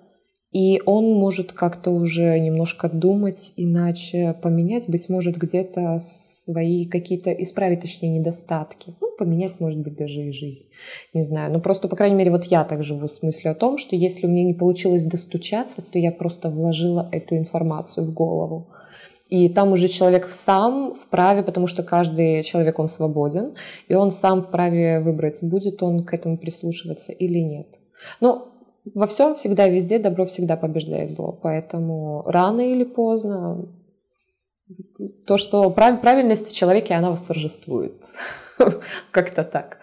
И 0.51 0.81
он 0.87 1.13
может 1.15 1.53
как-то 1.53 1.91
уже 1.91 2.39
немножко 2.39 2.89
думать 2.89 3.53
иначе, 3.57 4.35
поменять, 4.43 4.89
быть 4.89 5.09
может, 5.11 5.37
где-то 5.37 5.99
свои 5.99 6.87
какие-то, 6.87 7.31
исправить, 7.33 7.81
точнее, 7.81 8.19
недостатки. 8.19 8.95
Ну, 9.01 9.11
поменять, 9.19 9.61
может 9.61 9.81
быть, 9.81 9.97
даже 9.97 10.23
и 10.23 10.33
жизнь. 10.33 10.67
Не 11.13 11.23
знаю. 11.23 11.53
Но 11.53 11.61
просто, 11.61 11.89
по 11.89 11.97
крайней 11.97 12.17
мере, 12.17 12.31
вот 12.31 12.45
я 12.45 12.65
так 12.65 12.83
живу 12.83 13.09
с 13.09 13.23
мыслью 13.23 13.53
о 13.53 13.55
том, 13.55 13.77
что 13.77 13.95
если 13.95 14.27
у 14.27 14.31
меня 14.31 14.45
не 14.45 14.55
получилось 14.55 15.05
достучаться, 15.05 15.83
то 15.83 15.99
я 15.99 16.13
просто 16.13 16.49
вложила 16.49 17.09
эту 17.13 17.37
информацию 17.37 18.07
в 18.07 18.15
голову. 18.15 18.69
И 19.29 19.51
там 19.51 19.73
уже 19.73 19.89
человек 19.89 20.25
сам 20.25 20.95
вправе, 20.95 21.43
потому 21.43 21.67
что 21.67 21.83
каждый 21.83 22.43
человек, 22.43 22.79
он 22.79 22.89
свободен, 22.89 23.55
и 23.87 23.95
он 23.95 24.11
сам 24.11 24.43
вправе 24.43 25.01
выбрать, 25.01 25.41
будет 25.43 25.83
он 25.83 26.05
к 26.05 26.15
этому 26.15 26.39
прислушиваться 26.39 27.13
или 27.13 27.41
нет. 27.41 27.67
Ну, 28.23 28.49
во 28.95 29.07
всем 29.07 29.35
всегда, 29.35 29.69
везде 29.69 29.99
добро 29.99 30.25
всегда 30.25 30.57
побеждает 30.57 31.11
зло. 31.11 31.39
Поэтому 31.43 32.23
рано 32.27 32.61
или 32.61 32.85
поздно 32.85 33.69
то, 35.27 35.39
что 35.39 35.71
прав, 35.71 36.01
правильность 36.01 36.49
в 36.49 36.55
человеке, 36.55 36.95
она 36.95 37.11
восторжествует. 37.11 38.05
Как-то 39.11 39.45
так. 39.45 39.79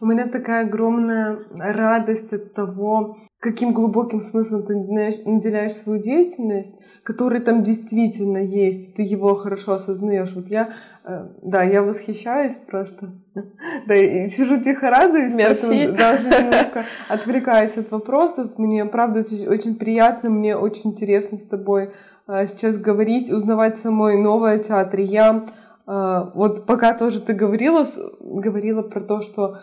У 0.00 0.06
меня 0.06 0.28
такая 0.28 0.66
огромная 0.66 1.38
радость 1.50 2.32
от 2.32 2.52
того, 2.52 3.16
каким 3.40 3.72
глубоким 3.72 4.20
смыслом 4.20 4.64
ты 4.64 4.74
наделяешь 4.74 5.72
свою 5.72 6.00
деятельность, 6.00 6.74
который 7.02 7.40
там 7.40 7.62
действительно 7.62 8.38
есть, 8.38 8.94
ты 8.94 9.02
его 9.02 9.34
хорошо 9.34 9.74
осознаешь. 9.74 10.34
Вот 10.34 10.48
я, 10.48 10.74
э, 11.04 11.28
да, 11.42 11.62
я 11.62 11.82
восхищаюсь 11.82 12.56
просто. 12.56 13.12
Да, 13.86 13.94
и 13.94 14.28
сижу 14.28 14.62
тихо 14.62 14.90
радуюсь, 14.90 15.34
Мерси. 15.34 15.88
даже 15.88 16.28
немножко 16.28 16.84
отвлекаюсь 17.08 17.76
от 17.76 17.90
вопросов. 17.90 18.58
Мне, 18.58 18.84
правда, 18.84 19.20
очень 19.20 19.76
приятно, 19.76 20.30
мне 20.30 20.56
очень 20.56 20.90
интересно 20.90 21.38
с 21.38 21.44
тобой 21.44 21.90
э, 22.28 22.46
сейчас 22.46 22.78
говорить, 22.78 23.30
узнавать 23.30 23.78
самой 23.78 24.16
новое 24.16 24.58
театре. 24.58 25.04
Я 25.04 25.44
э, 25.86 26.24
вот 26.34 26.66
пока 26.66 26.94
тоже 26.94 27.20
ты 27.20 27.34
говорила, 27.34 27.84
говорила 28.20 28.82
про 28.82 29.00
то, 29.00 29.20
что 29.20 29.58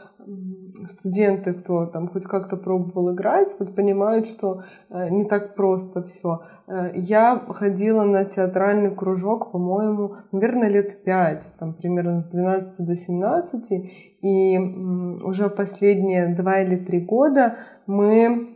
студенты, 0.87 1.53
кто 1.53 1.85
там 1.85 2.07
хоть 2.07 2.25
как-то 2.25 2.57
пробовал 2.57 3.13
играть, 3.13 3.53
вот 3.59 3.75
понимают, 3.75 4.27
что 4.27 4.63
э, 4.89 5.09
не 5.09 5.25
так 5.25 5.55
просто 5.55 6.03
все. 6.03 6.41
Э, 6.67 6.91
я 6.95 7.43
ходила 7.49 8.03
на 8.03 8.25
театральный 8.25 8.93
кружок, 8.93 9.51
по-моему, 9.51 10.15
наверное, 10.31 10.69
лет 10.69 11.03
пять, 11.03 11.51
там 11.59 11.73
примерно 11.73 12.21
с 12.21 12.25
12 12.25 12.85
до 12.85 12.95
17, 12.95 13.91
и 14.21 14.57
уже 14.57 15.49
последние 15.49 16.35
два 16.35 16.61
или 16.61 16.77
три 16.77 17.01
года 17.01 17.57
мы 17.87 18.52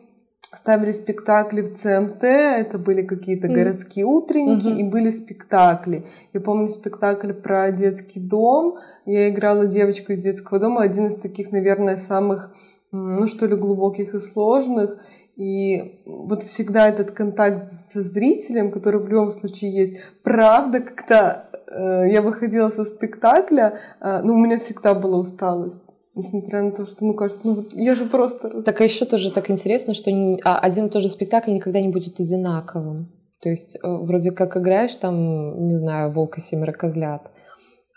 ставили 0.53 0.91
спектакли 0.91 1.61
в 1.61 1.73
ЦМТ, 1.75 2.23
это 2.23 2.77
были 2.77 3.01
какие-то 3.01 3.47
mm. 3.47 3.53
городские 3.53 4.05
утренники, 4.05 4.67
mm-hmm. 4.67 4.79
и 4.79 4.83
были 4.83 5.09
спектакли. 5.09 6.05
Я 6.33 6.39
помню 6.39 6.69
спектакль 6.69 7.33
про 7.33 7.71
детский 7.71 8.19
дом, 8.19 8.77
я 9.05 9.29
играла 9.29 9.67
девочку 9.67 10.13
из 10.13 10.19
детского 10.19 10.59
дома, 10.59 10.83
один 10.83 11.07
из 11.07 11.17
таких, 11.17 11.51
наверное, 11.51 11.97
самых, 11.97 12.55
ну 12.91 13.27
что 13.27 13.45
ли, 13.45 13.55
глубоких 13.55 14.13
и 14.15 14.19
сложных. 14.19 14.97
И 15.35 16.01
вот 16.05 16.41
всегда 16.43 16.89
этот 16.89 17.11
контакт 17.11 17.71
со 17.71 18.01
зрителем, 18.01 18.71
который 18.71 18.99
в 18.99 19.07
любом 19.07 19.29
случае 19.29 19.71
есть, 19.71 19.99
правда, 20.23 20.79
когда 20.79 21.49
э, 21.67 22.09
я 22.09 22.23
выходила 22.23 22.69
со 22.69 22.85
спектакля, 22.85 23.77
э, 23.99 24.21
ну, 24.23 24.33
у 24.33 24.37
меня 24.37 24.57
всегда 24.57 24.95
была 24.95 25.19
усталость. 25.19 25.83
Несмотря 26.17 26.63
на 26.63 26.71
то, 26.71 26.83
что, 26.83 27.05
ну, 27.05 27.13
кажется, 27.13 27.41
ну, 27.43 27.53
вот 27.53 27.73
я 27.73 27.93
же 27.93 28.05
просто... 28.05 28.63
Так, 28.63 28.81
а 28.81 28.83
еще 28.83 29.05
тоже 29.05 29.31
так 29.31 29.51
интересно, 29.51 29.93
что 29.93 30.09
а, 30.43 30.57
один 30.57 30.87
и 30.87 30.89
тот 30.89 31.03
же 31.03 31.09
спектакль 31.09 31.51
никогда 31.51 31.79
не 31.79 31.89
будет 31.89 32.19
одинаковым. 32.19 33.11
То 33.39 33.49
есть, 33.49 33.75
э, 33.75 33.87
вроде 33.87 34.31
как 34.31 34.57
играешь 34.57 34.95
там, 34.95 35.67
не 35.67 35.77
знаю, 35.77 36.11
«Волка 36.11 36.41
семеро 36.41 36.71
козлят», 36.71 37.31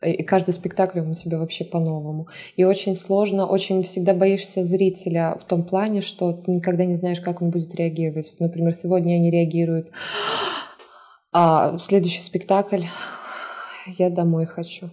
и 0.02 0.22
каждый 0.22 0.52
спектакль 0.52 1.00
у 1.00 1.14
тебя 1.14 1.38
вообще 1.38 1.64
по-новому. 1.64 2.28
И 2.56 2.64
очень 2.64 2.94
сложно, 2.94 3.46
очень 3.46 3.82
всегда 3.82 4.12
боишься 4.12 4.64
зрителя 4.64 5.38
в 5.40 5.44
том 5.44 5.64
плане, 5.64 6.02
что 6.02 6.32
ты 6.32 6.52
никогда 6.52 6.84
не 6.84 6.96
знаешь, 6.96 7.22
как 7.22 7.40
он 7.40 7.48
будет 7.48 7.74
реагировать. 7.74 8.30
Вот, 8.32 8.40
например, 8.40 8.74
сегодня 8.74 9.14
они 9.14 9.30
реагируют, 9.30 9.90
а 11.32 11.78
следующий 11.78 12.20
спектакль 12.20 12.82
я 13.86 14.10
домой 14.10 14.44
хочу 14.44 14.90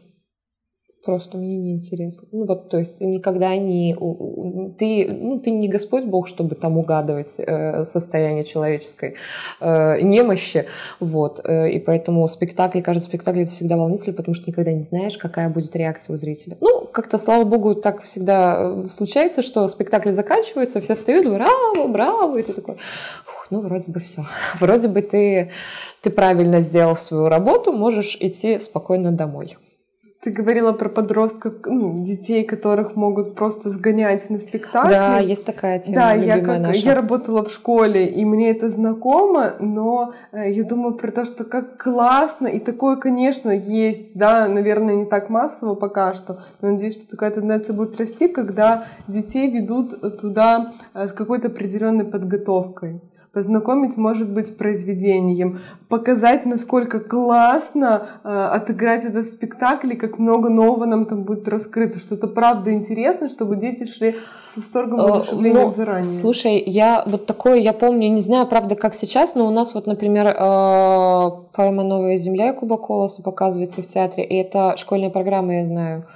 просто 1.07 1.37
мне 1.37 1.55
неинтересно. 1.55 2.27
Ну 2.33 2.45
вот, 2.45 2.67
то 2.69 2.77
есть 2.77 2.99
никогда 2.99 3.55
не... 3.55 3.95
Ты, 4.77 5.07
ну, 5.09 5.39
ты 5.39 5.51
не 5.51 5.69
Господь 5.69 6.03
Бог, 6.03 6.27
чтобы 6.27 6.55
там 6.55 6.77
угадывать 6.77 7.39
э, 7.39 7.85
состояние 7.85 8.43
человеческой 8.43 9.15
э, 9.61 10.01
немощи, 10.01 10.65
вот. 10.99 11.39
Э, 11.45 11.69
и 11.69 11.79
поэтому 11.79 12.27
спектакль, 12.27 12.81
каждый 12.81 13.03
спектакль 13.03 13.43
это 13.43 13.51
всегда 13.51 13.77
волнительно, 13.77 14.13
потому 14.17 14.35
что 14.35 14.49
никогда 14.49 14.73
не 14.73 14.81
знаешь, 14.81 15.17
какая 15.17 15.47
будет 15.47 15.73
реакция 15.77 16.13
у 16.13 16.17
зрителя. 16.17 16.57
Ну, 16.59 16.85
как-то, 16.91 17.17
слава 17.17 17.45
богу, 17.45 17.73
так 17.75 18.01
всегда 18.01 18.57
э, 18.59 18.85
случается, 18.89 19.41
что 19.41 19.65
спектакль 19.69 20.11
заканчивается, 20.11 20.81
все 20.81 20.95
встают, 20.95 21.25
браво, 21.25 21.87
браво, 21.87 22.37
и 22.37 22.43
ты 22.43 22.51
такой, 22.51 22.75
ну, 23.49 23.61
вроде 23.61 23.93
бы 23.93 24.01
все. 24.01 24.25
Вроде 24.59 24.89
бы 24.89 25.01
ты, 25.01 25.51
ты 26.01 26.09
правильно 26.09 26.59
сделал 26.59 26.97
свою 26.97 27.29
работу, 27.29 27.71
можешь 27.71 28.17
идти 28.19 28.59
спокойно 28.59 29.13
домой. 29.13 29.55
Ты 30.27 30.33
говорила 30.33 30.73
про 30.73 30.89
подростков, 30.89 31.53
ну, 31.63 32.03
детей, 32.03 32.43
которых 32.43 32.97
могут 32.97 33.33
просто 33.33 33.69
сгонять 33.69 34.29
на 34.29 34.39
спектакль. 34.39 34.89
Да, 34.89 35.19
есть 35.19 35.45
такая 35.45 35.79
тема. 35.79 35.95
Да, 35.95 36.13
я, 36.15 36.41
как, 36.41 36.59
наша. 36.59 36.79
я 36.81 36.95
работала 36.95 37.45
в 37.45 37.49
школе, 37.49 38.05
и 38.07 38.25
мне 38.25 38.51
это 38.51 38.69
знакомо, 38.69 39.53
но 39.61 40.11
э, 40.33 40.51
я 40.51 40.65
думаю 40.65 40.95
про 40.95 41.11
то, 41.13 41.23
что 41.23 41.45
как 41.45 41.81
классно, 41.81 42.47
и 42.47 42.59
такое, 42.59 42.97
конечно, 42.97 43.51
есть, 43.51 44.15
да, 44.15 44.49
наверное, 44.49 44.95
не 44.95 45.05
так 45.05 45.29
массово 45.29 45.75
пока 45.75 46.13
что, 46.13 46.41
но 46.59 46.71
надеюсь, 46.71 46.95
что 46.95 47.09
такая 47.09 47.31
тенденция 47.31 47.73
будет 47.73 47.97
расти, 47.97 48.27
когда 48.27 48.83
детей 49.07 49.49
ведут 49.49 50.19
туда 50.19 50.73
э, 50.93 51.07
с 51.07 51.13
какой-то 51.13 51.47
определенной 51.47 52.03
подготовкой 52.03 52.99
познакомить, 53.37 53.97
может 53.97 54.31
быть, 54.31 54.57
произведением, 54.57 55.59
показать, 55.89 56.47
насколько 56.47 56.99
классно 56.99 58.07
э, 58.23 58.29
отыграть 58.29 59.05
это 59.05 59.19
в 59.19 59.25
спектакле, 59.25 59.95
как 59.95 60.17
много 60.17 60.49
нового 60.49 60.85
нам 60.85 61.05
там 61.05 61.21
будет 61.21 61.47
раскрыто, 61.47 61.99
что 61.99 62.15
это 62.15 62.25
правда 62.25 62.73
интересно, 62.73 63.29
чтобы 63.29 63.55
дети 63.55 63.85
шли 63.85 64.15
с 64.47 64.57
восторгом 64.57 65.01
и 65.01 65.03
э, 65.03 65.07
воодушевлением 65.07 65.65
ну, 65.65 65.71
заранее. 65.71 66.01
Слушай, 66.01 66.63
я 66.65 67.03
вот 67.05 67.27
такое, 67.27 67.57
я 67.57 67.73
помню, 67.73 68.09
не 68.09 68.21
знаю, 68.21 68.47
правда, 68.47 68.73
как 68.73 68.95
сейчас, 68.95 69.35
но 69.35 69.45
у 69.45 69.51
нас 69.51 69.75
вот, 69.75 69.85
например, 69.85 70.25
э, 70.25 71.31
поэма 71.53 71.83
«Новая 71.83 72.17
земля» 72.17 72.53
Куба 72.53 72.77
Колоса 72.77 73.21
показывается 73.21 73.83
в 73.83 73.85
театре, 73.85 74.25
и 74.25 74.35
это 74.35 74.75
школьная 74.77 75.11
программа, 75.11 75.57
я 75.57 75.63
знаю. 75.63 76.07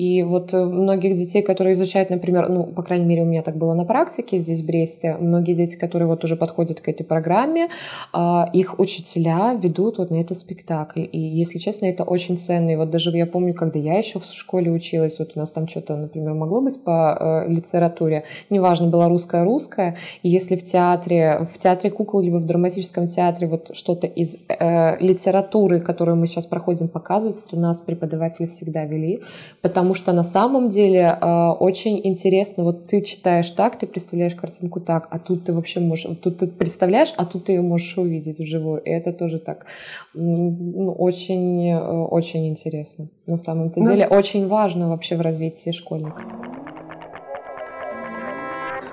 И 0.00 0.22
вот 0.22 0.54
э, 0.54 0.64
многих 0.64 1.14
детей, 1.14 1.42
которые 1.42 1.74
изучают, 1.74 2.08
например, 2.08 2.48
ну, 2.48 2.64
по 2.64 2.82
крайней 2.82 3.04
мере, 3.04 3.20
у 3.20 3.26
меня 3.26 3.42
так 3.42 3.56
было 3.56 3.74
на 3.74 3.84
практике 3.84 4.38
здесь, 4.38 4.62
в 4.62 4.66
Бресте, 4.66 5.18
многие 5.20 5.54
дети, 5.54 5.76
которые 5.76 6.08
вот 6.08 6.24
уже 6.24 6.36
подходят 6.36 6.80
к 6.80 6.88
этой 6.88 7.04
программе, 7.04 7.68
а, 8.14 8.48
их 8.54 8.78
учителя 8.78 9.52
ведут 9.62 9.98
вот 9.98 10.10
на 10.10 10.16
этот 10.16 10.38
спектакль. 10.38 11.06
И, 11.12 11.18
если 11.18 11.58
честно, 11.58 11.84
это 11.84 12.04
очень 12.04 12.38
ценно. 12.38 12.70
И 12.70 12.76
вот 12.76 12.88
даже 12.88 13.10
я 13.10 13.26
помню, 13.26 13.52
когда 13.52 13.78
я 13.78 13.98
еще 13.98 14.18
в 14.18 14.24
школе 14.24 14.70
училась, 14.70 15.18
вот 15.18 15.32
у 15.34 15.38
нас 15.38 15.50
там 15.50 15.66
что-то, 15.66 15.96
например, 15.96 16.32
могло 16.32 16.62
быть 16.62 16.82
по 16.82 17.44
э, 17.46 17.52
литературе, 17.52 18.24
неважно, 18.48 18.86
была 18.86 19.06
русская 19.08 19.44
русская, 19.44 19.96
и 20.22 20.30
если 20.30 20.56
в 20.56 20.64
театре, 20.64 21.46
в 21.52 21.58
театре 21.58 21.90
кукол, 21.90 22.22
либо 22.22 22.36
в 22.36 22.46
драматическом 22.46 23.06
театре 23.08 23.46
вот 23.46 23.72
что-то 23.74 24.06
из 24.06 24.38
э, 24.48 24.96
литературы, 24.98 25.80
которую 25.80 26.16
мы 26.16 26.26
сейчас 26.26 26.46
проходим, 26.46 26.88
показывается, 26.88 27.46
то 27.50 27.58
нас 27.58 27.82
преподаватели 27.82 28.46
всегда 28.46 28.86
вели, 28.86 29.20
потому 29.60 29.89
потому 29.90 30.04
что 30.04 30.12
на 30.12 30.22
самом 30.22 30.68
деле 30.68 31.18
э, 31.20 31.48
очень 31.58 32.00
интересно, 32.04 32.62
вот 32.62 32.86
ты 32.86 33.02
читаешь 33.02 33.50
так, 33.50 33.76
ты 33.76 33.88
представляешь 33.88 34.36
картинку 34.36 34.80
так, 34.80 35.08
а 35.10 35.18
тут 35.18 35.44
ты 35.44 35.52
вообще 35.52 35.80
можешь, 35.80 36.06
тут 36.22 36.38
ты 36.38 36.46
представляешь, 36.46 37.12
а 37.16 37.24
тут 37.24 37.46
ты 37.46 37.52
ее 37.52 37.62
можешь 37.62 37.98
увидеть 37.98 38.38
вживую, 38.38 38.80
и 38.80 38.90
это 38.90 39.12
тоже 39.12 39.38
так 39.38 39.66
ну, 40.14 40.92
очень, 40.92 41.70
э, 41.70 42.06
очень 42.10 42.46
интересно 42.46 43.08
на 43.26 43.36
самом-то 43.36 43.80
деле, 43.80 44.06
очень 44.06 44.46
важно 44.46 44.88
вообще 44.88 45.16
в 45.16 45.22
развитии 45.22 45.72
школьника. 45.72 46.22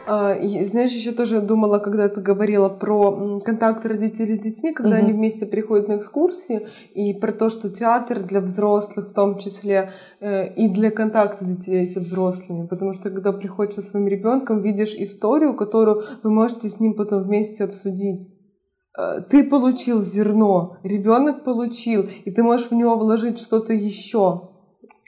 А, 0.10 0.36
знаешь, 0.64 0.94
еще 0.94 1.12
тоже 1.12 1.42
думала, 1.42 1.80
когда 1.80 2.08
ты 2.08 2.22
говорила 2.22 2.70
про 2.70 3.42
контакт 3.42 3.86
родителей 3.86 4.36
с 4.36 4.40
детьми, 4.40 4.72
когда 4.72 4.96
угу. 4.96 5.04
они 5.04 5.12
вместе 5.12 5.46
приходят 5.46 5.90
на 5.90 5.98
экскурсии, 5.98 6.62
и 6.94 7.14
про 7.14 7.34
то, 7.34 7.50
что 7.50 7.70
театр 7.70 8.24
для 8.24 8.40
взрослых 8.40 9.10
в 9.10 9.14
том 9.14 9.38
числе 9.38 9.92
э, 10.22 10.54
и 10.54 10.70
для 10.70 10.92
контакта 10.92 11.44
детей 11.44 11.86
со 11.88 12.00
взрослыми. 12.00 12.68
Потому 12.68 12.94
что 12.94 13.10
когда 13.10 13.34
приходишь 13.34 13.76
со 13.76 13.82
своим 13.82 14.08
ребенком, 14.08 14.62
видишь 14.62 14.96
историю, 14.96 15.54
которую 15.56 16.04
вы 16.24 16.32
можете 16.32 16.70
с 16.70 16.80
ним 16.80 16.96
потом 16.96 17.24
вместе 17.24 17.66
обсудить 17.66 18.30
э, 18.98 19.22
ты 19.30 19.44
получил 19.44 20.00
зерно, 20.00 20.78
ребенок 20.84 21.44
получил, 21.44 22.08
и 22.24 22.32
ты 22.32 22.44
можешь 22.44 22.70
в 22.70 22.76
него 22.76 22.98
вложить 22.98 23.40
что-то 23.40 23.74
еще. 23.74 24.57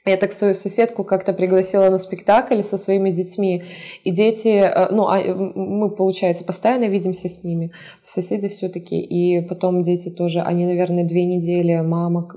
Я 0.05 0.17
так 0.17 0.31
свою 0.31 0.53
соседку 0.53 1.03
как-то 1.03 1.33
пригласила 1.33 1.89
на 1.89 1.97
спектакль 1.97 2.61
со 2.61 2.77
своими 2.77 3.11
детьми, 3.11 3.63
и 4.03 4.11
дети, 4.11 4.47
э, 4.47 4.87
ну, 4.91 5.07
а 5.07 5.19
мы, 5.21 5.89
получается, 5.89 6.45
постоянно 6.45 6.85
видимся 6.85 7.27
с 7.27 7.43
ними, 7.43 7.71
соседи 8.01 8.47
все-таки, 8.47 8.99
и 8.99 9.41
потом 9.41 9.83
дети 9.83 10.09
тоже, 10.09 10.41
они, 10.41 10.65
наверное, 10.65 11.03
две 11.03 11.25
недели, 11.25 11.81
мама, 11.81 12.29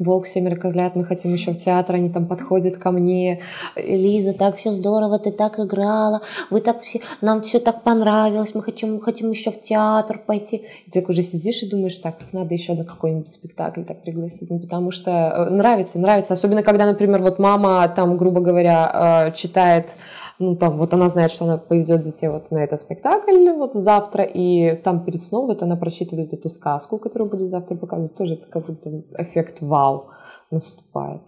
волк, 0.00 0.26
семеро 0.26 0.56
козлят, 0.56 0.94
мы 0.94 1.04
хотим 1.04 1.32
еще 1.32 1.52
в 1.52 1.58
театр, 1.58 1.94
они 1.96 2.10
там 2.10 2.26
подходят 2.26 2.76
ко 2.76 2.90
мне, 2.90 3.40
Лиза, 3.76 4.34
так 4.34 4.56
все 4.56 4.70
здорово, 4.70 5.18
ты 5.18 5.32
так 5.32 5.58
играла, 5.58 6.20
вы 6.50 6.60
так 6.60 6.82
все, 6.82 7.00
нам 7.20 7.40
все 7.42 7.60
так 7.60 7.82
понравилось, 7.82 8.54
мы 8.54 8.62
хотим, 8.62 9.00
хотим 9.00 9.30
еще 9.30 9.50
в 9.50 9.60
театр 9.60 10.20
пойти. 10.24 10.64
И 10.86 10.90
ты 10.90 11.00
так 11.00 11.08
уже 11.08 11.22
сидишь 11.22 11.62
и 11.62 11.68
думаешь, 11.68 11.96
так, 11.98 12.16
надо 12.32 12.52
еще 12.54 12.74
на 12.74 12.84
какой-нибудь 12.84 13.30
спектакль 13.30 13.84
так 13.84 14.02
пригласить, 14.02 14.50
ну, 14.50 14.58
потому 14.58 14.90
что 14.90 15.10
э, 15.10 15.50
нравится, 15.50 15.98
нравится, 15.98 16.34
особенно 16.34 16.62
когда 16.62 16.83
когда, 16.84 16.92
например, 16.92 17.22
вот 17.22 17.38
мама 17.38 17.88
там, 17.88 18.16
грубо 18.16 18.40
говоря, 18.40 19.28
э, 19.28 19.32
читает, 19.32 19.96
ну 20.38 20.56
там, 20.56 20.76
вот 20.76 20.94
она 20.94 21.08
знает, 21.08 21.30
что 21.30 21.44
она 21.44 21.56
поведет 21.56 22.02
детей 22.02 22.28
вот 22.28 22.50
на 22.50 22.58
этот 22.58 22.80
спектакль 22.80 23.50
вот 23.50 23.74
завтра, 23.74 24.24
и 24.24 24.76
там 24.76 25.04
перед 25.04 25.22
сном 25.22 25.46
вот 25.46 25.62
она 25.62 25.76
прочитывает 25.76 26.34
эту 26.34 26.50
сказку, 26.50 26.98
которую 26.98 27.30
буду 27.30 27.44
завтра 27.44 27.76
показывать, 27.76 28.16
тоже 28.16 28.34
это 28.34 28.48
какой-то 28.48 29.02
эффект 29.18 29.62
вау 29.62 30.10
наступает. 30.50 31.22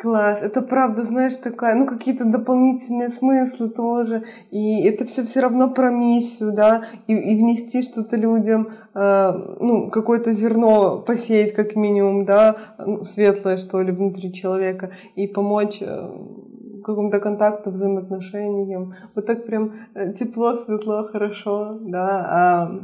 Класс, 0.00 0.40
это 0.40 0.62
правда, 0.62 1.04
знаешь, 1.04 1.34
такая, 1.34 1.74
ну, 1.74 1.86
какие-то 1.86 2.24
дополнительные 2.24 3.10
смыслы 3.10 3.68
тоже, 3.68 4.24
и 4.50 4.82
это 4.86 5.04
все 5.04 5.24
все 5.24 5.40
равно 5.40 5.68
про 5.68 5.90
миссию, 5.90 6.52
да, 6.52 6.84
и, 7.06 7.12
и 7.14 7.38
внести 7.38 7.82
что-то 7.82 8.16
людям, 8.16 8.70
э, 8.94 9.32
ну, 9.60 9.90
какое-то 9.90 10.32
зерно 10.32 11.00
посеять 11.00 11.52
как 11.52 11.76
минимум, 11.76 12.24
да, 12.24 12.56
ну, 12.78 13.04
светлое, 13.04 13.58
что 13.58 13.82
ли, 13.82 13.92
внутри 13.92 14.32
человека, 14.32 14.90
и 15.16 15.26
помочь 15.26 15.82
э, 15.82 16.10
какому-то 16.82 17.20
контакту, 17.20 17.70
взаимоотношениям. 17.70 18.94
Вот 19.14 19.26
так 19.26 19.44
прям 19.44 19.74
э, 19.94 20.14
тепло, 20.14 20.54
светло, 20.54 21.04
хорошо, 21.12 21.76
да. 21.82 22.26
А 22.30 22.80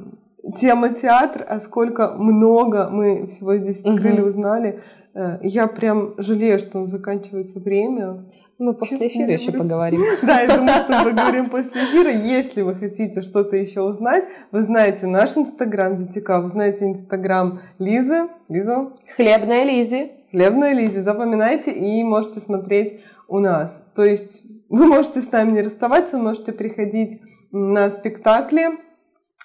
тема 0.55 0.91
театр, 0.95 1.45
а 1.49 1.61
сколько 1.61 2.15
много 2.15 2.89
мы 2.91 3.27
всего 3.27 3.57
здесь 3.57 3.85
открыли, 3.85 4.21
угу. 4.21 4.29
узнали. 4.29 4.81
Э, 5.15 5.39
я 5.43 5.67
прям 5.67 6.15
жалею, 6.19 6.59
что 6.59 6.87
заканчивается 6.87 7.61
время. 7.61 8.25
Мы 8.59 8.73
после 8.73 9.09
эфира 9.09 9.33
еще 9.33 9.53
поговорим. 9.53 10.01
Да, 10.23 10.41
я 10.41 10.57
думаю, 10.57 10.77
что 10.85 10.99
мы 10.99 11.11
поговорим 11.11 11.51
после 11.51 11.85
эфира. 11.85 12.11
Если 12.11 12.63
вы 12.63 12.75
хотите 12.75 13.21
что-то 13.23 13.57
еще 13.57 13.83
узнать, 13.83 14.25
вы 14.51 14.63
знаете 14.63 15.07
наш 15.07 15.37
инстаграм 15.37 15.95
Детика, 15.95 16.41
вы 16.41 16.49
знаете 16.49 16.87
инстаграм 16.87 17.61
Лизы. 17.79 18.29
Лиза? 18.49 18.93
Хлебная 19.17 19.65
Лизи. 19.65 20.13
Хлебная 20.31 20.73
Лизи. 20.73 21.01
Запоминайте 21.01 21.71
и 21.71 22.03
можете 22.03 22.41
смотреть 22.41 23.01
у 23.29 23.41
нас. 23.41 23.85
То 23.95 24.05
есть 24.05 24.45
вы 24.71 24.87
можете 24.87 25.21
с 25.21 25.31
нами 25.31 25.53
не 25.53 25.63
расставаться, 25.63 26.17
можете 26.17 26.53
приходить 26.53 27.21
на 27.53 27.91
спектакли. 27.91 28.86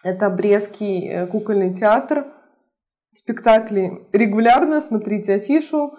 Это 0.03 0.29
Брестский 0.29 1.07
э, 1.07 1.27
кукольный 1.27 1.73
театр 1.73 2.25
спектакли 3.13 4.07
регулярно, 4.13 4.81
смотрите 4.81 5.35
афишу. 5.35 5.93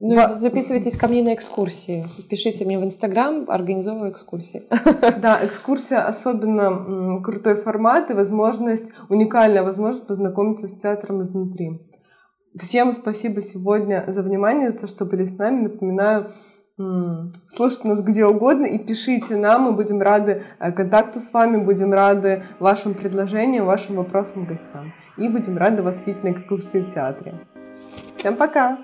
Ну, 0.00 0.16
Во... 0.16 0.26
записывайтесь 0.34 0.96
ко 0.96 1.06
мне 1.06 1.22
на 1.22 1.34
экскурсии. 1.34 2.04
Пишите 2.28 2.64
мне 2.64 2.78
в 2.78 2.84
Инстаграм, 2.84 3.48
организовываю 3.48 4.10
экскурсии. 4.10 4.64
Да, 5.20 5.44
экскурсия 5.44 6.04
особенно 6.04 7.22
крутой 7.22 7.56
формат 7.56 8.10
и 8.10 8.14
возможность, 8.14 8.92
уникальная 9.08 9.62
возможность 9.62 10.08
познакомиться 10.08 10.66
с 10.66 10.76
театром 10.76 11.22
изнутри. 11.22 11.80
Всем 12.58 12.92
спасибо 12.92 13.40
сегодня 13.40 14.04
за 14.08 14.22
внимание, 14.22 14.72
за 14.72 14.78
то, 14.78 14.86
что 14.86 15.04
были 15.04 15.24
с 15.24 15.38
нами. 15.38 15.68
Напоминаю, 15.68 16.32
Слушайте 17.48 17.88
нас 17.88 18.02
где 18.02 18.24
угодно 18.24 18.64
и 18.64 18.78
пишите 18.78 19.36
нам, 19.36 19.62
мы 19.62 19.72
будем 19.72 20.00
рады 20.00 20.42
э, 20.58 20.72
контакту 20.72 21.20
с 21.20 21.32
вами, 21.32 21.58
будем 21.58 21.92
рады 21.92 22.44
вашим 22.58 22.94
предложениям, 22.94 23.66
вашим 23.66 23.96
вопросам, 23.96 24.46
гостям. 24.46 24.94
И 25.18 25.28
будем 25.28 25.58
рады 25.58 25.82
вас 25.82 26.02
видеть 26.06 26.24
на 26.24 26.32
экскурсии 26.32 26.78
в 26.78 26.92
театре. 26.92 27.34
Всем 28.16 28.36
пока! 28.36 28.78